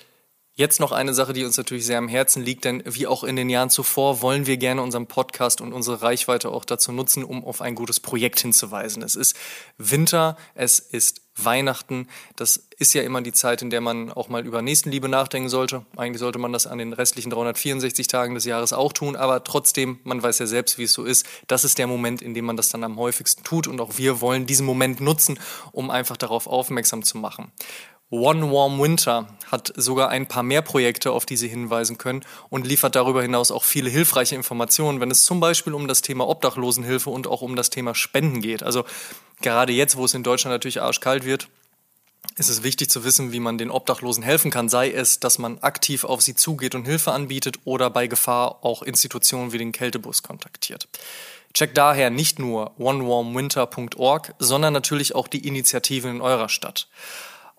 Jetzt 0.55 0.79
noch 0.79 0.91
eine 0.91 1.15
Sache, 1.15 1.33
die 1.33 1.45
uns 1.45 1.57
natürlich 1.57 1.83
sehr 1.83 1.97
am 1.97 2.07
Herzen 2.07 2.43
liegt, 2.43 2.63
denn 2.65 2.83
wie 2.85 3.07
auch 3.07 3.23
in 3.23 3.35
den 3.35 3.49
Jahren 3.49 3.71
zuvor 3.71 4.21
wollen 4.21 4.45
wir 4.45 4.57
gerne 4.57 4.83
unseren 4.83 5.07
Podcast 5.07 5.61
und 5.61 5.73
unsere 5.73 6.03
Reichweite 6.03 6.49
auch 6.49 6.63
dazu 6.63 6.91
nutzen, 6.91 7.23
um 7.23 7.43
auf 7.43 7.59
ein 7.59 7.73
gutes 7.73 7.99
Projekt 7.99 8.39
hinzuweisen. 8.39 9.01
Es 9.01 9.15
ist 9.15 9.35
Winter, 9.79 10.37
es 10.53 10.77
ist 10.77 11.23
Weihnachten. 11.35 12.07
Das 12.35 12.67
ist 12.77 12.93
ja 12.93 13.01
immer 13.01 13.21
die 13.21 13.31
Zeit, 13.31 13.63
in 13.63 13.71
der 13.71 13.81
man 13.81 14.11
auch 14.11 14.29
mal 14.29 14.45
über 14.45 14.61
Nächstenliebe 14.61 15.09
nachdenken 15.09 15.49
sollte. 15.49 15.87
Eigentlich 15.97 16.19
sollte 16.19 16.37
man 16.37 16.53
das 16.53 16.67
an 16.67 16.77
den 16.77 16.93
restlichen 16.93 17.31
364 17.31 18.05
Tagen 18.05 18.35
des 18.35 18.45
Jahres 18.45 18.73
auch 18.73 18.93
tun, 18.93 19.15
aber 19.15 19.43
trotzdem, 19.43 19.99
man 20.03 20.21
weiß 20.21 20.37
ja 20.37 20.45
selbst, 20.45 20.77
wie 20.77 20.83
es 20.83 20.93
so 20.93 21.03
ist. 21.03 21.25
Das 21.47 21.63
ist 21.63 21.79
der 21.79 21.87
Moment, 21.87 22.21
in 22.21 22.35
dem 22.35 22.45
man 22.45 22.57
das 22.57 22.69
dann 22.69 22.83
am 22.83 22.97
häufigsten 22.97 23.43
tut 23.43 23.65
und 23.65 23.81
auch 23.81 23.97
wir 23.97 24.21
wollen 24.21 24.45
diesen 24.45 24.67
Moment 24.67 25.01
nutzen, 25.01 25.39
um 25.71 25.89
einfach 25.89 26.17
darauf 26.17 26.45
aufmerksam 26.45 27.01
zu 27.01 27.17
machen. 27.17 27.51
One 28.13 28.51
Warm 28.51 28.79
Winter 28.79 29.27
hat 29.51 29.73
sogar 29.75 30.09
ein 30.09 30.27
paar 30.27 30.43
mehr 30.43 30.61
Projekte, 30.61 31.11
auf 31.11 31.25
die 31.25 31.35
Sie 31.35 31.47
hinweisen 31.47 31.97
können 31.97 32.23
und 32.51 32.67
liefert 32.67 32.95
darüber 32.95 33.23
hinaus 33.23 33.49
auch 33.49 33.63
viele 33.63 33.89
hilfreiche 33.89 34.35
Informationen, 34.35 34.99
wenn 34.99 35.09
es 35.09 35.23
zum 35.23 35.39
Beispiel 35.39 35.73
um 35.73 35.87
das 35.87 36.03
Thema 36.03 36.27
Obdachlosenhilfe 36.27 37.09
und 37.09 37.25
auch 37.25 37.41
um 37.41 37.55
das 37.55 37.71
Thema 37.71 37.95
Spenden 37.95 38.41
geht. 38.41 38.61
Also 38.61 38.85
gerade 39.41 39.73
jetzt, 39.73 39.97
wo 39.97 40.05
es 40.05 40.13
in 40.13 40.21
Deutschland 40.21 40.53
natürlich 40.53 40.79
arschkalt 40.79 41.25
wird, 41.25 41.47
ist 42.35 42.49
es 42.49 42.61
wichtig 42.61 42.91
zu 42.91 43.03
wissen, 43.03 43.31
wie 43.31 43.39
man 43.39 43.57
den 43.57 43.71
Obdachlosen 43.71 44.21
helfen 44.21 44.51
kann, 44.51 44.69
sei 44.69 44.91
es, 44.91 45.19
dass 45.19 45.39
man 45.39 45.57
aktiv 45.63 46.03
auf 46.03 46.21
sie 46.21 46.35
zugeht 46.35 46.75
und 46.75 46.85
Hilfe 46.85 47.13
anbietet 47.13 47.61
oder 47.65 47.89
bei 47.89 48.05
Gefahr 48.05 48.63
auch 48.63 48.83
Institutionen 48.83 49.53
wie 49.53 49.57
den 49.57 49.71
Kältebus 49.71 50.21
kontaktiert. 50.21 50.87
Checkt 51.55 51.79
daher 51.79 52.11
nicht 52.11 52.37
nur 52.37 52.79
onewarmwinter.org, 52.79 54.35
sondern 54.37 54.73
natürlich 54.73 55.15
auch 55.15 55.27
die 55.27 55.47
Initiativen 55.47 56.11
in 56.17 56.21
eurer 56.21 56.49
Stadt. 56.49 56.87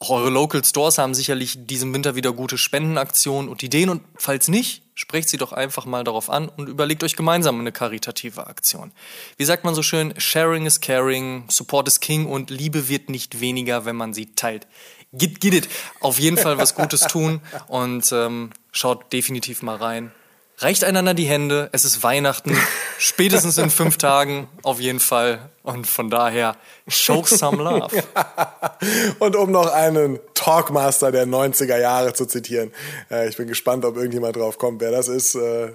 Auch 0.04 0.10
eure 0.10 0.28
Local 0.28 0.62
Stores 0.62 0.98
haben 0.98 1.14
sicherlich 1.14 1.56
diesen 1.64 1.94
Winter 1.94 2.14
wieder 2.14 2.34
gute 2.34 2.58
Spendenaktionen 2.58 3.48
und 3.48 3.62
Ideen 3.62 3.88
und 3.88 4.02
falls 4.16 4.48
nicht, 4.48 4.82
sprecht 4.94 5.30
sie 5.30 5.38
doch 5.38 5.54
einfach 5.54 5.86
mal 5.86 6.04
darauf 6.04 6.28
an 6.28 6.50
und 6.50 6.68
überlegt 6.68 7.02
euch 7.02 7.16
gemeinsam 7.16 7.58
eine 7.58 7.72
karitative 7.72 8.46
Aktion. 8.46 8.92
Wie 9.38 9.46
sagt 9.46 9.64
man 9.64 9.74
so 9.74 9.82
schön, 9.82 10.12
Sharing 10.18 10.66
is 10.66 10.82
caring, 10.82 11.44
Support 11.48 11.88
is 11.88 12.00
king 12.00 12.26
und 12.26 12.50
Liebe 12.50 12.90
wird 12.90 13.08
nicht 13.08 13.40
weniger, 13.40 13.86
wenn 13.86 13.96
man 13.96 14.12
sie 14.12 14.34
teilt. 14.34 14.66
Git, 15.14 15.40
git 15.40 15.54
it. 15.54 15.68
Auf 16.00 16.18
jeden 16.18 16.36
Fall 16.36 16.58
was 16.58 16.74
Gutes 16.74 17.00
tun 17.06 17.40
und 17.68 18.12
ähm, 18.12 18.50
schaut 18.72 19.10
definitiv 19.10 19.62
mal 19.62 19.76
rein. 19.76 20.12
Reicht 20.58 20.84
einander 20.84 21.14
die 21.14 21.24
Hände, 21.24 21.68
es 21.72 21.84
ist 21.84 22.02
Weihnachten, 22.02 22.56
spätestens 22.98 23.58
in 23.58 23.70
fünf 23.70 23.98
Tagen 23.98 24.48
auf 24.62 24.80
jeden 24.80 25.00
Fall. 25.00 25.50
Und 25.62 25.86
von 25.86 26.10
daher, 26.10 26.56
show 26.86 27.24
some 27.24 27.62
love. 27.62 27.90
Und 29.18 29.34
um 29.34 29.50
noch 29.50 29.72
einen 29.72 30.20
Talkmaster 30.34 31.10
der 31.10 31.26
90er 31.26 31.78
Jahre 31.78 32.12
zu 32.12 32.26
zitieren, 32.26 32.72
äh, 33.10 33.28
ich 33.28 33.36
bin 33.36 33.48
gespannt, 33.48 33.84
ob 33.84 33.96
irgendjemand 33.96 34.36
drauf 34.36 34.58
kommt, 34.58 34.80
wer 34.80 34.92
das 34.92 35.08
ist. 35.08 35.34
Äh, 35.34 35.72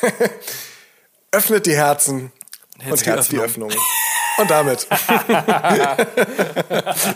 öffnet 1.32 1.66
die 1.66 1.74
Herzen 1.74 2.32
Herz 2.78 3.00
und 3.00 3.06
Herz 3.06 3.28
die 3.28 3.38
Öffnungen. 3.38 3.76
Und 4.36 4.50
damit 4.50 4.86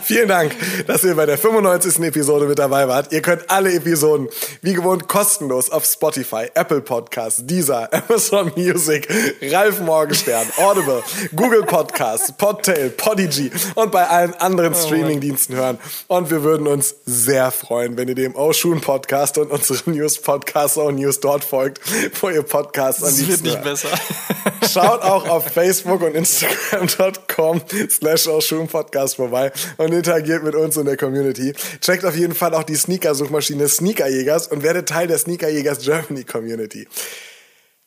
vielen 0.03 0.29
Dank, 0.29 0.55
dass 0.87 1.03
ihr 1.03 1.15
bei 1.15 1.25
der 1.25 1.37
95. 1.37 1.99
Episode 1.99 2.45
mit 2.45 2.59
dabei 2.59 2.87
wart. 2.87 3.11
Ihr 3.11 3.21
könnt 3.21 3.49
alle 3.49 3.73
Episoden 3.73 4.29
wie 4.61 4.73
gewohnt 4.73 5.07
kostenlos 5.07 5.69
auf 5.69 5.85
Spotify, 5.85 6.47
Apple 6.53 6.81
Podcasts, 6.81 7.45
Deezer, 7.45 7.89
Amazon 8.09 8.51
Music, 8.55 9.07
Ralf 9.41 9.81
Morgenstern, 9.81 10.47
Audible, 10.57 11.03
Google 11.35 11.63
Podcasts, 11.63 12.31
Podtail, 12.31 12.89
Podigy 12.89 13.51
und 13.75 13.91
bei 13.91 14.07
allen 14.07 14.33
anderen 14.35 14.73
oh 14.73 14.77
Streamingdiensten 14.77 15.55
hören. 15.55 15.77
Und 16.07 16.29
wir 16.29 16.43
würden 16.43 16.67
uns 16.67 16.95
sehr 17.05 17.51
freuen, 17.51 17.97
wenn 17.97 18.07
ihr 18.07 18.15
dem 18.15 18.35
Oshun 18.35 18.79
Podcast 18.81 19.37
und 19.37 19.51
unserem 19.51 19.93
News 19.93 20.19
Podcast 20.19 20.77
O 20.77 20.89
News 20.91 21.19
dort 21.19 21.43
folgt, 21.43 21.81
wo 22.21 22.29
ihr 22.29 22.43
Podcasts 22.43 23.03
an 23.03 23.13
die 23.15 23.27
wird 23.27 23.43
nicht 23.43 23.63
besser. 23.63 23.89
Schaut 24.71 25.01
auch 25.01 25.27
auf 25.27 25.47
Facebook 25.47 26.01
und 26.01 26.15
Instagram 26.15 26.87
patreon.com 27.11 27.61
slash 27.89 28.27
Podcast 28.69 29.15
vorbei 29.15 29.51
und 29.77 29.93
interagiert 29.93 30.43
mit 30.43 30.55
uns 30.55 30.77
in 30.77 30.85
der 30.85 30.97
Community. 30.97 31.53
Checkt 31.81 32.05
auf 32.05 32.15
jeden 32.15 32.35
Fall 32.35 32.53
auch 32.53 32.63
die 32.63 32.75
Sneaker-Suchmaschine 32.75 33.67
Sneakerjägers 33.67 34.47
und 34.47 34.63
werdet 34.63 34.89
Teil 34.89 35.07
der 35.07 35.17
Sneakerjägers 35.17 35.79
Germany 35.79 36.23
Community. 36.23 36.87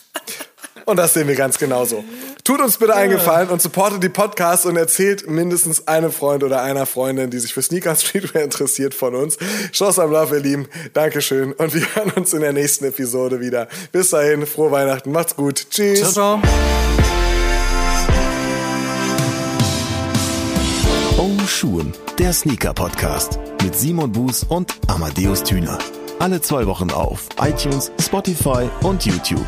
Und 0.84 0.96
das 0.96 1.14
sehen 1.14 1.28
wir 1.28 1.34
ganz 1.34 1.58
genauso. 1.58 2.04
Tut 2.44 2.60
uns 2.60 2.78
bitte 2.78 2.94
einen 2.94 3.12
Gefallen 3.12 3.48
und 3.48 3.62
supportet 3.62 4.02
die 4.02 4.08
Podcasts 4.08 4.66
und 4.66 4.76
erzählt 4.76 5.28
mindestens 5.28 5.86
einem 5.86 6.10
Freund 6.10 6.42
oder 6.42 6.62
einer 6.62 6.86
Freundin, 6.86 7.30
die 7.30 7.38
sich 7.38 7.54
für 7.54 7.62
Sneaker 7.62 7.94
Streetwear 7.94 8.42
interessiert 8.42 8.94
von 8.94 9.14
uns. 9.14 9.38
Schloss 9.72 9.98
am 9.98 10.10
Love, 10.10 10.36
ihr 10.36 10.42
Lieben. 10.42 10.68
Dankeschön. 10.92 11.52
Und 11.52 11.74
wir 11.74 11.82
hören 11.94 12.10
uns 12.16 12.32
in 12.32 12.40
der 12.40 12.52
nächsten 12.52 12.84
Episode 12.84 13.40
wieder. 13.40 13.68
Bis 13.92 14.10
dahin, 14.10 14.46
frohe 14.46 14.70
Weihnachten. 14.70 15.12
Macht's 15.12 15.36
gut. 15.36 15.66
Tschüss. 15.70 16.00
Ciao, 16.00 16.40
ciao. 16.40 16.42
Oh 21.18 21.46
Schuhen, 21.46 21.92
der 22.18 22.32
Sneaker 22.32 22.74
Podcast 22.74 23.38
mit 23.62 23.76
Simon 23.76 24.10
Buß 24.10 24.44
und 24.48 24.74
Amadeus 24.88 25.44
Thüner. 25.44 25.78
Alle 26.18 26.40
zwei 26.40 26.66
Wochen 26.66 26.90
auf 26.90 27.28
iTunes, 27.40 27.92
Spotify 28.00 28.68
und 28.82 29.04
YouTube. 29.04 29.46